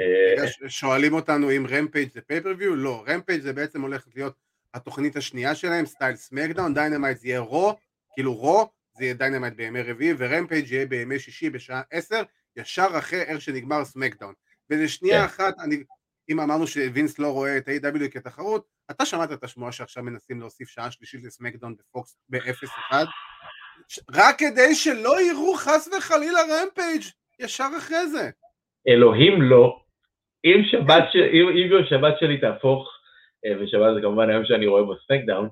[0.00, 2.76] אה, שואלים אותנו אם רמפייג' זה pay-per-view?
[2.76, 4.34] לא, רמפייג' זה בעצם הולכת להיות
[4.74, 7.76] התוכנית השנייה שלהם, style סמקדאון, דיינמייט זה יהיה רו,
[8.14, 12.22] כאילו רו, זה יהיה דיינמייט בימי רביעי, ורמפייג' יהיה בימי שישי בשעה עשר,
[12.56, 14.34] ישר אחרי איך שנגמר סמקדאון.
[14.70, 15.24] ולשנייה כן.
[15.24, 15.76] אחת, אני,
[16.30, 20.68] אם אמרנו שווינס לא רואה את ה-AEW כתחרות, אתה שמעת את השמועה שעכשיו מנסים להוסיף
[20.68, 22.94] שעה שלישית לסמקדאון בפוקס ב-FS1?
[24.14, 27.02] רק כדי שלא יראו חס וחלילה רמפייג'
[27.40, 28.30] ישר אחרי זה.
[28.88, 29.80] אלוהים לא.
[30.44, 31.16] אם שבת, ש...
[31.16, 32.88] אם, אם שבת שלי תהפוך,
[33.46, 35.48] אה, ושבת זה כמובן היום שאני רואה בו סמקדאון,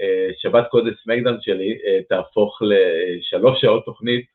[0.00, 4.26] אה, שבת קודש סמקדאון שלי אה, תהפוך לשלוש שעות תוכנית,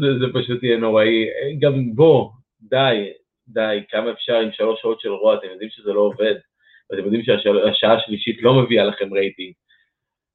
[0.00, 1.26] זה, זה פשוט יהיה נוראי.
[1.60, 3.12] גם בוא, די,
[3.48, 6.34] די, כמה אפשר עם שלוש שעות של רוע, אתם יודעים שזה לא עובד,
[6.90, 9.52] ואתם יודעים שהשעה השלישית לא מביאה לכם רייטינג.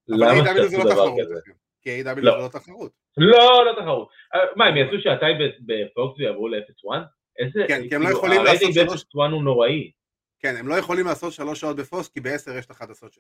[0.08, 1.40] למה שתעשו לא דבר כזה?
[1.82, 2.32] כי AEW לא.
[2.32, 2.92] זה לא תחרות.
[3.18, 4.10] לא, לא תחרות.
[4.34, 6.98] אה, מה, הם יעשו שעתיים בפוקס ויעברו ל-FS1?
[7.40, 7.66] איזה...
[7.68, 9.92] כן, כי הם לא כאילו, יכולים לעשות הרייטינג שלוש- ב-FS1 הוא נוראי.
[10.40, 13.14] כן, הם לא יכולים לעשות שלוש שעות בפוקס, כי בעשר יש את החדשות,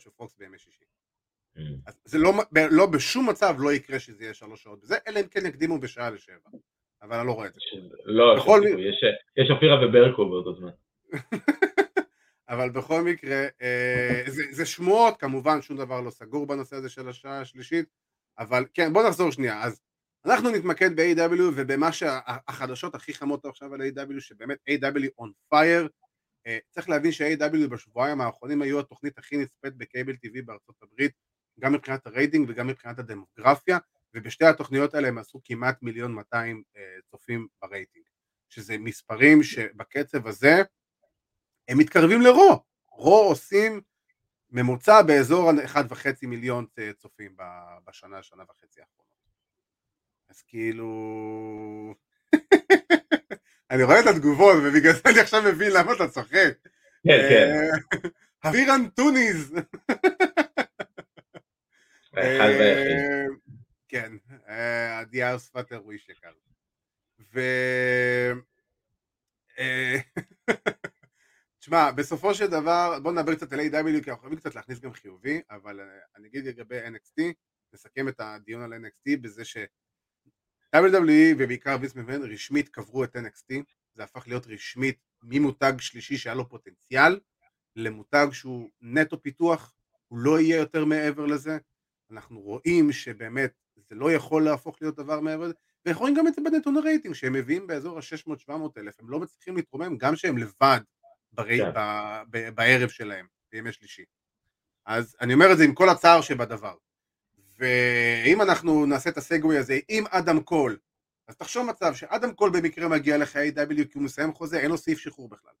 [0.00, 0.84] של פוקס בימי שישי.
[1.86, 2.32] אז זה לא,
[2.70, 6.10] לא בשום מצב לא יקרה שזה יהיה שלוש שעות בזה, אלא אם כן יקדימו בשעה
[6.10, 6.50] לשבע.
[7.02, 7.60] אבל אני לא רואה את זה.
[8.04, 8.60] לא, בכל
[9.36, 10.70] יש אופירה וברקו באותו זמן.
[12.48, 17.08] אבל בכל מקרה, אה, זה, זה שמועות, כמובן שום דבר לא סגור בנושא הזה של
[17.08, 17.86] השעה השלישית,
[18.38, 19.62] אבל כן, בוא נחזור שנייה.
[19.62, 19.80] אז
[20.26, 25.88] אנחנו נתמקד ב-AEW ובמה שהחדשות הכי חמות עכשיו על AEW שבאמת AEW on fire.
[26.46, 31.12] אה, צריך להבין ש-AEW בשבועיים האחרונים היו התוכנית הכי נצפית ב-cable TV בארצות הברית,
[31.60, 33.78] גם מבחינת הרייטינג וגם מבחינת הדמוגרפיה,
[34.14, 38.04] ובשתי התוכניות האלה הם עשו כמעט מיליון 200 אה, צופים ברייטינג,
[38.48, 40.62] שזה מספרים שבקצב הזה
[41.68, 42.64] הם מתקרבים לרו.
[42.90, 43.80] רו עושים
[44.50, 46.66] ממוצע באזור ה-1.5 מיליון
[46.98, 47.36] צופים
[47.86, 49.04] בשנה, שנה וחצי האחרונות.
[50.28, 51.94] אז כאילו...
[53.70, 56.54] אני רואה את התגובות ובגלל זה אני עכשיו מבין למה אתה צוחק.
[57.04, 57.50] כן, כן.
[58.44, 59.54] אה, אבירן טוניז.
[62.12, 62.96] האחד והיחיד.
[62.96, 63.24] אה,
[63.88, 64.12] כן,
[64.48, 66.32] אה, הדייר שפת אירוויש יקר.
[67.34, 67.40] ו...
[71.64, 74.04] תשמע, בסופו של דבר, בוא נדבר קצת על A.W.
[74.04, 75.86] כי אנחנו חייבים קצת להכניס גם חיובי, אבל אה,
[76.16, 77.22] אני אגיד לגבי NXT,
[77.74, 79.56] נסכם את הדיון על NXT בזה ש...
[80.76, 83.62] WWE ובעיקר ויס מבין רשמית קברו את NXT,
[83.94, 87.20] זה הפך להיות רשמית ממותג שלישי שהיה לו פוטנציאל
[87.76, 89.74] למותג שהוא נטו פיתוח,
[90.08, 91.58] הוא לא יהיה יותר מעבר לזה,
[92.10, 95.54] אנחנו רואים שבאמת זה לא יכול להפוך להיות דבר מעבר לזה,
[95.86, 99.98] ויכולים גם את זה בנתון הרייטינג שהם מביאים באזור ה-600-700 אלף, הם לא מצליחים להתרומם
[99.98, 100.80] גם שהם לבד
[101.34, 101.58] ברי...
[101.58, 101.70] כן.
[101.74, 101.78] ב...
[102.30, 102.48] ב...
[102.48, 104.04] בערב שלהם, בימי שלישי.
[104.86, 106.74] אז אני אומר את זה עם כל הצער שבדבר.
[107.58, 110.78] ואם אנחנו נעשה את ה-segue הזה עם אדם קול,
[111.28, 114.76] אז תחשוב מצב שאדם קול במקרה מגיע לך AEW כי הוא מסיים חוזה, אין לו
[114.76, 115.52] סעיף שחרור בכלל.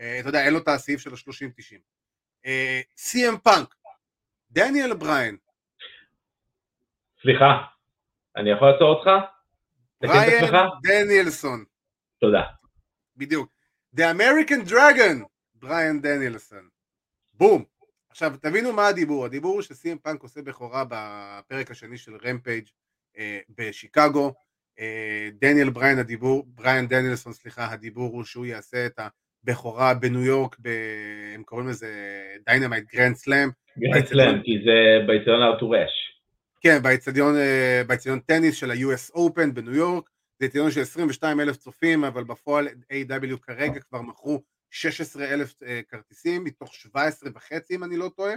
[0.00, 1.78] אה, אתה יודע, אין לו את הסעיף של ה-90.
[2.46, 3.74] אה, CM פאנק,
[4.50, 5.36] דניאל בריין,
[7.22, 7.64] סליחה,
[8.36, 9.10] אני יכול לעצור אותך?
[10.00, 10.44] בריין?
[10.82, 11.64] דניאלסון,
[12.20, 12.42] תודה.
[13.16, 13.57] בדיוק.
[13.96, 15.24] The American Dragon,
[15.54, 16.68] בריין דניאלסון.
[17.34, 17.64] בום.
[18.10, 22.64] עכשיו תבינו מה הדיבור, הדיבור הוא שסי.אם פאנק עושה בכורה בפרק השני של רמפייג'
[23.18, 24.34] אה, בשיקגו,
[24.80, 29.00] אה, דניאל בריין הדיבור, בריין דניאלסון סליחה, הדיבור הוא שהוא יעשה את
[29.44, 30.68] הבכורה בניו יורק, ב,
[31.34, 31.88] הם קוראים לזה
[32.46, 33.48] דיינמייט גרנד סלאם,
[33.98, 36.20] אצלם, כי זה באצטדיון ארתור אש.
[36.60, 37.82] כן, באצטדיון, אה,
[38.26, 40.10] טניס של ה-US Open בניו יורק,
[40.40, 45.80] זה אצטדיון של 22 אלף צופים, אבל בפועל AEW כרגע כבר מכרו 16 אלף אה,
[45.88, 48.34] כרטיסים, מתוך 17 וחצי אם אני לא טועה.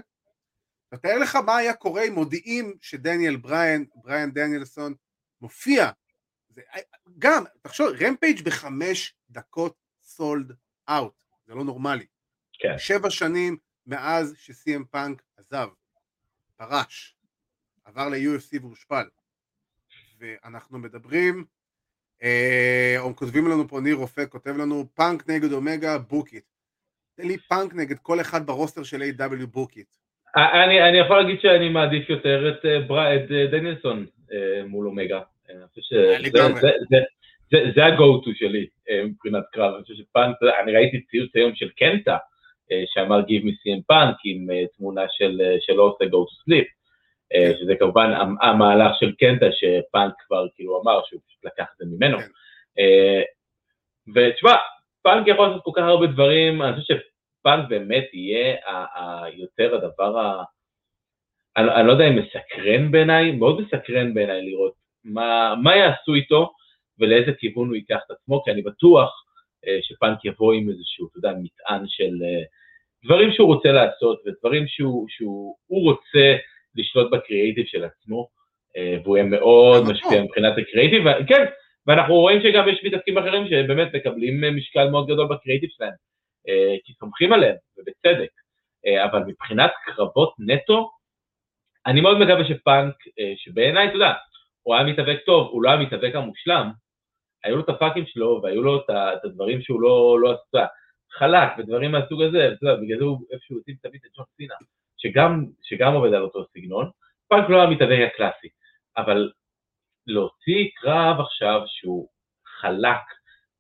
[0.90, 4.94] תתאר לך מה היה קורה אם מודיעים שדניאל בריין, בריין דניאלסון,
[5.42, 5.90] מופיע.
[6.50, 6.82] זה, אה,
[7.18, 10.52] גם, תחשוב, רמפייג' בחמש דקות sold
[10.90, 12.06] out, זה לא נורמלי.
[12.54, 12.78] כן.
[12.78, 15.68] שבע שנים מאז שסי.אם פאנק עזב,
[16.56, 17.18] פרש,
[17.84, 19.08] עבר ל-UFC והושפל.
[20.20, 21.46] ואנחנו מדברים,
[22.24, 26.44] אה, כותבים לנו פה ניר רופא, כותב לנו פאנק נגד אומגה, book it.
[27.18, 29.88] תן לי פאנק נגד כל אחד ברוסטר של AEW, book it.
[30.36, 34.06] אני, אני יכול להגיד שאני מעדיף יותר את, אה, את אה, דניאלסון
[34.68, 35.22] מול אומגה.
[35.50, 35.96] אני חושב
[37.52, 38.68] שזה ה-go to שלי
[39.06, 39.74] מבחינת קרב.
[39.74, 42.18] אני חושב שפאנק, אני ראיתי ציוץ היום של קנטה,
[42.86, 44.48] שאמר Give me CM Punk עם
[44.78, 46.81] תמונה של, שלא עושה go to sleep.
[47.34, 47.52] כן.
[47.60, 48.12] שזה כמובן
[48.42, 52.18] המהלך של קנטה שפאנק כבר כאילו אמר שהוא פשוט לקח את זה ממנו.
[52.20, 52.28] כן.
[54.16, 54.56] ותשמע,
[55.02, 56.96] פאנק יכול לעשות כל כך הרבה דברים, אני חושב
[57.40, 58.56] שפאנק באמת יהיה
[59.34, 60.44] יותר הדבר ה...
[61.58, 64.74] אני, אני לא יודע אם מסקרן בעיניי, מאוד מסקרן בעיניי לראות
[65.04, 66.52] מה, מה יעשו איתו
[67.00, 69.24] ולאיזה כיוון הוא ייקח את עצמו, כי אני בטוח
[69.68, 72.44] אה, שפאנק יבוא עם איזשהו, אתה יודע, מטען של אה,
[73.06, 76.36] דברים שהוא רוצה לעשות ודברים שהוא, שהוא רוצה
[76.76, 78.28] לשלוט בקריאייטיב של עצמו,
[78.78, 81.46] אה, והוא יהיה מאוד משפיע מבחינת הקריאייטיב, כן,
[81.88, 85.94] ואנחנו רואים שגם יש מתעסקים אחרים שבאמת מקבלים משקל מאוד גדול בקריאיטיב שלהם,
[86.48, 88.32] אה, כי סומכים עליהם, ובצדק.
[88.86, 90.92] אה, אבל מבחינת קרבות נטו,
[91.86, 94.14] אני מאוד מקווה שפאנק, אה, שבעיניי, אתה יודע,
[94.64, 96.72] הוא היה מתאבק טוב, הוא לא היה מתאבק המושלם,
[97.44, 100.66] היו לו את הפאקים שלו, והיו לו את הדברים שהוא לא, לא עשה,
[101.12, 104.56] חלק ודברים מהסוג הזה, אתה יודע, בגלל זה הוא איפשהו הוציא תמיד את ג'ון סינה,
[105.04, 106.90] שגם, שגם עובד על אותו סגנון,
[107.28, 108.48] פאנק לא היה מתאבק הקלאסי,
[108.98, 109.32] אבל
[110.08, 112.08] להוציא קרב עכשיו שהוא
[112.62, 113.02] חלק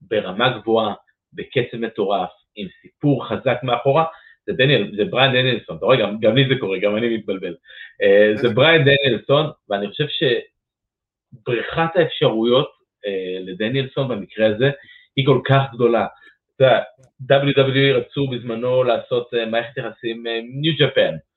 [0.02, 0.94] ברמה גבוהה,
[1.34, 4.06] בקצב מטורף, עם סיפור חזק מאחורה,
[4.46, 7.56] זה דניאל, זה בריין דניאלסון, אתה רואה, גם, גם לי זה קורה, גם אני מתבלבל.
[8.04, 12.70] Uh, זה בריין דניאלסון, ואני חושב שבריכת האפשרויות
[13.06, 14.72] uh, לדניאלסון במקרה הזה
[15.16, 16.08] היא כל כך גדולה.
[16.56, 16.84] אתה
[17.20, 20.24] יודע, WWE רצו בזמנו לעשות uh, מערכת יחסים
[20.62, 21.31] ניו ג'פן, אה,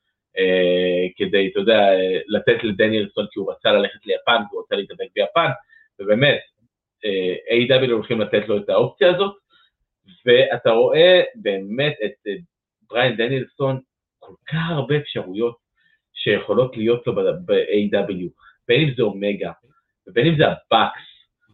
[1.17, 1.79] כדי, אתה יודע,
[2.27, 5.49] לתת לדניאלסון כי הוא רצה ללכת ליפן והוא רוצה להתאבק ביפן,
[5.99, 6.39] ובאמת,
[7.05, 7.91] אה, A.W.
[7.91, 9.35] הולכים לתת לו את האופציה הזאת,
[10.25, 12.27] ואתה רואה באמת את
[12.89, 13.79] בריין דניאלסון,
[14.19, 15.57] כל כך הרבה אפשרויות
[16.13, 18.29] שיכולות להיות לו ב-AEW.
[18.67, 19.51] בין אם זה אומגה,
[20.07, 21.01] ובין אם זה ה-Bucks,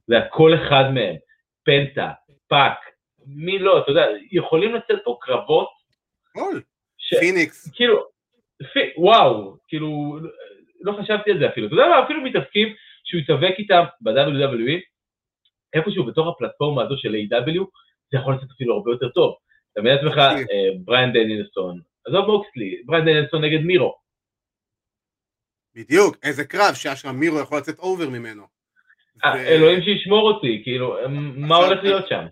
[0.08, 1.16] זה כל אחד מהם,
[1.64, 2.12] פנטה,
[2.48, 2.78] פאק,
[3.26, 5.70] מי לא, אתה יודע, יכולים לצאת פה קרבות.
[6.98, 7.14] ש...
[7.20, 7.72] פיניקס.
[7.76, 8.11] כאילו,
[8.98, 10.20] וואו, כאילו,
[10.82, 11.68] לא חשבתי על זה אפילו.
[11.68, 12.68] אתה יודע מה, אפילו מתאבקים
[13.04, 14.80] שהוא יתאבק איתם ב-WWE,
[15.74, 17.66] איפשהו בתוך הפלטפורמה הזו של A.W,
[18.12, 19.36] זה יכול לצאת אפילו הרבה יותר טוב.
[19.72, 23.96] אתה מבין לעצמך, אה, בריאן דניאלסון, עזוב מוקסלי, בריאן דניאלסון נגד מירו.
[25.76, 28.44] בדיוק, איזה קרב שאשכרה מירו יכול לצאת אובר ממנו.
[29.26, 30.98] אה, אלוהים שישמור אותי, כאילו,
[31.36, 32.26] מה הולך להיות שם?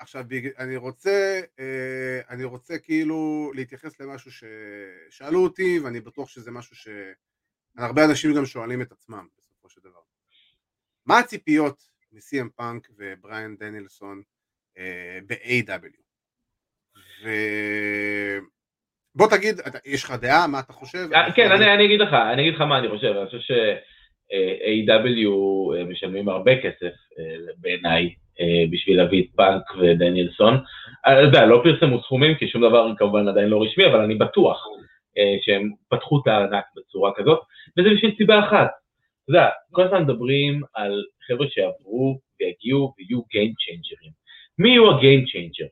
[0.00, 0.24] עכשיו,
[0.58, 8.04] אני רוצה, אה, אני רוצה כאילו להתייחס למשהו ששאלו אותי, ואני בטוח שזה משהו שהרבה
[8.04, 10.00] אנשים גם שואלים את עצמם בסופו של דבר.
[11.06, 11.82] מה הציפיות
[12.12, 14.22] מ-CM פאנק ובריאן דנילסון
[14.78, 16.00] אה, ב-AW?
[19.14, 21.12] ובוא תגיד, יש לך דעה, מה אתה חושב?
[21.12, 25.30] אה, כן, אני, אני אגיד לך, אני אגיד לך מה אני חושב, אני חושב ש-AW
[25.90, 26.92] משלמים הרבה כסף
[27.56, 28.14] בעיניי
[28.70, 30.58] בשביל להביא את פאנק ודניאלסון.
[31.06, 34.66] אה, יודע, לא פרסמו סכומים, כי שום דבר כמובן עדיין לא רשמי, אבל אני בטוח
[35.18, 37.40] אה, שהם פתחו את הארנק בצורה כזאת,
[37.78, 38.70] וזה בשביל סיבה אחת.
[39.24, 44.12] אתה יודע, כל הזמן מדברים על חבר'ה שעברו ויגיעו ויהיו Game Changer'ים.
[44.58, 45.68] מי יהיו ה-Game Changer?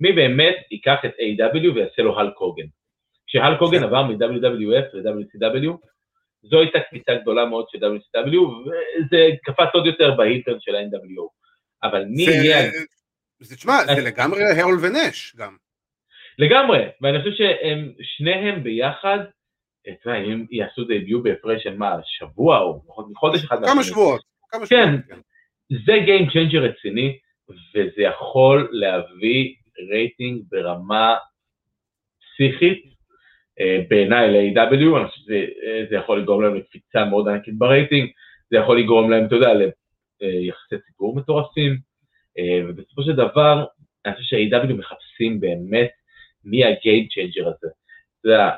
[0.00, 1.74] מי באמת ייקח את A.W.
[1.74, 2.66] ויעשה לו הלק הוגן?
[3.26, 5.76] כשהלק הוגן עבר מ-WWF ל-WCW,
[6.42, 11.41] זו הייתה קפיצה גדולה מאוד של WCW, וזה קפץ עוד יותר בהילטון של ה-NWO.
[11.82, 12.70] אבל מי יהיה...
[13.40, 15.56] זה, תשמע, זה לגמרי הרול ונש גם.
[16.38, 19.18] לגמרי, ואני חושב שהם שניהם ביחד,
[19.82, 23.64] אתה יודע, אם יעשו debut בהפרש של מה, שבוע או מחודש אחד.
[23.66, 24.20] כמה שבועות.
[24.68, 24.96] כן,
[25.86, 27.18] זה Game Changer רציני,
[27.48, 29.54] וזה יכול להביא
[29.90, 31.16] רייטינג ברמה
[32.20, 32.84] פסיכית,
[33.60, 38.10] אה, בעיניי ל-AEW, אני חושב שזה יכול לגרום להם לקפיצה מאוד ענקית ברייטינג,
[38.50, 39.54] זה יכול לגרום להם, אתה יודע, אה,
[40.26, 41.78] יחסי ציבור מטורפים,
[42.38, 43.64] אה, ובסופו של דבר,
[44.06, 45.90] אני חושב שה-AEW מחפשים באמת
[46.44, 47.68] מי ה-game changer הזה.
[48.20, 48.50] אתה יודע,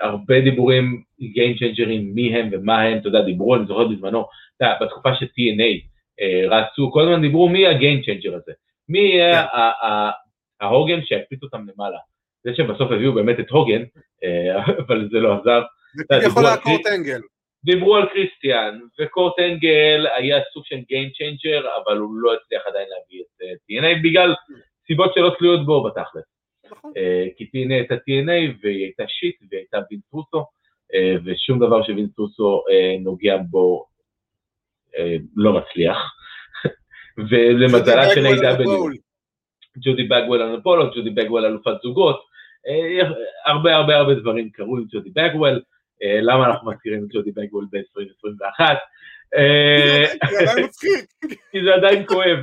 [0.00, 4.26] הרבה דיבורים, game changerים, מי הם ומה הם, אתה יודע, דיברו, אני זוכר בזמנו,
[4.56, 5.86] אתה יודע, בתקופה של TNA
[6.20, 8.52] אה, רצו, כל הזמן דיברו מי ה-game changer הזה,
[8.88, 9.58] מי יהיה כן.
[10.60, 11.98] ההוגן שיקפיץ אותם למעלה.
[12.44, 13.82] זה שבסוף הביאו באמת את הוגן,
[14.86, 15.62] אבל זה לא עזר.
[15.96, 17.20] זה כביכול הקורט אנגל.
[17.66, 22.88] דיברו על קריסטיאן, וקורט אנגל היה סוג של Game Changer, אבל הוא לא הצליח עדיין
[22.88, 24.34] להביא את uh, TNA בגלל
[24.86, 26.24] סיבות שלא תלויות בו בתכלס.
[26.70, 26.90] נכון.
[26.90, 32.62] Uh, כי TNA הייתה TNA והיא הייתה שיט והיא הייתה וינטרוסו, uh, ושום דבר שווינטרוסו
[33.00, 33.86] נוגע בו
[35.36, 35.98] לא מצליח.
[37.30, 38.96] ולמזלה של A.W.
[39.84, 42.20] ג'ודי בגוול אנפולו, ג'ודי בגוול אלופת זוגות,
[42.68, 43.08] אה,
[43.46, 45.58] הרבה הרבה הרבה דברים קרו עם ג'ודי בגוול, אה,
[46.02, 48.60] למה אנחנו מזכירים את ג'ודי בגוול ב-2021?
[50.30, 51.12] זה עדיין מצחיק.
[51.52, 52.38] כי זה עדיין כואב.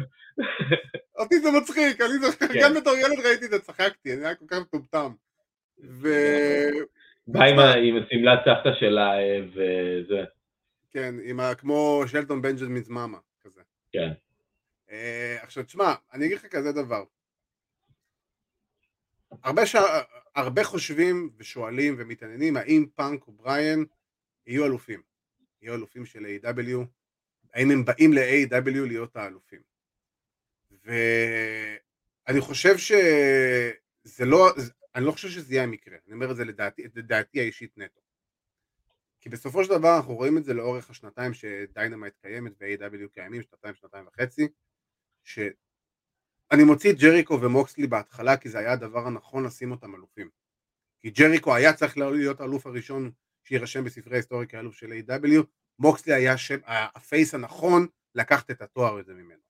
[1.19, 2.59] אותי זה מצחיק, אני זוכר, כן.
[2.61, 5.11] גם בתור ילד ראיתי את זה, צחקתי, אני היה כל כך מטומטם.
[5.83, 6.09] ו...
[7.27, 7.59] בא עם
[8.03, 10.23] השמלת סבתא שלה אה, וזה,
[10.91, 11.55] כן, עם ה...
[11.55, 13.61] כמו שלטון בנג'מינ's מאמה, כזה.
[13.91, 14.11] כן.
[14.91, 17.03] אה, עכשיו תשמע, אני אגיד לך כזה דבר.
[19.43, 19.75] הרבה, ש...
[20.36, 23.84] הרבה חושבים ושואלים ומתעניינים האם פאנק או בריאן
[24.47, 25.01] יהיו אלופים.
[25.61, 26.77] יהיו אלופים של AEW.
[27.53, 29.61] האם הם באים ל-AEW להיות האלופים.
[30.84, 34.49] ואני חושב שזה לא,
[34.95, 38.01] אני לא חושב שזה יהיה המקרה, אני אומר את זה לדעתי, לדעתי האישית נטו.
[39.19, 43.75] כי בסופו של דבר אנחנו רואים את זה לאורך השנתיים ש-Dynamite קיימת ו-AEW קיימים, שנתיים,
[43.75, 44.47] שנתיים וחצי,
[46.53, 50.29] שאני מוציא את ג'ריקו ומוקסלי בהתחלה כי זה היה הדבר הנכון לשים אותם אלופים.
[50.99, 53.11] כי ג'ריקו היה צריך להיות האלוף הראשון
[53.43, 55.43] שיירשם בספרי ההיסטוריה כאלוף של AEW.
[55.79, 59.41] מוקסלי היה שם, ה-face הנכון לקחת את התואר הזה ממנו.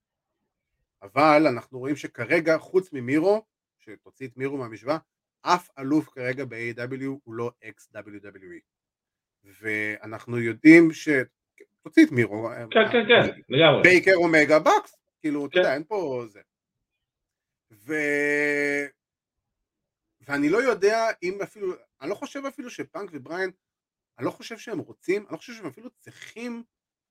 [1.01, 3.45] אבל אנחנו רואים שכרגע חוץ ממירו,
[3.79, 4.97] שתוציא את מירו מהמשוואה,
[5.41, 8.61] אף אלוף כרגע ב-AEW הוא לא ex-WWE.
[9.61, 11.09] ואנחנו יודעים ש...
[11.81, 12.49] תוציא את מירו.
[12.71, 13.81] כן, כן, כן, לגמרי.
[13.83, 15.59] בייקר אומגה Bucks, כאילו, אתה כן.
[15.59, 16.41] יודע, אין פה זה.
[17.73, 17.93] ו...
[20.27, 23.51] ואני לא יודע אם אפילו, אני לא חושב אפילו שפאנק ובריין,
[24.17, 26.63] אני לא חושב שהם רוצים, אני לא חושב שהם אפילו צריכים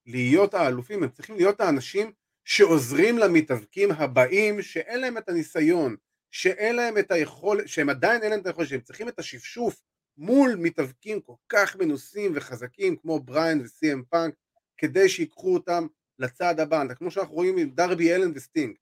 [0.06, 2.12] להיות האלופים, הם צריכים להיות האנשים
[2.44, 5.96] שעוזרים למתאבקים הבאים, שאין להם את הניסיון,
[6.30, 9.82] שאין להם את היכולת, שהם עדיין אין להם את היכולת, שהם צריכים את השפשוף
[10.16, 14.34] מול מתאבקים כל כך מנוסים וחזקים כמו בריין וסי.אם פאנק,
[14.76, 15.86] כדי שיקחו אותם
[16.18, 18.76] לצעד הבא, כמו שאנחנו רואים עם דרבי אלן וסטינג.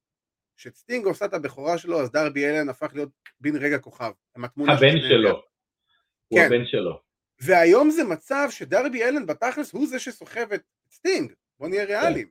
[0.60, 3.08] כשסטינג עושה את הבכורה שלו, אז דרבי אלן הפך להיות
[3.40, 4.10] בן רגע כוכב.
[4.68, 5.42] הבן שלו.
[6.28, 6.46] הוא כן.
[6.46, 7.00] הבן שלו.
[7.40, 12.28] והיום זה מצב שדרבי אלן בתכלס הוא זה שסוחב את סטינג, בוא נהיה ריאליים.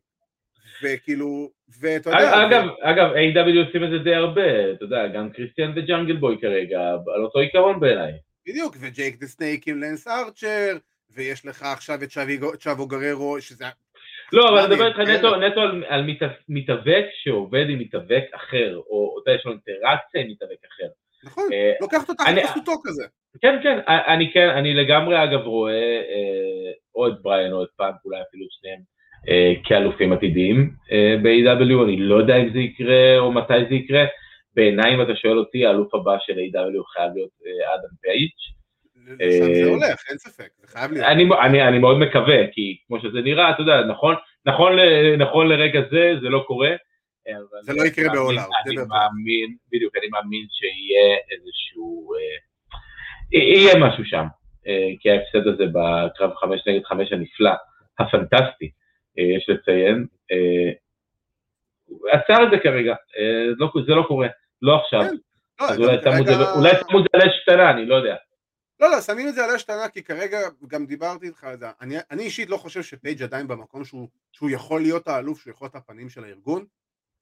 [0.83, 5.71] וכאילו, ואתה יודע, אגב, אגב, AEW עושים את זה די הרבה, אתה יודע, גם קריסטיאן
[5.75, 6.79] וג'אנגל בוי כרגע,
[7.15, 8.11] על אותו עיקרון בעיניי.
[8.47, 10.77] בדיוק, וג'ייק דה סנייק עם לנס ארצ'ר,
[11.09, 12.09] ויש לך עכשיו את
[12.59, 13.65] צ'אבו גררו, שזה...
[14.33, 18.23] לא, אבל מה אני מדבר איתך נטו, נטו על, על מת- מתאבק שעובד עם מתאבק
[18.33, 20.87] אחר, או יודע, יש לו אינטראקציה עם מתאבק אחר.
[21.23, 23.03] נכון, אה, לוקחת אותך אני- לחסותו כזה.
[23.41, 25.73] כן, כן, אני כן, אני לגמרי אגב רואה
[26.09, 28.79] אה, או את בריין או את פאנק, אולי אפילו את שניהם,
[29.29, 34.05] אה, כאלופים עתידיים אה, ב-AEW, אני לא יודע אם זה יקרה או מתי זה יקרה.
[34.55, 38.29] בעיניי, אם אתה שואל אותי, האלוף הבא של AEW חייב להיות אה, אדם פייג'.
[39.13, 41.05] לשם זה אה, הולך, אין ספק, זה חייב להיות.
[41.05, 44.73] אני, אני, אני מאוד מקווה, כי כמו שזה נראה, אתה יודע, נכון, נכון,
[45.17, 46.69] נכון לרגע זה, זה לא קורה.
[47.61, 48.19] זה לא יקרה זה
[48.65, 48.75] אני.
[48.89, 54.25] מאמין, בדיוק, אני מאמין שיהיה איזשהו, אה, יהיה משהו שם,
[54.67, 57.51] אה, כי ההפסד הזה בקרב חמש נגד חמש הנפלא,
[57.99, 58.71] הפנטסטי,
[59.19, 60.71] אה, יש לציין, אה,
[62.11, 64.27] עצר את זה כרגע, אה, לא- זה לא קורה,
[64.61, 65.15] לא עכשיו, כן,
[65.61, 68.15] לא, אז אולי זה- זה על אש קטנה, אני לא יודע.
[68.79, 71.65] לא, לא, שמים את זה על אש כי כרגע גם דיברתי איתך על זה.
[71.81, 75.65] אני, אני אישית לא חושב שפייג' עדיין במקום שהוא, שהוא יכול להיות האלוף, שהוא יכול
[75.65, 76.65] להיות הפנים של הארגון.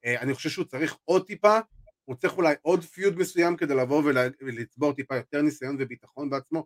[0.06, 1.60] אה, אני חושב שהוא צריך עוד טיפה,
[2.06, 6.66] הוא צריך אולי עוד פיוד מסוים כדי לבוא ולה, ולצבור טיפה יותר ניסיון וביטחון בעצמו,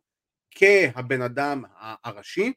[0.51, 1.63] כהבן אדם
[2.03, 2.53] הראשי,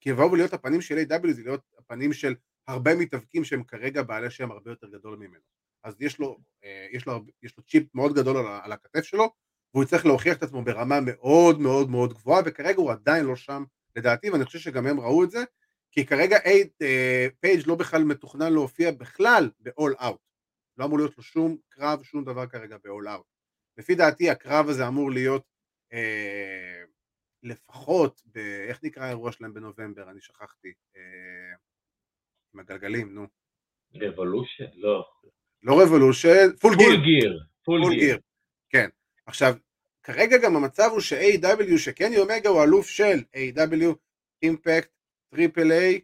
[0.00, 1.32] כי לבוא ולהיות הפנים של A.W.
[1.32, 2.34] זה להיות הפנים של
[2.66, 5.42] הרבה מתאבקים שהם כרגע בעלי שם הרבה יותר גדול ממנו.
[5.84, 9.30] אז יש לו, אה, יש לו, יש לו צ'יפ מאוד גדול על, על הכתף שלו,
[9.74, 13.64] והוא יצטרך להוכיח את עצמו ברמה מאוד מאוד מאוד גבוהה, וכרגע הוא עדיין לא שם
[13.96, 15.44] לדעתי, ואני חושב שגם הם ראו את זה,
[15.92, 20.18] כי כרגע אייד, אה, פייג' לא בכלל מתוכנן להופיע בכלל ב-all out.
[20.78, 23.24] לא אמור להיות לו שום קרב, שום דבר כרגע ב-all out.
[23.78, 25.42] לפי דעתי הקרב הזה אמור להיות
[25.92, 26.82] אה,
[27.42, 28.38] לפחות, ב...
[28.38, 30.10] איך נקרא האירוע שלהם בנובמבר?
[30.10, 30.72] אני שכחתי.
[30.96, 31.56] אה,
[32.54, 33.26] עם הגלגלים, נו.
[33.94, 34.64] Revolution?
[34.74, 35.04] לא.
[35.62, 36.88] לא Revolution, Full Gear.
[36.88, 37.40] Full Gear.
[37.64, 37.94] Full.
[37.94, 38.18] Gear.
[38.70, 38.88] כן.
[39.30, 39.54] עכשיו,
[40.02, 43.94] כרגע גם המצב הוא ש-AEW שקני אומגה הוא אלוף של AEW,
[44.42, 44.90] Impact,
[45.30, 46.00] Triple A,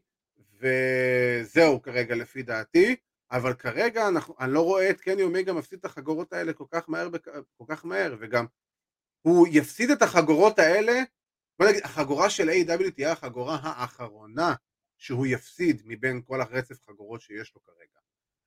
[0.61, 2.97] וזהו כרגע לפי דעתי,
[3.31, 6.89] אבל כרגע אנחנו, אני לא רואה את קני אומגה מפסיד את החגורות האלה כל כך
[6.89, 7.09] מהר,
[7.57, 8.47] כל כך מהר, וגם
[9.23, 11.03] הוא יפסיד את החגורות האלה,
[11.59, 12.91] בוא נגיד, החגורה של A.W.
[12.91, 14.55] תהיה החגורה האחרונה
[14.99, 18.06] שהוא יפסיד מבין כל הרצף חגורות שיש לו כרגע.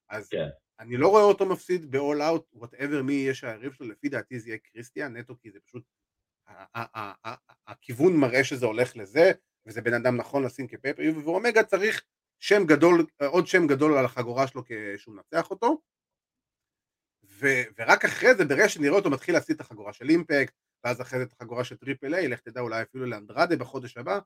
[0.09, 0.49] אז כן.
[0.79, 4.49] אני לא רואה אותו מפסיד ב-all out, whatever מי יהיה שהיריב שלו, לפי דעתי זה
[4.49, 5.83] יהיה קריסטיאן, נטו כי זה פשוט,
[7.67, 9.31] הכיוון מראה שזה הולך לזה,
[9.65, 12.01] וזה בן אדם נכון לשים כפייפריו, ואומגה צריך
[12.39, 15.81] שם גדול, עוד שם גדול על החגורה שלו כשהוא מנצח אותו,
[17.23, 20.53] ו- ורק אחרי זה, ברגע שנראה אותו מתחיל להפסיד את החגורה של אימפקט,
[20.83, 24.19] ואז אחרי זה את החגורה של Triple A, לך תדע אולי אפילו לאנדרדה בחודש הבא,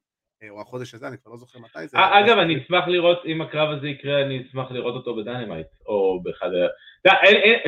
[0.50, 1.98] או החודש הזה, אני כבר לא זוכר מתי זה.
[1.98, 6.22] אה, אגב, אני אשמח לראות, אם הקרב הזה יקרה, אני אשמח לראות אותו ב-Dynamite, או
[6.24, 6.68] באחד ה...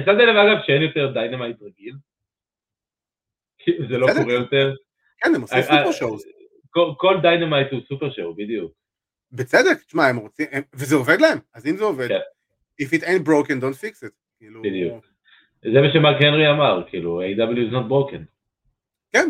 [0.05, 1.95] שמת לב אגב שאין יותר Dynamite רגיל?
[3.89, 4.73] זה לא קורה יותר?
[5.17, 6.17] כן, הם עושים סופר שואו.
[6.97, 8.73] כל Dynamite הוא super show, בדיוק.
[9.31, 12.19] בצדק, תשמע, הם רוצים, וזה עובד להם, אז אם זה עובד, כן.
[12.81, 14.11] If it ain't broken, don't fix it.
[14.37, 14.61] כאילו...
[14.61, 15.05] בדיוק.
[15.73, 17.69] זה מה שמרק הנרי אמר, כאילו, A.W.
[17.69, 18.19] is not broken.
[19.13, 19.29] כן.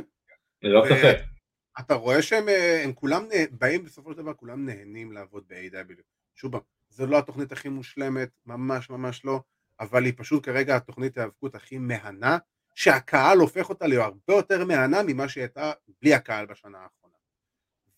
[0.64, 1.35] ללא ספק.
[1.80, 2.46] אתה רואה שהם
[2.84, 6.02] הם כולם באים בסופו של דבר, כולם נהנים לעבוד ב-A.W.
[6.36, 6.54] שוב
[6.90, 9.42] זו לא התוכנית הכי מושלמת, ממש ממש לא,
[9.80, 12.38] אבל היא פשוט כרגע התוכנית ההיאבקות הכי מהנה,
[12.76, 15.72] שהקהל הופך אותה להרבה יותר מהנה ממה שהיא הייתה
[16.02, 17.16] בלי הקהל בשנה האחרונה.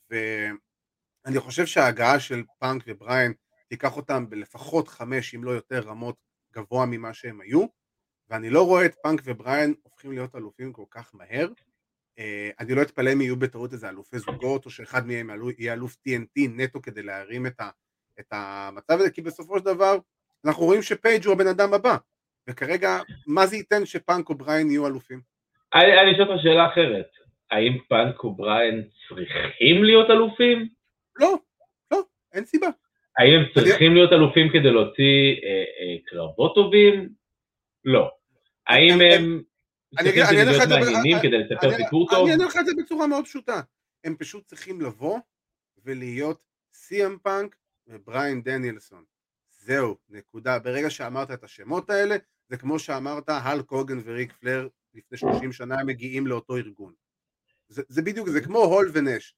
[0.09, 3.33] ואני חושב שההגעה של פאנק ובריין
[3.69, 6.15] תיקח אותם בלפחות חמש אם לא יותר רמות
[6.53, 7.65] גבוה ממה שהם היו,
[8.29, 11.47] ואני לא רואה את פאנק ובריין הופכים להיות אלופים כל כך מהר.
[12.19, 15.93] אה, אני לא אתפלא אם יהיו בטעות איזה אלופי זוגות, או שאחד מהם יהיה אלוף
[15.93, 17.69] TNT נטו כדי להרים את, ה,
[18.19, 19.97] את המצב הזה, כי בסופו של דבר
[20.45, 21.97] אנחנו רואים שפייג' הוא הבן אדם הבא,
[22.49, 22.97] וכרגע
[23.27, 25.21] מה זה ייתן שפאנק ובריין יהיו אלופים?
[25.73, 27.07] אני אשאל אותך שאלה אחרת,
[27.51, 30.67] האם פאנק ובריין צריכים להיות אלופים?
[31.19, 31.35] לא,
[31.91, 32.01] לא,
[32.33, 32.67] אין סיבה.
[33.17, 37.09] האם הם צריכים להיות אלופים כדי להוציא אה, אה, קרבות טובים?
[37.85, 38.11] לא.
[38.67, 39.41] האם הם
[39.99, 40.21] אני
[42.31, 43.61] אענה לך את זה בצורה מאוד פשוטה.
[44.03, 45.19] הם פשוט צריכים לבוא
[45.85, 46.43] ולהיות
[46.73, 47.55] סי.אם פאנק
[47.87, 49.03] ובריין דניאלסון.
[49.49, 50.59] זהו, נקודה.
[50.59, 52.15] ברגע שאמרת את השמות האלה,
[52.49, 56.93] זה כמו שאמרת, הל קוגן וריק פלר לפני 30 שנה הם מגיעים לאותו ארגון.
[57.69, 59.35] זה, זה בדיוק, זה כמו הול ונש.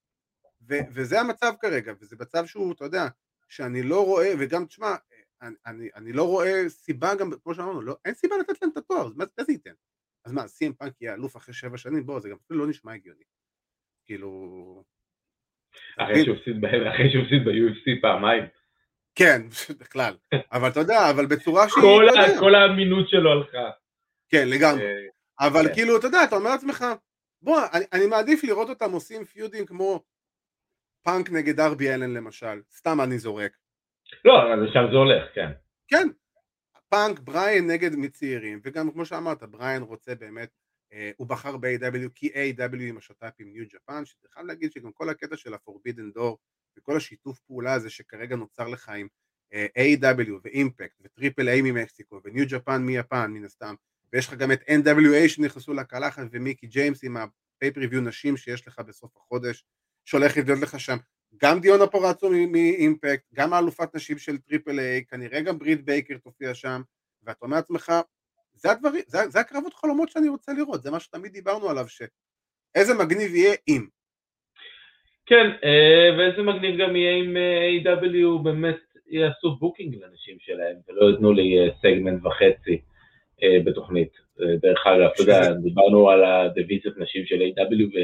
[0.69, 3.07] ו, וזה המצב כרגע, וזה מצב שהוא, אתה יודע,
[3.49, 4.95] שאני לא רואה, וגם תשמע,
[5.41, 8.77] אני, אני, אני לא רואה סיבה גם, כמו שאמרנו, לא, אין סיבה לתת להם את
[8.77, 9.73] התואר, מה זה ייתן?
[10.25, 12.05] אז מה, סי.אם פאנק יהיה אלוף אחרי שבע שנים?
[12.05, 13.23] בוא, זה גם אפילו לא נשמע הגיוני.
[14.05, 14.83] כאילו...
[15.97, 18.43] אחרי שהוא הפסיד ב-UFC פעמיים.
[19.15, 19.41] כן,
[19.81, 20.13] בכלל.
[20.51, 21.83] אבל אתה יודע, אבל בצורה שהיא...
[21.83, 22.05] כל,
[22.39, 23.69] כל האמינות שלו הלכה.
[24.29, 24.85] כן, לגמרי.
[24.85, 25.07] אה,
[25.39, 25.73] אבל כן.
[25.73, 26.85] כאילו, אתה יודע, אתה אומר לעצמך,
[27.41, 27.61] בוא,
[27.93, 30.03] אני, מעדיף לראות אותם עושים פיודים כמו
[31.03, 33.51] פאנק נגד ארבי אלן למשל, סתם אני זורק.
[34.25, 35.51] לא, לשם זה הולך, כן.
[35.87, 36.07] כן,
[36.89, 40.49] פאנק, בריין נגד מצעירים, וגם כמו שאמרת, בריין רוצה באמת,
[40.93, 44.91] אה, הוא בחר ב-AEW כי AEW עם השת"פ עם New Japan, שאתה חייב להגיד שגם
[44.91, 46.35] כל הקטע של ה-Forbidden Door
[46.77, 49.07] וכל השיתוף פעולה הזה שכרגע נוצר לך עם
[49.53, 53.75] אה, AEW ו Impact ו Triple A ממקסיקו ו New Japan מיפן מן הסתם
[54.13, 58.79] ויש לך גם את NWA שנכנסו לקלחת ומיקי ג'יימס עם ה pay-per-view נשים שיש לך
[58.79, 59.65] בסוף החודש
[60.05, 60.97] שהולך להיות לך שם
[61.37, 66.17] גם דיאנה פוראזו מ Impact, גם האלופת נשים של Triple A, כנראה גם ברית בייקר
[66.17, 66.81] תופיע שם,
[67.23, 67.93] ואתה אומר לעצמך,
[68.53, 72.93] זה הדברים, זה, זה הקרבות חלומות שאני רוצה לראות, זה מה שתמיד דיברנו עליו, שאיזה
[72.93, 73.85] מגניב יהיה אם.
[75.25, 81.09] כן, אה, ואיזה מגניב גם יהיה אם אה, AEW באמת יעשו booking לנשים שלהם, ולא
[81.09, 82.81] ייתנו לי אה, סגמנט וחצי
[83.65, 84.09] בתוכנית.
[84.61, 87.99] דרך אגב, אתה יודע, דיברנו על הדיוויזיות נשים של AEW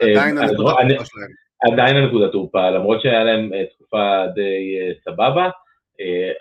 [0.00, 1.32] עדיין הנקודה שלהם.
[1.62, 5.50] עדיין הנקודת תורפה, למרות שהיה להם תקופה די סבבה,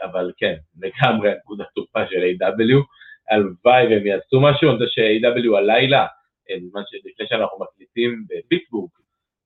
[0.02, 2.84] אבל כן, לגמרי הנקודת תורפה של AEW
[3.30, 6.06] הלוואי והם יעשו משהו, אני יודע ש-AEW הלילה,
[6.50, 8.90] בזמן שלפני שאנחנו מקליטים בפיטסבורג,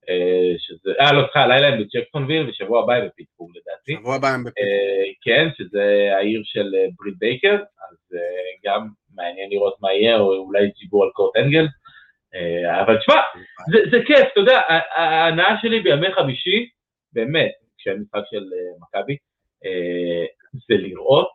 [0.10, 3.94] אה, שזה, אה לא סליחה, הלילה הם בג'קסונוויל ושבוע הבא הם בפיטסבורג לדעתי.
[4.02, 4.70] שבוע הבא הם בפיטסבורג.
[4.70, 8.18] אה, כן, שזה העיר של אה, ברית בייקר, אז
[8.66, 11.66] גם מעניין לראות מה יהיה, או אולי דיבור על קורט אנגל.
[12.82, 13.22] אבל תשמע,
[13.72, 14.62] זה, זה כיף, אתה יודע,
[14.96, 16.70] ההנאה שלי בימי חמישי,
[17.14, 18.44] באמת, כשהיה משחק של
[18.82, 19.18] מכבי,
[20.54, 21.28] זה לראות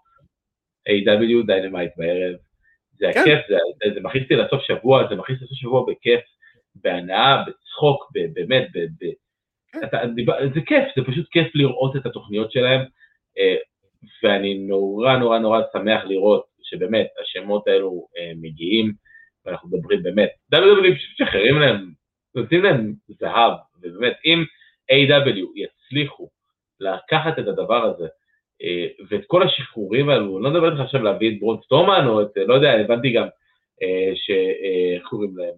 [0.89, 2.37] AEW Dynamite בערב,
[2.93, 3.21] זה כן.
[3.21, 6.21] הכיף, זה, זה מכניס אותי לסוף שבוע, זה מכניס לסוף שבוע בכיף,
[6.75, 9.11] בהנאה, בצחוק, באמת, ב, ב,
[9.73, 9.85] כן.
[9.85, 9.99] אתה,
[10.55, 12.81] זה כיף, זה פשוט כיף לראות את התוכניות שלהם,
[13.39, 13.57] אה,
[14.23, 18.93] ואני נורא נורא נורא שמח לראות שבאמת השמות האלו אה, מגיעים,
[19.51, 21.91] ואנחנו מדברים באמת, WWE פשוט משחררים להם,
[22.35, 24.45] נותנים להם זהב, ובאמת אם
[24.93, 26.29] AEW יצליחו
[26.81, 28.07] לקחת את הדבר הזה,
[28.63, 32.23] אה, ואת כל השחרורים האלו, אני לא מדבר איתך עכשיו להביא את בראון סטרומן, או
[32.23, 33.27] את, לא יודע, הבנתי גם
[34.15, 35.57] שאיך קוראים להם,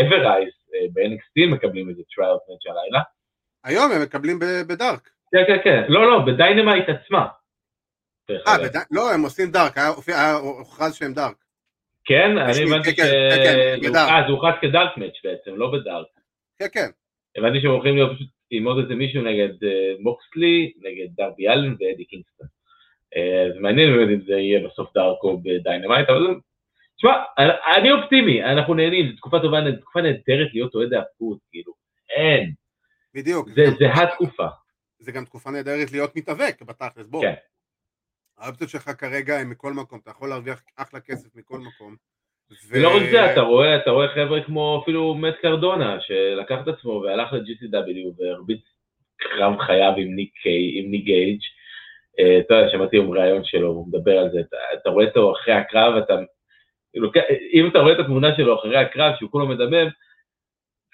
[0.00, 0.52] Ever-Rise
[0.92, 3.00] ב-NXT מקבלים איזה trial match הלילה.
[3.64, 5.10] היום הם מקבלים ב Dark.
[5.32, 7.26] כן, כן, כן, לא, לא, ב Dynamite עצמה.
[8.30, 8.56] אה,
[8.90, 9.78] לא, הם עושים Dark,
[10.08, 11.45] היה הוכרז שהם Dark.
[12.06, 13.00] כן, אני הבנתי ש...
[13.00, 16.06] אה, זה הוכרז כ dark match בעצם, לא ב Dark.
[16.58, 16.88] כן, כן.
[17.36, 21.72] הבנתי שהם הולכים להיות פשוט עם עוד איזה מישהו נגד אה, מוקסלי, נגד דרבי אלן
[21.80, 22.46] ואדי קינגסטון.
[23.54, 26.34] זה מעניין באמת אם זה יהיה בסוף Dark או ב Dynamite, אבל
[26.96, 27.10] תשמע,
[27.76, 31.72] אני אופטימי, אנחנו נהנים, זו תקופה טובה, תקופה נהדרת להיות אוהד האפות, כאילו,
[32.16, 32.52] אין.
[33.14, 33.48] בדיוק.
[33.48, 34.46] זה, התקופה.
[34.98, 37.22] זה גם תקופה נהדרת להיות מתאבק בתכלס, בוא.
[37.22, 37.34] כן.
[38.38, 41.96] האופציות שלך כרגע הן מכל מקום, אתה יכול להרוויח אחלה כסף מכל מקום.
[42.70, 47.02] ולא רק זה, אתה רואה, אתה רואה חבר'ה כמו אפילו מת קרדונה, שלקח את עצמו
[47.04, 48.60] והלך ל-GCW והרביץ
[49.16, 50.32] קרב חייו עם ניק,
[50.74, 51.40] עם ניק גייג'.
[52.18, 55.32] אה, אתה יודע, שמעתי היום ראיון שלו, הוא מדבר על זה, אתה, אתה רואה אותו
[55.32, 56.14] אחרי הקרב, אתה,
[56.92, 57.10] כאילו,
[57.52, 59.88] אם אתה רואה את התמונה שלו אחרי הקרב, שהוא כולו מדמם,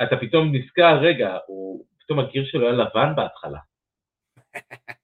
[0.03, 3.59] אתה פתאום נזכר, רגע, הוא, פתאום הגיר שלו היה לבן בהתחלה.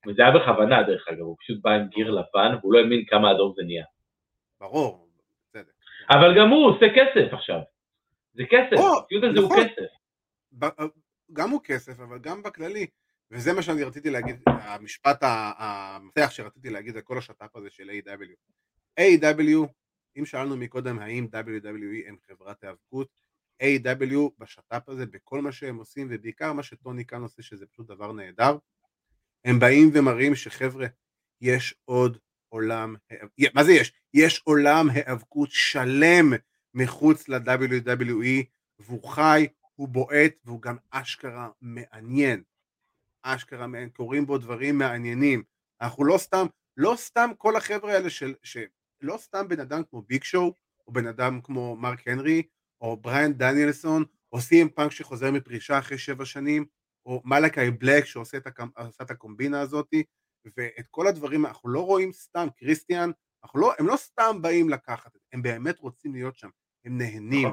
[0.06, 3.32] וזה היה בכוונה, דרך אגב, הוא פשוט בא עם גיר לבן, והוא לא האמין כמה
[3.32, 3.84] אדום זה נהיה.
[4.60, 5.08] ברור,
[5.48, 5.72] בסדר.
[6.10, 7.60] אבל גם הוא עושה כסף עכשיו.
[8.34, 9.64] זה כסף, הציוד הזה הוא נכון.
[9.64, 9.88] כסף.
[11.32, 12.86] גם הוא כסף, אבל גם בכללי,
[13.30, 15.18] וזה מה שאני רציתי להגיד, המשפט
[15.58, 18.34] המפתח שרציתי להגיד על כל השת"פ הזה של A.W.
[19.00, 19.66] A.W.
[20.18, 23.08] אם שאלנו מקודם האם WWE הם חברת היאבקות,
[23.62, 24.16] A.W.
[24.38, 28.56] בשת"פ הזה, בכל מה שהם עושים, ובעיקר מה שטוני כאן עושה, שזה פשוט דבר נהדר,
[29.44, 30.86] הם באים ומראים שחבר'ה,
[31.40, 32.18] יש עוד
[32.48, 32.94] עולם,
[33.54, 33.92] מה זה יש?
[34.14, 36.32] יש עולם היאבקות שלם
[36.74, 38.44] מחוץ ל-WWE,
[38.78, 42.42] והוא חי, הוא בועט, והוא גם אשכרה מעניין.
[43.22, 45.42] אשכרה מעניין, קורים בו דברים מעניינים.
[45.80, 48.56] אנחנו לא סתם, לא סתם כל החבר'ה האלה של, ש...
[49.00, 50.54] לא סתם בן אדם כמו ביג שואו,
[50.86, 52.42] או בן אדם כמו מרק הנרי,
[52.80, 56.66] או בריאן דניאלסון, או סי.אם פאנק שחוזר מפרישה אחרי שבע שנים,
[57.08, 58.68] או מלאקי בלק שעושה את, הקומ...
[59.02, 59.94] את הקומבינה הזאת,
[60.56, 63.10] ואת כל הדברים, אנחנו לא רואים סתם, קריסטיאן,
[63.54, 66.48] לא, הם לא סתם באים לקחת, הם באמת רוצים להיות שם,
[66.84, 67.48] הם נהנים,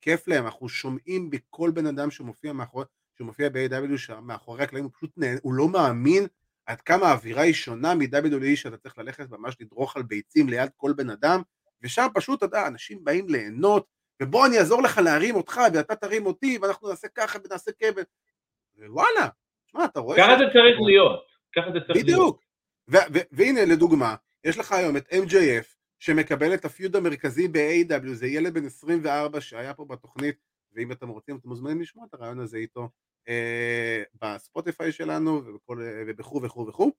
[0.00, 2.84] כיף להם, אנחנו שומעים בכל בן אדם שמופיע מאחורי,
[3.18, 6.26] שמופיע ב-AW שמאחורי הקלעים, הוא פשוט נהנה, הוא לא מאמין
[6.66, 10.92] עד כמה האווירה היא שונה מ-WWE שאתה צריך ללכת ממש לדרוך על ביצים ליד כל
[10.96, 11.42] בן אדם,
[11.82, 13.86] ושם פשוט, אתה יודע, אנשים באים ליהנות,
[14.22, 18.02] ובוא אני אעזור לך להרים אותך, ואתה תרים אותי, ואנחנו נעשה ככה ונעשה כבל,
[18.88, 19.28] ווואלה,
[19.66, 20.16] שמע, אתה רואה...
[20.16, 21.26] ככה זה צריך להיות,
[21.56, 22.06] ככה זה צריך להיות.
[22.06, 22.42] בדיוק,
[23.32, 24.14] והנה לדוגמה,
[24.44, 29.74] יש לך היום את MJF, שמקבל את הפיוד המרכזי ב-AW, זה ילד בן 24 שהיה
[29.74, 30.36] פה בתוכנית,
[30.72, 32.88] ואם אתם רוצים אתם מוזמנים לשמוע את הרעיון הזה איתו
[33.28, 35.42] אה, בספוטיפיי שלנו
[36.08, 36.92] ובכו וכו וכו,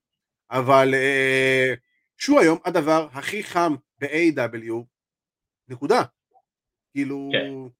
[0.50, 1.74] אבל אה,
[2.18, 4.74] שהוא היום הדבר הכי חם ב-AW,
[5.68, 6.02] נקודה.
[6.92, 7.70] כאילו, כן.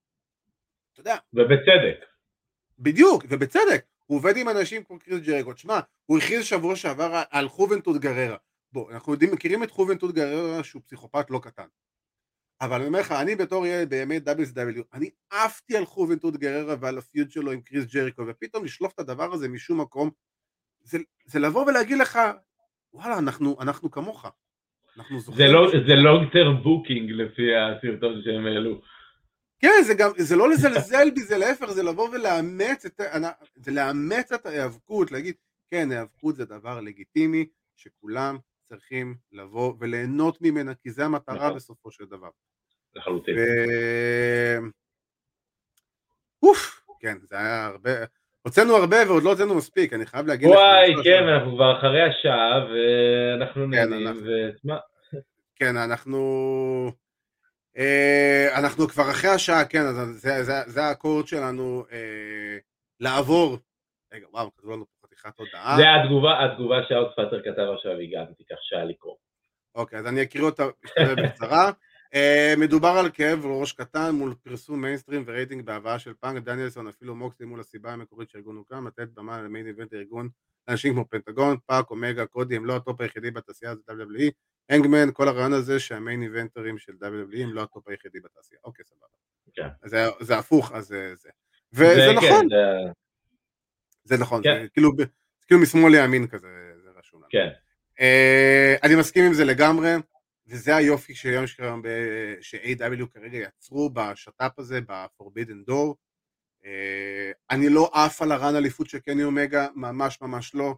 [0.92, 1.16] אתה יודע.
[1.32, 2.05] ובצדק.
[2.78, 3.84] בדיוק, ובצדק.
[4.12, 5.52] הוא עובד עם אנשים כמו קריס ג'ריקו.
[5.52, 8.36] תשמע, הוא הכריז שבוע שעבר על חובנטות גררה.
[8.72, 11.66] בוא, אנחנו יודעים, מכירים את חובנטות גררה שהוא פסיכופת לא קטן.
[12.60, 16.98] אבל אני אומר לך, אני בתור ילד בימי WSW, אני עפתי על חובנטות גררה ועל
[16.98, 20.10] הפיוד שלו עם קריס ג'ריקו, ופתאום לשלוף את הדבר הזה משום מקום,
[20.80, 22.18] זה, זה לבוא ולהגיד לך,
[22.92, 24.26] וואלה, אנחנו, אנחנו כמוך.
[24.96, 25.46] אנחנו זוכרים...
[25.46, 28.80] זה לא, זה long term booking לפי הסרטון שהם העלו.
[29.62, 33.00] כן, זה גם, זה לא לזלזל בי, זה להפך, זה לבוא ולאמץ את,
[33.56, 35.34] זה לאמץ את ההיאבקות, להגיד,
[35.70, 37.46] כן, היאבקות זה דבר לגיטימי,
[37.76, 38.38] שכולם
[38.68, 41.54] צריכים לבוא וליהנות ממנה, כי זה המטרה נכון.
[41.54, 42.28] בסופו של דבר.
[42.94, 43.34] לחלוטין.
[43.38, 43.42] ו...
[46.42, 47.90] אוף, כן, זה היה הרבה,
[48.42, 50.48] הוצאנו הרבה ועוד לא הוצאנו מספיק, אני חייב להגיד.
[50.48, 54.76] וואי, כן, אנחנו כבר אחרי השעה ואנחנו נהנים, ותשמע.
[55.56, 56.92] כן, אנחנו...
[57.78, 62.59] אה, אנחנו כבר אחרי השעה, כן, אז זה, זה, זה האקורד שלנו אה,
[63.01, 63.59] לעבור.
[64.12, 65.77] רגע, וואו, כתבו לנו חתיכת הודעה.
[65.77, 69.15] זה התגובה, התגובה שהאוטפאטר כתב עכשיו, היא גם תיקח שעה לקרוא.
[69.74, 70.66] אוקיי, אז אני אקריא אותה
[71.16, 71.70] בקצרה.
[72.14, 77.15] אה, מדובר על כאב ראש קטן מול פרסום מיינסטרים ורייטינג בהבאה של פאנק, דניאלסון אפילו
[77.14, 80.28] מוקסלי מול הסיבה המקורית שהארגון הוקם, לתת במה ל main event הארגון
[80.69, 84.31] לאנשים כמו פנטגון, פאק, אומגה, קודי הם לא ה top היחידי בתעשייה הזאת WWE,
[84.68, 88.84] הנגמן, כל הרעיון הזה שהמיין איבנטרים של WWE הם לא ה top היחידי בתעשייה, אוקיי
[88.84, 89.06] סבבה.
[89.55, 89.68] כן.
[89.84, 91.28] זה, זה הפוך, אז זה, זה.
[91.72, 92.28] וזה זה, נכון.
[92.30, 92.93] כן, זה...
[94.05, 94.62] זה נכון, כן.
[94.62, 94.90] זה כאילו,
[95.47, 96.48] כאילו משמאל לימין כזה,
[96.84, 97.22] זה רשום.
[97.30, 97.48] כן.
[97.98, 99.90] אה, אני מסכים עם זה לגמרי.
[100.47, 101.82] וזה היופי שהיום שקרם
[102.40, 105.94] ש-AEW כרגע יצרו בשת"פ הזה, ב-Forbidden Door.
[107.51, 110.74] אני לא עף על ה run אליפות של קני אומגה, ממש ממש לא,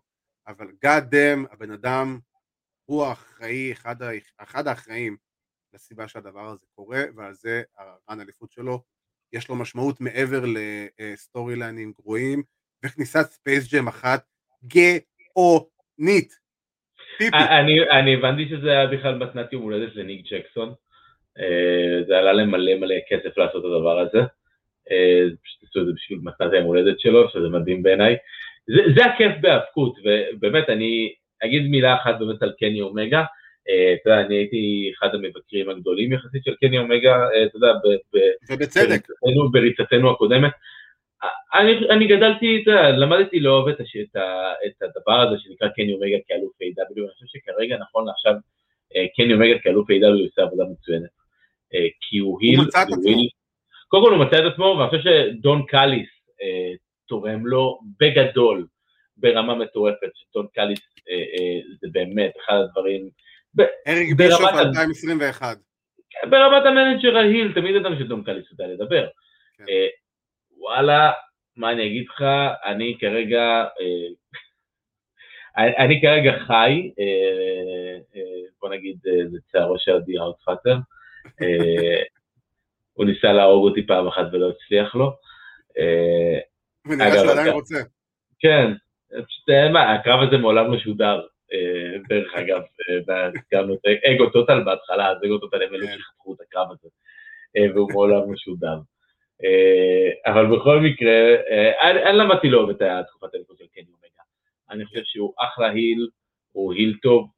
[0.46, 2.18] אבל God damn, הבן אדם
[2.84, 3.96] הוא האחראי, אחד,
[4.38, 5.16] אחד האחראים
[5.74, 8.82] לסיבה שהדבר הזה קורה, ועל זה ה run אליפות שלו,
[9.32, 10.44] יש לו משמעות מעבר
[10.98, 12.42] לסטורי ליינים גרועים,
[12.84, 14.24] וכניסת Space Jam אחת
[14.64, 16.32] גאונית.
[17.20, 20.74] אני, אני הבנתי שזה היה בכלל מתנת יום הולדת לניק ג'קסון,
[22.06, 24.18] זה עלה להם מלא מלא כסף לעשות את הדבר הזה,
[25.42, 28.16] פשוט עשו את זה בשביל מתנת היום הולדת שלו, שזה מדהים בעיניי.
[28.66, 33.24] זה, זה הכיף בהאבקות, ובאמת אני אגיד מילה אחת באמת על קני אומגה,
[33.68, 37.72] אה, אתה יודע, אני הייתי אחד המבקרים הגדולים יחסית של קני אומגה, אה, אתה יודע,
[38.50, 39.00] ובצדק.
[39.52, 40.52] בריצתנו, הקודמת.
[41.54, 44.16] אני, אני גדלתי, אתה יודע, למדתי לאהוב את, את,
[44.66, 46.98] את הדבר הזה שנקרא קני אומגה כאלוף A.W.
[47.00, 48.34] אני חושב שכרגע, נכון לעכשיו,
[48.96, 51.10] אה, קני אומגה כאלוף AEW עושה עבודה מצוינת.
[51.74, 53.10] אה, כי הוא heel, מצא את והוא עצמו.
[53.10, 53.28] heel-
[53.88, 56.08] קודם כל הוא מצא את עצמו, ואני חושב שדון קאליס
[56.42, 56.72] אה,
[57.08, 58.66] תורם לו בגדול,
[59.16, 60.78] ברמה מטורפת, שדון קאליס
[61.08, 63.08] אה, אה, זה באמת אחד הדברים,
[63.88, 65.56] אריק בישוף ה- 2021.
[66.30, 69.08] ברמת ה manager ה heel, תמיד ידענו שדון קאליס יודע לדבר.
[69.58, 69.64] כן.
[69.68, 69.86] אה,
[70.58, 71.12] וואלה,
[71.56, 72.24] מה אני אגיד לך,
[72.64, 74.08] אני כרגע, אה,
[75.84, 77.04] אני- כרגע חי, אה,
[78.16, 78.20] אה,
[78.60, 80.76] בוא נגיד, אה, זה צערו של עדי האוטפאטר.
[82.92, 85.12] הוא ניסה להרוג אותי פעם אחת ולא הצליח לו.
[85.78, 86.38] אה,
[86.86, 87.48] ונראה שהוא עדיין.
[87.52, 87.74] רוצה.
[88.38, 88.72] כן,
[89.26, 91.20] פשוט, אה, מה, הקרב הזה מעולם לא שודר,
[91.52, 92.62] אה, דרך אגב,
[93.10, 95.98] אה, הזכרנו את אגו טוטל בהתחלה, אז אגו טוטל הם אלו כן.
[95.98, 96.88] שחתכו את הקרב הזה,
[97.74, 98.78] והוא מעולם לא שודר.
[99.44, 101.34] אה, אבל בכל מקרה,
[101.82, 104.22] אני למדתי לאהוב את התקופת הליכוד של קני אומגה.
[104.70, 106.08] אני חושב שהוא אחלה היל,
[106.52, 107.28] הוא היל טוב,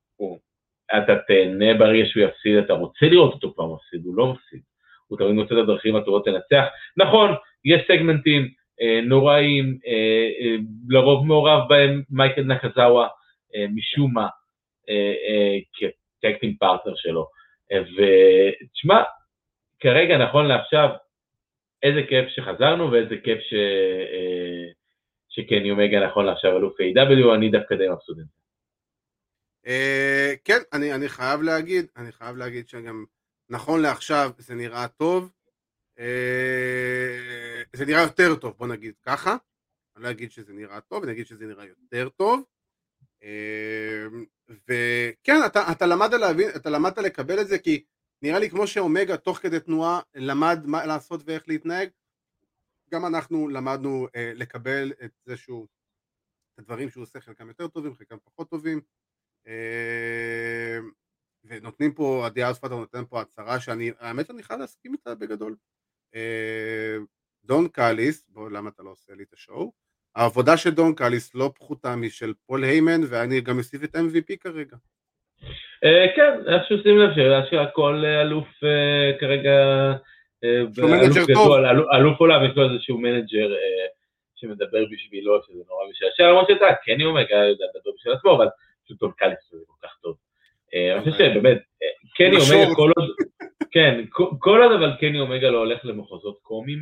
[0.97, 4.61] אתה תהנה ברגע שהוא יפסיד, אתה רוצה לראות אותו כבר מפסיד, הוא לא מפסיד.
[5.07, 6.65] הוא תמיד מוצא את הדרכים הטובות לנצח.
[6.97, 7.31] נכון,
[7.65, 8.49] יש סגמנטים
[9.03, 9.93] נוראים, אה,
[10.41, 10.57] אה,
[10.89, 13.09] לרוב מעורב בהם מייקל נקזאווה,
[13.55, 14.29] אה, משום מה,
[14.89, 17.27] אה, אה, כטקטים פרטנר שלו.
[17.73, 19.03] אה, ותשמע,
[19.81, 20.89] כרגע, נכון לעכשיו,
[21.83, 23.55] איזה כיף שחזרנו ואיזה כיף ש...
[24.13, 24.73] אה,
[25.29, 28.19] שקני אומגה נכון לעכשיו אלוף A.W, אני דווקא די מבסוט.
[28.19, 28.31] עם זה.
[29.67, 33.05] אה, כן, אני, אני חייב להגיד, אני חייב להגיד שגם
[33.51, 35.31] נכון לעכשיו זה נראה טוב.
[35.99, 39.37] אה, זה נראה יותר טוב, בוא נגיד ככה.
[39.97, 42.45] אני לא אגיד שזה נראה טוב, אני אגיד שזה נראה יותר טוב.
[43.23, 44.07] אה,
[44.49, 47.85] וכן, אתה, אתה, למדת להבין, אתה למדת לקבל את זה, כי
[48.23, 51.89] נראה לי כמו שאומגה תוך כדי תנועה למד מה לעשות ואיך להתנהג,
[52.91, 55.67] גם אנחנו למדנו אה, לקבל את זה שהוא,
[56.55, 58.81] את הדברים שהוא עושה, חלקם יותר טובים, חלקם פחות טובים.
[59.47, 60.79] אה,
[61.45, 65.57] ונותנים פה, עדי ארספאטר נותן פה הצהרה שאני, האמת אני חייב להסכים איתה בגדול.
[66.15, 66.97] אה,
[67.47, 69.73] דון קאליס, בוא למה אתה לא עושה לי את השואו?
[70.17, 74.77] העבודה של דון קאליס לא פחותה משל פול היימן ואני גם אוסיף את MVP כרגע.
[75.85, 79.53] אה, כן, איכשהו שים לב שאשכרה כל אה, אלוף אה, כרגע,
[80.45, 80.71] אלוף.
[81.31, 81.67] גדול,
[82.19, 83.55] עולם, יש לו איזשהו manager
[84.37, 88.47] שמדבר בשבילו, שזה נורא משעשע, למרות שאתה, קני אומגה יודע לדבר בשביל עצמו, אבל
[88.85, 90.17] פשוט דון קליס זה כל כך טוב.
[90.75, 91.59] אני חושב שבאמת,
[92.17, 92.37] קני.
[92.37, 93.11] אומגה כל עוד,
[93.71, 94.05] כן,
[94.41, 96.79] כל- עוד אבל קני אומגה לא הולך למחוזות קומיים,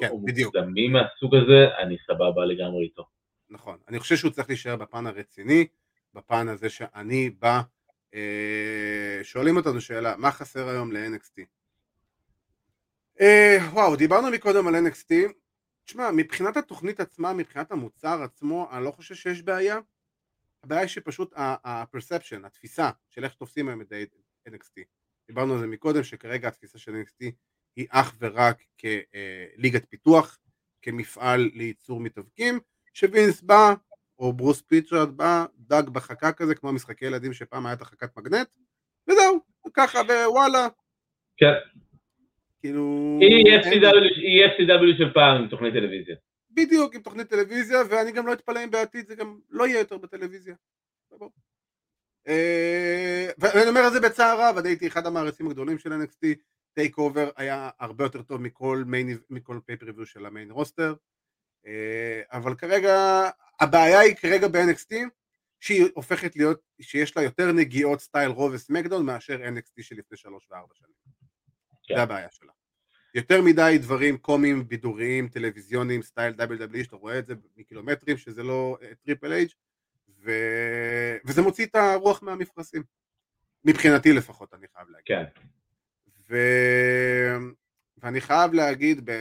[0.00, 0.56] כן, או בדיוק.
[0.56, 3.06] מוגזמים מהסוג הזה, אני סבבה לגמרי איתו.
[3.50, 5.66] נכון, אני חושב שהוא צריך להישאר בפן הרציני,
[6.14, 7.60] בפן הזה שאני בא,
[8.14, 11.42] אה, שואלים אותנו שאלה, מה חסר היום ל-NXT?
[13.20, 15.14] אה, וואו, דיברנו מקודם על NXT,
[15.84, 19.78] תשמע, מבחינת התוכנית עצמה, מבחינת המוצר עצמו, אני לא חושב שיש בעיה,
[20.64, 23.92] הבעיה היא שפשוט ה-perception, התפיסה של איך תופסים היום את
[24.48, 24.80] NXT,
[25.26, 27.24] דיברנו על זה מקודם, שכרגע התפיסה של NXT
[27.76, 30.38] היא אך ורק כליגת פיתוח,
[30.82, 32.60] כמפעל לייצור מתאבקים,
[32.94, 33.74] שווינס בא,
[34.18, 38.48] או ברוס פיצ'רד בא, דג בחכה כזה, כמו משחקי ילדים שפעם היה את החכת מגנט,
[39.08, 39.40] וזהו,
[39.74, 40.68] ככה, ווואלה,
[41.36, 41.52] כן,
[42.60, 43.18] כאילו...
[43.20, 46.16] היא FCW היא FCW של פעם עם תוכנית טלוויזיה.
[46.50, 49.98] בדיוק, עם תוכנית טלוויזיה, ואני גם לא אתפלא אם בעתיד זה גם לא יהיה יותר
[49.98, 50.54] בטלוויזיה.
[52.28, 56.26] אה, ואני אומר את זה בצער רב, אני הייתי אחד המעריצים הגדולים של NXT,
[56.74, 60.94] TakeOver היה הרבה יותר טוב מכל main, מכל pay-per-view של ה main roster,
[61.66, 63.24] אה, אבל כרגע,
[63.60, 64.94] הבעיה היא כרגע ב-NXT,
[65.60, 70.46] שהיא הופכת להיות, שיש לה יותר נגיעות סטייל Raw ו SmackDown מאשר NXT שלפני שלוש
[70.50, 70.94] וארבע שנים.
[71.82, 71.94] כן.
[71.96, 72.52] זה הבעיה שלה.
[73.14, 78.78] יותר מדי דברים קומיים, בידוריים, טלוויזיוניים, סטייל WWE, שאתה רואה את זה מקילומטרים, שזה לא
[79.04, 79.48] טריפל אייץ',
[80.24, 80.30] ו...
[81.24, 82.82] וזה מוציא את הרוח מהמפרשים.
[83.64, 85.06] מבחינתי לפחות, אני חייב להגיד.
[85.06, 85.24] כן.
[86.30, 86.36] ו...
[87.98, 89.12] ואני חייב להגיד, ב...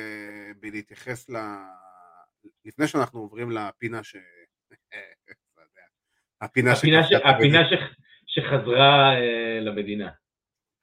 [0.59, 1.35] בלהתייחס ל...
[2.65, 4.15] לפני שאנחנו עוברים לפינה ש...
[6.41, 10.11] הפינה, הפינה ש- הפינה ש- שחזרה אה, למדינה.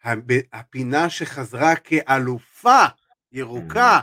[0.04, 2.84] הב- הפינה שחזרה כאלופה
[3.32, 4.00] ירוקה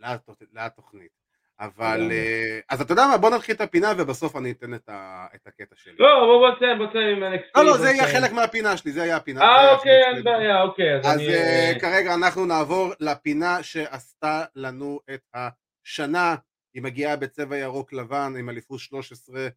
[0.00, 1.15] לתוכ- לתוכנית.
[1.60, 2.08] אבל.
[2.12, 5.46] אה, אז אתה יודע מה, בוא נתחיל את הפינה ובסוף אני אתן את ה- את
[5.46, 5.92] הקטע שלי.
[5.98, 7.46] לא, בוא בוא תסיים, בוא תסיים עם NXT.
[7.56, 8.06] לא, לא, זה יהיה.
[8.20, 9.40] חלק מהפינה שלי, זה יהיה הפינה.
[9.40, 10.24] אה, אוקיי, אין.
[10.24, 10.94] בעיה, אוקיי.
[10.98, 11.28] אז אז אני...
[11.28, 16.34] אה, אה, כרגע אנחנו נעבור לפינה שעשתה לנו את השנה,
[16.74, 19.48] היא מגיעה בצבע ירוק לבן עם אליפות 13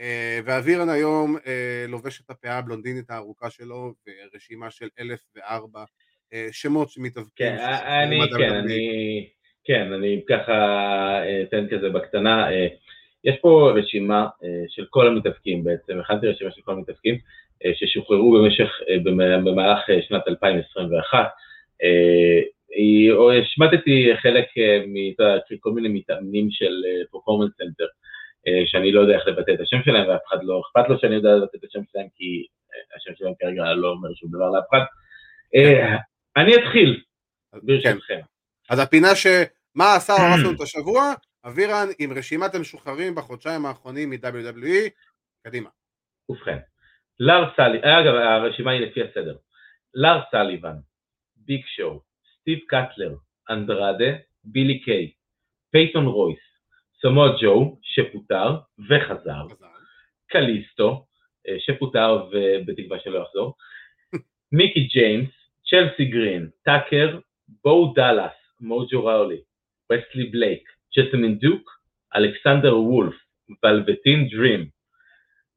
[0.00, 1.36] אה, ואבירן היום
[1.88, 5.84] לובש את הפאה הבלונדינית הארוכה שלו ורשימה של אלף וארבע
[6.32, 7.46] אה, שמות שמתאבקים.
[7.46, 9.28] כן, אני, כן, אני,
[9.64, 12.48] כן, אני ככה אתן כזה בקטנה.
[13.24, 14.26] יש פה רשימה
[14.68, 17.18] של כל המתאבקים בעצם, הכנתי רשימה של כל המתאבקים
[17.74, 18.70] ששוחררו במשך,
[19.44, 19.78] במהלך
[20.08, 21.28] שנת 2021.
[23.42, 24.46] השמטתי חלק
[25.50, 27.86] מכל מיני מתאמנים של Performance Center.
[28.48, 31.14] אה, שאני לא יודע איך לבטא את השם שלהם ואף אחד לא אכפת לו שאני
[31.14, 34.64] יודע לבטא את השם שלהם כי אה, השם שלהם כרגע לא אומר שום דבר לאף
[34.70, 34.84] אחד.
[35.54, 35.96] אה,
[36.36, 37.02] אני אתחיל,
[37.62, 38.20] ברשותכם.
[38.70, 41.12] אז הפינה שמה עשה הרסנו את השבוע,
[41.46, 44.90] אבירן עם רשימת המשוחררים בחודשיים האחרונים מ-WWE,
[45.46, 45.70] קדימה.
[46.28, 46.58] ובכן,
[47.20, 49.36] לאר סליבן, אגב הרשימה היא לפי הסדר,
[49.94, 50.76] לארס סליבן,
[51.36, 52.00] ביג שואו,
[52.40, 53.14] סטיב קטלר,
[53.50, 54.12] אנדרדה,
[54.44, 55.12] בילי קיי,
[55.70, 56.38] פייתון רויס,
[57.02, 58.56] סמואל ג'ו שפוטר
[58.88, 59.46] וחזר,
[60.26, 61.06] קליסטו
[61.48, 63.54] אה, שפוטר ובתקווה שלא יחזור,
[64.52, 65.30] מיקי ג'יימס,
[65.70, 67.18] צ'לסי גרין, טאקר,
[67.64, 69.40] בואו דאלאס, מוג'ו ראולי,
[69.92, 70.68] וסלי בלייק,
[70.98, 71.70] ג'סמין דיוק,
[72.16, 73.14] אלכסנדר וולף,
[73.62, 74.68] ולווטין דרים,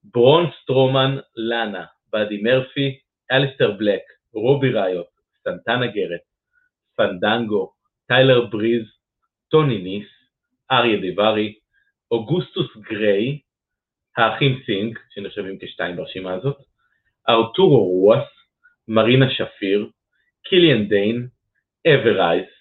[0.04, 3.00] ברון סטרומן, לאנה, באדי מרפי,
[3.32, 4.02] אליסטר בלק,
[4.34, 5.08] רובי ריוט,
[5.44, 6.22] סנטנה גרט,
[6.96, 7.72] פנדנגו,
[8.08, 8.84] טיילר בריז,
[9.50, 10.08] טוני ניס,
[10.72, 11.54] אריה דאברי,
[12.12, 13.40] אוגוסטוס גריי,
[14.18, 16.58] האחים סינג, שנחשבים כשתיים ברשימה הזאת,
[17.30, 18.28] ארתורו רואס,
[18.88, 19.90] מרינה שפיר,
[20.44, 21.28] קיליאן דיין,
[21.88, 22.57] אבר רייז,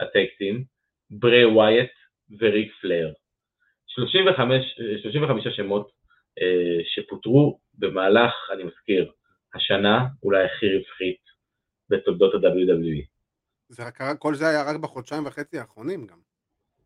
[0.00, 0.64] ה tag team,
[1.10, 1.90] ברי ווייט
[2.40, 3.12] וריק פלייר.
[3.86, 4.64] 35,
[5.02, 5.90] 35 שמות
[6.42, 9.12] אה, שפוטרו במהלך, אני מזכיר,
[9.54, 11.20] השנה אולי הכי רווחית
[11.88, 13.04] בתולדות ה-WWE.
[13.68, 16.18] זה רק, כל זה היה רק בחודשיים וחצי האחרונים גם.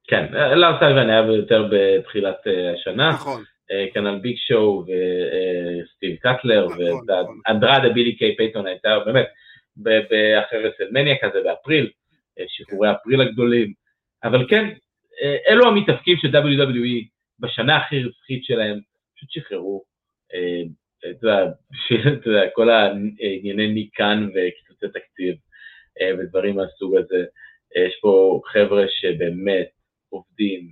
[0.08, 3.10] כן, לארס סליבן היה יותר בתחילת אה, השנה.
[3.10, 3.42] נכון.
[3.70, 7.94] אה, כנ"ל ביג שואו וסטיב קטלר, נכון, ואנדרדה נכון.
[7.94, 10.06] בילי קיי פייתון הייתה באמת
[10.46, 11.90] אחרי רסלמניה כזה באפריל, אה,
[12.48, 13.72] שחרורי אפריל הגדולים,
[14.24, 14.74] אבל כן,
[15.48, 17.08] אלו המתאפקים של WWE
[17.38, 18.80] בשנה הכי רווחית שלהם,
[19.16, 19.84] פשוט שחררו,
[21.12, 25.36] אתה יודע, כל הענייני ניקן וקיצוצי תקציב
[26.18, 27.24] ודברים מהסוג הזה,
[27.76, 29.68] יש פה חבר'ה שבאמת
[30.08, 30.70] עובדים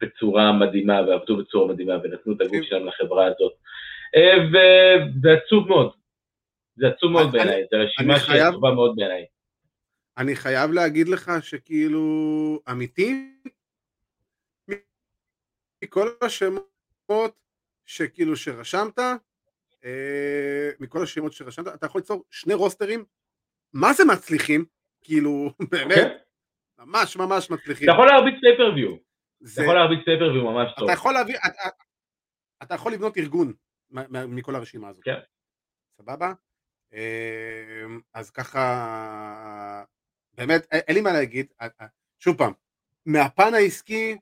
[0.00, 2.62] בצורה מדהימה ועבדו בצורה מדהימה ונתנו את הגוף כן.
[2.62, 3.52] שלהם לחברה הזאת.
[4.16, 5.92] אה, וזה עצוב מאוד,
[6.76, 9.24] זה עצוב מאוד בעיניי, זו רשימה שהיא טובה מאוד בעיניי.
[10.18, 13.32] אני חייב להגיד לך שכאילו אמיתי,
[15.84, 17.36] מכל השמות
[17.86, 18.98] שכאילו שרשמת,
[19.84, 23.04] אה, מכל השמות שרשמת, אתה יכול ליצור שני רוסטרים,
[23.72, 24.64] מה זה מצליחים?
[25.02, 26.16] כאילו, באמת, כן.
[26.78, 27.90] ממש ממש מצליחים.
[27.90, 28.96] אתה יכול להרביץ פייפריוויו.
[29.54, 30.84] אתה יכול להרביץ פייפריוויו ממש טוב.
[30.84, 31.68] אתה יכול להביא, אתה,
[32.62, 33.52] אתה יכול לבנות ארגון
[34.28, 35.04] מכל הרשימה הזאת.
[35.04, 35.18] כן.
[35.96, 36.32] סבבה?
[36.92, 39.84] אמ, אז ככה,
[40.34, 41.52] באמת, אין לי מה להגיד.
[42.18, 42.52] שוב פעם,
[43.06, 44.16] מהפן העסקי,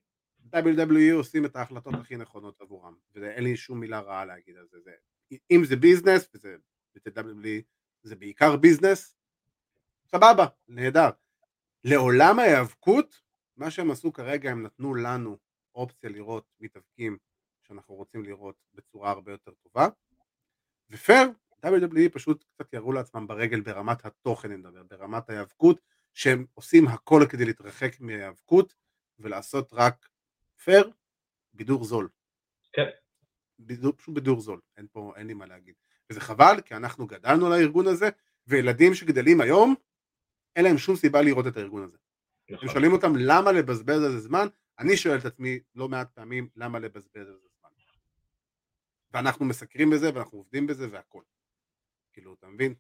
[0.55, 4.81] WWE עושים את ההחלטות הכי נכונות עבורם, ואין לי שום מילה רעה להגיד על זה.
[4.81, 4.91] זה
[5.51, 6.57] אם זה ביזנס, וזה,
[6.97, 7.63] WWE
[8.03, 9.15] זה בעיקר ביזנס,
[10.07, 11.11] סבבה, נהדר.
[11.85, 13.21] לעולם ההיאבקות,
[13.57, 15.39] מה שהם עשו כרגע, הם נתנו לנו
[15.75, 17.19] אופציה לראות מתאבקים
[17.63, 19.89] שאנחנו רוצים לראות בצורה הרבה יותר טובה,
[20.91, 21.31] ופייר,
[21.67, 25.81] WWE פשוט קצת ירו לעצמם ברגל ברמת התוכן, אני מדבר, ברמת ההיאבקות,
[26.15, 28.75] שהם עושים הכל כדי להתרחק מהיאבקות
[29.19, 30.09] ולעשות רק
[30.65, 30.91] פייר,
[31.53, 32.09] בידור זול.
[32.73, 32.87] כן.
[33.59, 35.75] בידור, פשוט בידור זול, אין פה, אין לי מה להגיד.
[36.11, 38.09] וזה חבל, כי אנחנו גדלנו על הארגון הזה,
[38.47, 39.75] וילדים שגדלים היום,
[40.57, 41.97] אין להם שום סיבה לראות את הארגון הזה.
[42.51, 42.69] נכון.
[42.69, 44.47] הם שואלים אותם למה לבזבז על זה זמן,
[44.79, 47.71] אני שואל את עצמי לא מעט פעמים למה לבזבז על זה זמן.
[49.13, 51.23] ואנחנו מסקרים בזה ואנחנו עובדים בזה והכל.
[52.13, 52.75] כאילו, אתה מבין?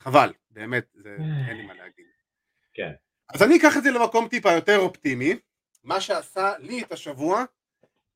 [0.00, 1.16] חבל, באמת, זה,
[1.48, 2.06] אין לי מה להגיד.
[2.74, 2.92] כן.
[3.28, 5.34] אז אני אקח את זה למקום טיפה יותר אופטימי.
[5.84, 7.44] מה שעשה לי את השבוע,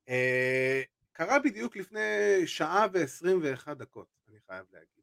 [0.09, 0.83] אה,
[1.13, 2.01] קרה בדיוק לפני
[2.47, 5.03] שעה ועשרים ואחת דקות, אני חייב להגיד.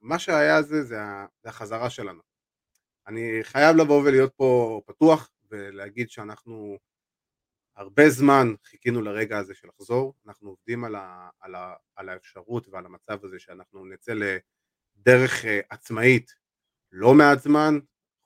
[0.00, 0.98] מה שהיה זה, זה
[1.44, 2.22] החזרה שלנו.
[3.06, 6.78] אני חייב לבוא ולהיות פה פתוח ולהגיד שאנחנו
[7.76, 12.68] הרבה זמן חיכינו לרגע הזה של לחזור, אנחנו עובדים על, ה, על, ה, על האפשרות
[12.68, 14.42] ועל המצב הזה שאנחנו נצא לדרך
[15.44, 16.34] אה, עצמאית
[16.92, 17.78] לא מעט זמן,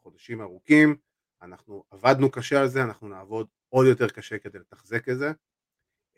[0.03, 0.97] חודשים ארוכים,
[1.43, 5.33] אנחנו עבדנו קשה על זה, אנחנו נעבוד עוד יותר קשה כדי לתחזק את זה.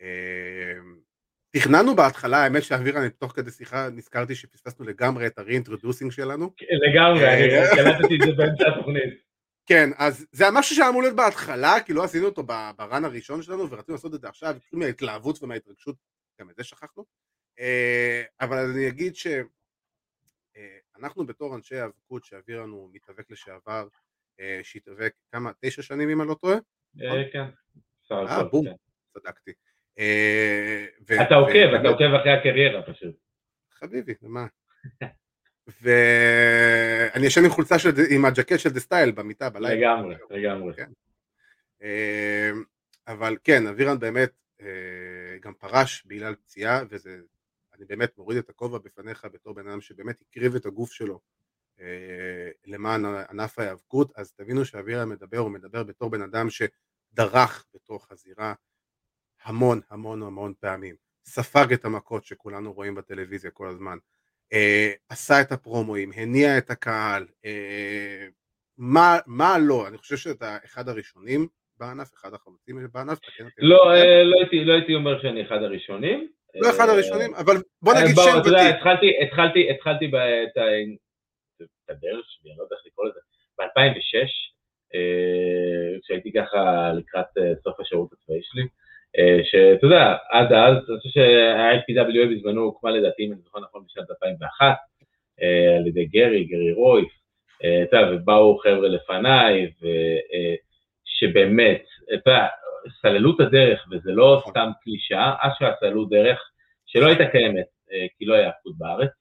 [0.01, 0.73] אה,
[1.51, 6.53] תכננו בהתחלה, האמת שאווירה, אני תוך כדי שיחה נזכרתי שפספסנו לגמרי את הרי-אינטרודוסינג שלנו.
[6.71, 9.31] לגמרי, אני אה, קלטתי את זה באמצע התוכנית.
[9.65, 12.43] כן, אז זה משהו שהיה אמור להיות בהתחלה, כי לא עשינו אותו
[12.77, 15.95] ברן הראשון שלנו, ורצינו לעשות את זה עכשיו, פשוט מההתלהבות ומההתרגשות,
[16.39, 17.05] גם את זה שכחנו.
[17.59, 19.15] אה, אבל אני אגיד
[20.55, 23.87] שאנחנו בתור אנשי האבקות שהעביר לנו מתאבק לשעבר,
[24.63, 26.57] שהתאבק כמה, תשע שנים אם אני לא טועה?
[27.31, 27.45] כן.
[28.11, 28.73] אה, בום, כן.
[29.13, 29.51] צדקתי.
[31.25, 33.15] אתה עוקב, אתה עוקב אחרי הקריירה פשוט.
[33.71, 34.45] חביבי, מה?
[35.81, 39.75] ואני ישן עם חולצה של, עם הג'קט של דה סטייל במיטה בלילה.
[39.75, 40.73] לגמרי, לגמרי.
[40.73, 40.91] כן.
[43.07, 47.21] אבל כן, אבירן באמת אה, גם פרש בגלל פציעה, וזה,
[47.81, 51.19] אני באמת מוריד את הכובע בפניך בתור בן אדם שבאמת הקריב את הגוף שלו
[51.79, 58.11] אה, למען ענף ההיאבקות, אז תבינו שאבירן מדבר, הוא מדבר בתור בן אדם שדרך בתוך
[58.11, 58.53] הזירה
[59.43, 60.95] המון המון המון פעמים,
[61.25, 63.97] ספג את המכות שכולנו רואים בטלוויזיה כל הזמן,
[64.53, 68.27] אה, עשה את הפרומואים, הניע את הקהל, אה,
[68.77, 71.47] מה, מה לא, אני חושב שאתה אחד הראשונים
[71.77, 73.19] בענף, אחד החלוצים בענף,
[73.57, 76.31] לא, אה, לא, הייתי, לא הייתי אומר שאני אחד הראשונים.
[76.55, 78.75] לא אחד הראשונים, אבל בוא נגיד שם ותיק.
[78.75, 83.19] התחלתי, התחלתי, התחלתי את הדרך שלי, אני לא יודע איך לקרוא לזה,
[83.59, 84.27] ב-2006,
[86.03, 87.25] כשהייתי ככה לקראת
[87.63, 88.63] סוף השירות הצבאי שלי,
[89.17, 93.83] אה, שאתה יודע, עד אז, אני חושב שה-IPWA בזמנו הוקמה לדעתי, אם אני זוכר נכון,
[93.87, 94.75] בשנת 2001,
[95.41, 97.11] אה, על ידי גרי, גרי רויף,
[97.63, 99.71] אה, אתה יודע, ובאו חבר'ה לפניי,
[101.05, 101.83] שבאמת,
[102.13, 102.47] אתה יודע,
[103.01, 104.51] סללו את הדרך, וזה לא נכון.
[104.51, 106.39] סתם קלישאה, אשכרה סללו דרך
[106.85, 107.65] שלא הייתה קיימת,
[108.17, 109.11] כי לא היה הפקוד בארץ,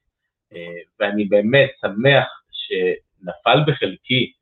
[1.00, 4.32] ואני באמת שמח שנפל בחלקי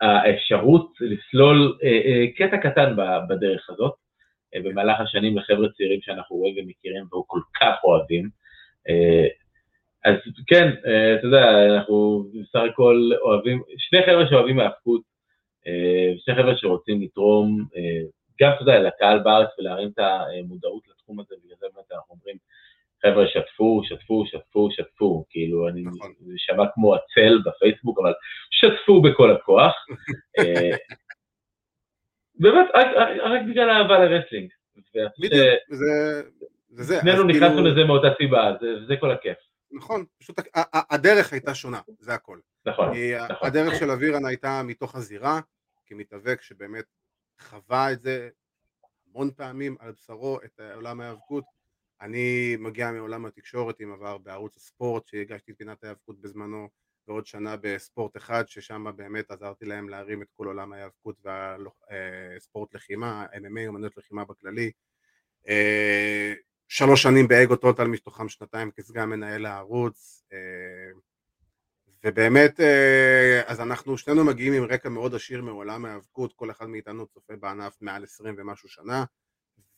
[0.00, 1.78] האפשרות לסלול
[2.36, 2.96] קטע קטן
[3.28, 3.94] בדרך הזאת,
[4.54, 8.28] אה, במהלך השנים לחבר'ה צעירים שאנחנו רואים ומכירים והוא כל כך אוהבים.
[8.88, 9.26] אה,
[10.04, 10.14] אז
[10.46, 15.02] כן, אה, אתה יודע, אנחנו בסך הכל אוהבים, שני חבר'ה שאוהבים האבקות,
[16.18, 17.64] שני חבר'ה שרוצים לתרום,
[18.40, 22.36] גם, אתה יודע, לקהל בארץ ולהרים את המודעות לתחום הזה, בגלל זה באמת אנחנו אומרים,
[23.02, 26.12] חבר'ה, שתפו, שתפו, שתפו, שתפו, כאילו, אני, נכון.
[26.20, 28.12] זה שמע כמו הצל בפייסבוק, אבל
[28.50, 29.72] שתפו בכל הכוח.
[32.40, 32.86] באמת, רק,
[33.22, 34.50] רק בגלל אהבה ל wrestling.
[35.18, 36.22] בדיוק, זה...
[36.72, 37.70] זה שנינו נכנסנו כאילו...
[37.70, 39.36] לזה מאותה סיבה, זה, זה כל הכיף.
[39.72, 40.40] נכון, פשוט
[40.90, 42.40] הדרך הייתה שונה, זה הכל.
[42.66, 42.88] נכון,
[43.30, 43.46] נכון.
[43.48, 45.40] הדרך של אבירן הייתה מתוך הזירה,
[45.86, 46.84] כמתאבק שבאמת
[47.40, 48.28] חווה את זה
[49.06, 51.44] המון פעמים על בשרו, את עולם ההיאבקות.
[52.00, 56.68] אני מגיע מעולם התקשורת עם עבר בערוץ הספורט, שהגשתי את פינת ההיאבקות בזמנו,
[57.08, 63.26] ועוד שנה בספורט אחד, ששם באמת עזרתי להם להרים את כל עולם ההיאבקות והספורט לחימה,
[63.32, 64.70] MMA, אמנות לחימה בכללי.
[66.72, 70.24] שלוש שנים באגו טוטל, מתוכם שנתיים כסגן מנהל הערוץ.
[70.32, 70.38] אה,
[72.04, 77.06] ובאמת, אה, אז אנחנו שנינו מגיעים עם רקע מאוד עשיר מעולם ההיאבקות, כל אחד מאיתנו
[77.06, 79.04] צופה בענף מעל עשרים ומשהו שנה,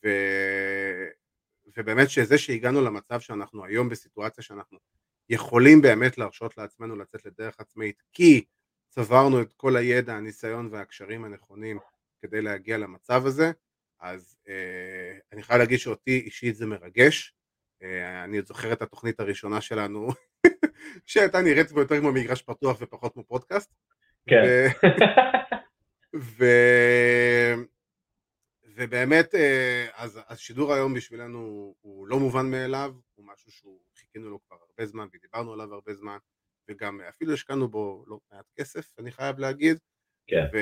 [0.04, 0.08] ו...
[1.76, 4.78] ובאמת שזה שהגענו למצב שאנחנו היום בסיטואציה שאנחנו
[5.28, 8.44] יכולים באמת להרשות לעצמנו לצאת לדרך עצמאית כי
[8.88, 11.78] צברנו את כל הידע, הניסיון והקשרים הנכונים
[12.22, 13.52] כדי להגיע למצב הזה,
[14.02, 17.34] אז אה, אני חייב להגיד שאותי אישית זה מרגש.
[17.82, 20.08] אה, אני עוד זוכר את התוכנית הראשונה שלנו,
[21.06, 23.74] שהייתה נראית יותר כמו מגרש פתוח ופחות כמו פודקאסט.
[24.28, 24.42] כן.
[26.16, 26.44] ו...
[28.76, 34.40] ובאמת, אה, אז השידור היום בשבילנו הוא לא מובן מאליו, הוא משהו שהוא חיכינו לו
[34.46, 36.16] כבר הרבה זמן ודיברנו עליו הרבה זמן,
[36.68, 39.78] וגם אפילו השקענו בו לא מעט כסף, אני חייב להגיד.
[40.26, 40.44] כן.
[40.52, 40.58] ו...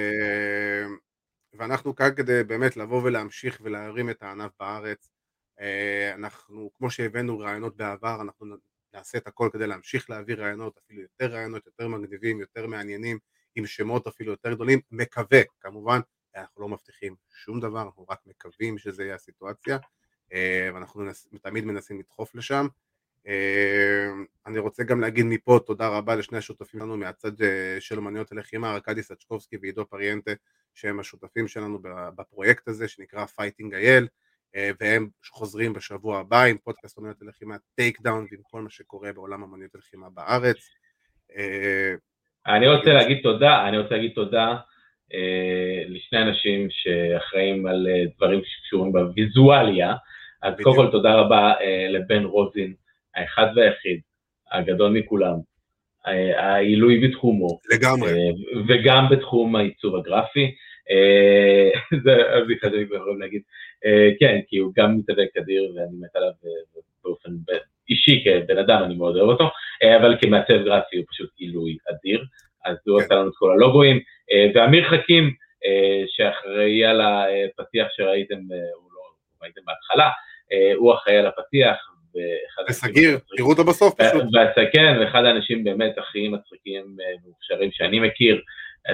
[1.52, 5.10] ואנחנו כאן כדי באמת לבוא ולהמשיך ולהרים את הענף בארץ.
[5.60, 8.46] אה, אנחנו, כמו שהבאנו רעיונות בעבר, אנחנו
[8.94, 13.18] נעשה את הכל כדי להמשיך להביא רעיונות, אפילו יותר רעיונות, יותר מגניבים, יותר מעניינים,
[13.54, 14.80] עם שמות אפילו יותר גדולים.
[14.90, 16.00] מקווה, כמובן,
[16.36, 19.78] אנחנו לא מבטיחים שום דבר, אנחנו רק מקווים שזה יהיה הסיטואציה,
[20.32, 21.02] אה, ואנחנו
[21.42, 22.66] תמיד מנסים לדחוף לשם.
[23.30, 24.06] אה,
[24.46, 28.74] אני רוצה גם להגיד מפה תודה רבה לשני השותפים שלנו מהצד אה, של אומניות הלחימה,
[28.74, 30.30] ארכדי סצ'קובסקי ועידו פריאנטה,
[30.74, 31.78] שהם השותפים שלנו
[32.16, 34.08] בפרויקט הזה שנקרא Fighting IL,
[34.80, 39.74] והם חוזרים בשבוע הבא עם פודקאסט אומניות הלחימה Takedown ועם כל מה שקורה בעולם אומניות
[39.74, 40.56] הלחימה בארץ.
[42.46, 44.56] אני רוצה להגיד תודה, אני רוצה להגיד תודה
[45.14, 49.94] אה, לשני אנשים שאחראים על אה, דברים שקשורים בוויזואליה,
[50.42, 52.74] אז קודם כל תודה רבה אה, לבן רוזין,
[53.14, 54.00] האחד והיחיד,
[54.52, 55.36] הגדול מכולם,
[56.36, 57.58] העילוי בתחומו.
[57.74, 58.12] לגמרי.
[58.68, 60.54] וגם בתחום העיצוב הגרפי.
[62.04, 63.42] זה הבדיחה שאני יכול להגיד.
[64.20, 66.30] כן, כי הוא גם מתאבק אדיר ואני מת עליו
[67.04, 67.30] באופן
[67.88, 69.50] אישי כבן אדם, אני מאוד אוהב אותו,
[69.98, 72.24] אבל כמעצב גרפי הוא פשוט עילוי אדיר.
[72.64, 73.04] אז הוא כן.
[73.04, 74.00] עשה לנו את כל הלוגוים,
[74.54, 75.34] ואמיר חכים,
[76.06, 78.38] שאחראי על הפתיח שראיתם,
[78.74, 79.00] הוא לא
[79.42, 80.10] ראיתם בהתחלה,
[80.76, 81.76] הוא אחראי על הפתיח.
[82.68, 84.24] וסגיר, תראו אותו בסוף פשוט.
[84.72, 88.40] כן, ואחד האנשים באמת הכי מצחיקים ומוכשרים שאני מכיר,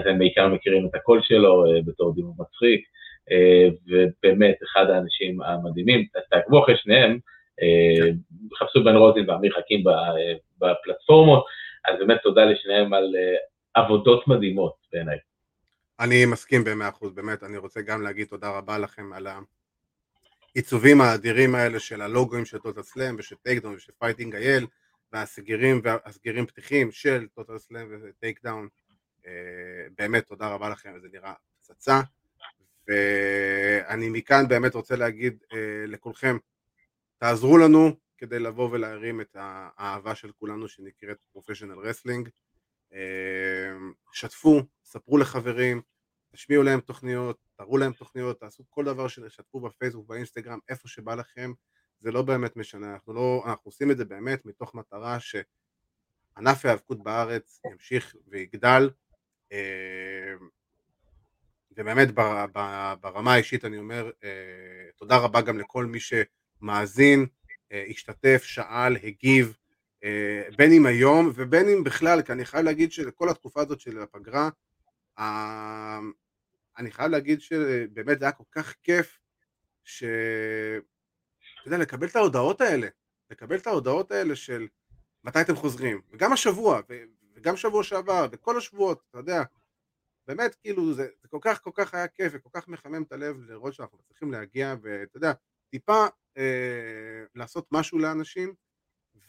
[0.00, 2.84] אתם בעיקר מכירים את הקול שלו בתור דימון מצחיק.
[3.30, 7.18] אה, ובאמת אחד האנשים המדהימים, תעקבו אחרי שניהם,
[7.62, 8.08] אה,
[8.58, 9.84] חפשו בן רוזין ואמיר חכים
[10.58, 11.44] בפלטפורמות,
[11.88, 15.18] אז באמת תודה לשניהם על אה, עבודות מדהימות בעיניי.
[16.00, 19.26] אני מסכים במאה אחוז, באמת, אני רוצה גם להגיד תודה רבה לכם על
[20.56, 24.66] העיצובים האדירים האלה של הלוגוים של Total Slam ושל Takedown ושל Fighting IL
[25.12, 28.68] והסגירים והסגירים פתיחים של Total Slam ו Takedown,
[29.98, 32.00] באמת תודה רבה לכם, זה נראה פצצה.
[32.88, 36.36] ואני מכאן באמת רוצה להגיד אה, לכולכם,
[37.18, 42.28] תעזרו לנו כדי לבוא ולהרים את האהבה של כולנו שנקראת professional wrestling.
[42.92, 43.00] אה,
[44.12, 45.82] שתפו, ספרו לחברים,
[46.36, 51.52] תשמיעו להם תוכניות, תראו להם תוכניות, תעשו כל דבר שתשתפו בפייסבוק, באינסטגרם, איפה שבא לכם,
[52.00, 57.02] זה לא באמת משנה, אנחנו, לא, אנחנו עושים את זה באמת מתוך מטרה שענף ההיאבקות
[57.02, 58.90] בארץ ימשיך ויגדל.
[59.52, 60.34] אה,
[61.76, 62.08] ובאמת
[63.00, 64.30] ברמה האישית אני אומר אה,
[64.96, 67.26] תודה רבה גם לכל מי שמאזין,
[67.72, 69.56] אה, השתתף, שאל, הגיב,
[70.56, 74.48] בין אם היום ובין אם בכלל, כי אני חייב להגיד שכל התקופה הזאת של הפגרה,
[76.78, 79.18] אני חייב להגיד שבאמת זה היה כל כך כיף,
[79.84, 80.04] ש...
[81.60, 82.88] אתה יודע, לקבל את ההודעות האלה,
[83.30, 84.66] לקבל את ההודעות האלה של
[85.24, 86.80] מתי אתם חוזרים, וגם השבוע,
[87.34, 89.42] וגם שבוע שעבר, וכל השבועות, אתה יודע,
[90.26, 93.40] באמת כאילו זה, זה כל כך כל כך היה כיף וכל כך מחמם את הלב
[93.40, 95.32] לראות שאנחנו צריכים להגיע ואתה יודע
[95.70, 98.54] טיפה אה, לעשות משהו לאנשים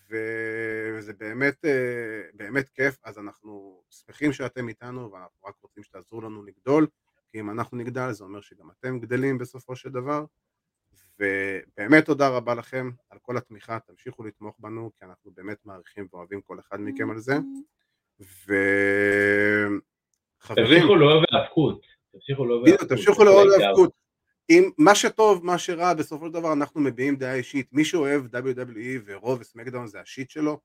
[0.09, 2.97] וזה באמת אה, באמת כיף.
[3.03, 6.87] אז אנחנו שמחים שאתם איתנו ואנחנו רק רוצים שתעזרו לנו לגדול
[7.31, 10.25] כי אם אנחנו נגדל זה אומר שגם אתם גדלים בסופו של דבר
[11.19, 16.41] ובאמת תודה רבה לכם על כל התמיכה, תמשיכו לתמוך בנו כי אנחנו באמת מעריכים ואוהבים
[16.41, 17.37] כל אחד מכם על זה
[18.21, 18.53] ו...
[20.39, 20.65] חברים.
[20.65, 21.81] תמשיכו לאהוב האבקות.
[22.11, 22.89] תמשיכו לאהוב האבקות.
[22.89, 23.91] תמשיכו לאהוב האבקות.
[24.49, 27.73] אם מה שטוב, מה שרע, בסופו של דבר אנחנו מביעים דעה אישית.
[27.73, 30.59] מי שאוהב WWE ורוב וסמקדאון זה השיט שלו,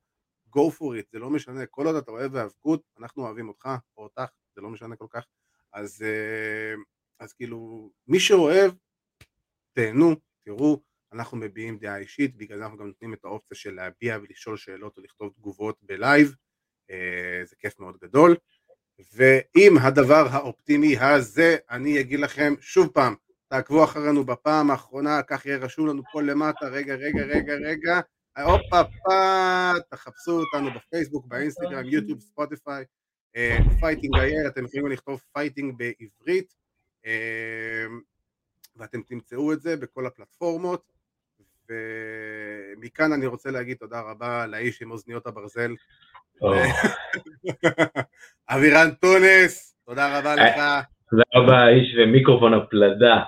[0.56, 1.66] go for it, זה לא משנה.
[1.66, 5.24] כל עוד אתה אוהב האבקות, אנחנו אוהבים אותך או אותך, זה לא משנה כל כך.
[5.73, 6.74] אז, אה,
[7.20, 8.73] אז כאילו, מי שאוהב,
[9.73, 10.82] תהנו, תראו,
[11.12, 14.97] אנחנו מביעים דעה אישית, בגלל זה אנחנו גם נותנים את האופציה של להביע ולשאול שאלות
[14.99, 16.35] או לכתוב תגובות בלייב,
[16.90, 18.36] אה, זה כיף מאוד גדול.
[19.15, 23.15] ועם הדבר האופטימי הזה אני אגיד לכם שוב פעם,
[23.49, 28.01] תעקבו אחרינו בפעם האחרונה, כך יהיה רשום לנו פה למטה, רגע, רגע, רגע, רגע,
[28.39, 29.15] הופה פה,
[29.90, 32.85] תחפשו אותנו בפייסבוק, באינסטגרם, יוטיוב, ספוטיפיי,
[33.81, 36.54] Fighting אייל, אתם יכולים לכתוב Fighting בעברית,
[37.06, 37.86] אה,
[38.76, 40.92] ואתם תמצאו את זה בכל הפלטפורמות,
[41.68, 45.74] ומכאן אני רוצה להגיד תודה רבה לאיש עם אוזניות הברזל,
[48.54, 50.56] אבירן טונס, תודה רבה לך.
[51.10, 53.22] תודה רבה, איש ומיקרופון הפלדה.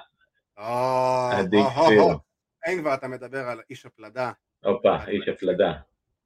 [2.65, 4.33] אין כבר, אתה מדבר על איש הפלדה.
[4.65, 5.73] הופה, איש הפלדה,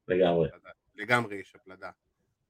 [0.07, 0.49] לגמרי.
[0.95, 1.89] לגמרי איש הפלדה.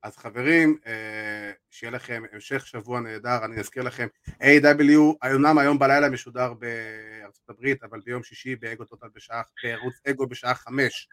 [0.03, 6.09] אז חברים, אה, שיהיה לכם המשך שבוע נהדר, אני אזכיר לכם, AEW אומנם היום בלילה
[6.09, 11.07] משודר בארצות הברית, אבל ביום שישי באגו טוטל בשעה, בערוץ אגו בשעה חמש.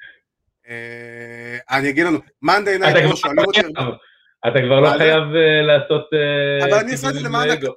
[0.69, 3.61] אה, אני אגיד לנו, Monday Night לא שואלים אותי...
[4.49, 6.11] אתה כבר לא חייב אה, לעשות...
[6.63, 7.73] אבל אני אעשה את זה למען הקהל.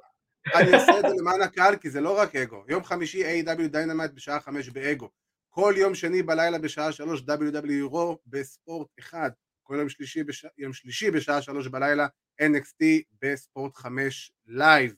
[0.54, 2.64] אני אעשה את זה למען הקהל, כי זה לא רק אגו.
[2.68, 5.08] יום חמישי AEW Dynamite בשעה חמש באגו.
[5.48, 9.30] כל יום שני בלילה בשעה שלוש WWE Raw בספורט אחד.
[9.70, 10.46] כל יום שלישי, בש...
[10.58, 12.06] יום שלישי בשעה שלוש בלילה
[12.42, 12.84] NXT
[13.22, 14.94] בספורט חמש live.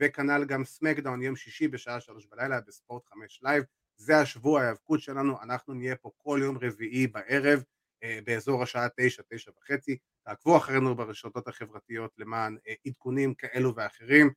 [0.00, 3.64] וכנ"ל גם SmackDown יום שישי בשעה שלוש בלילה בספורט חמש live.
[3.96, 7.62] זה השבוע ההיאבקות שלנו, אנחנו נהיה פה כל יום רביעי בערב
[8.02, 14.30] אה, באזור השעה תשע, תשע וחצי, תעקבו אחרינו ברשתות החברתיות למען אה, עדכונים כאלו ואחרים,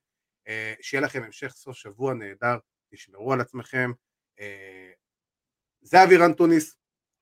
[0.47, 2.57] אה, שיהיה לכם המשך סוף שבוע נהדר,
[2.93, 3.91] תשמרו על עצמכם,
[5.81, 6.75] זה אבירן טוניס,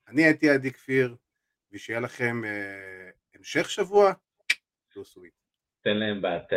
[0.08, 1.16] אני הייתי עדי כפיר,
[1.72, 2.42] ושיהיה לכם
[3.34, 4.12] המשך שבוע,
[5.04, 5.32] סוויט.
[5.84, 6.52] תן להם בת,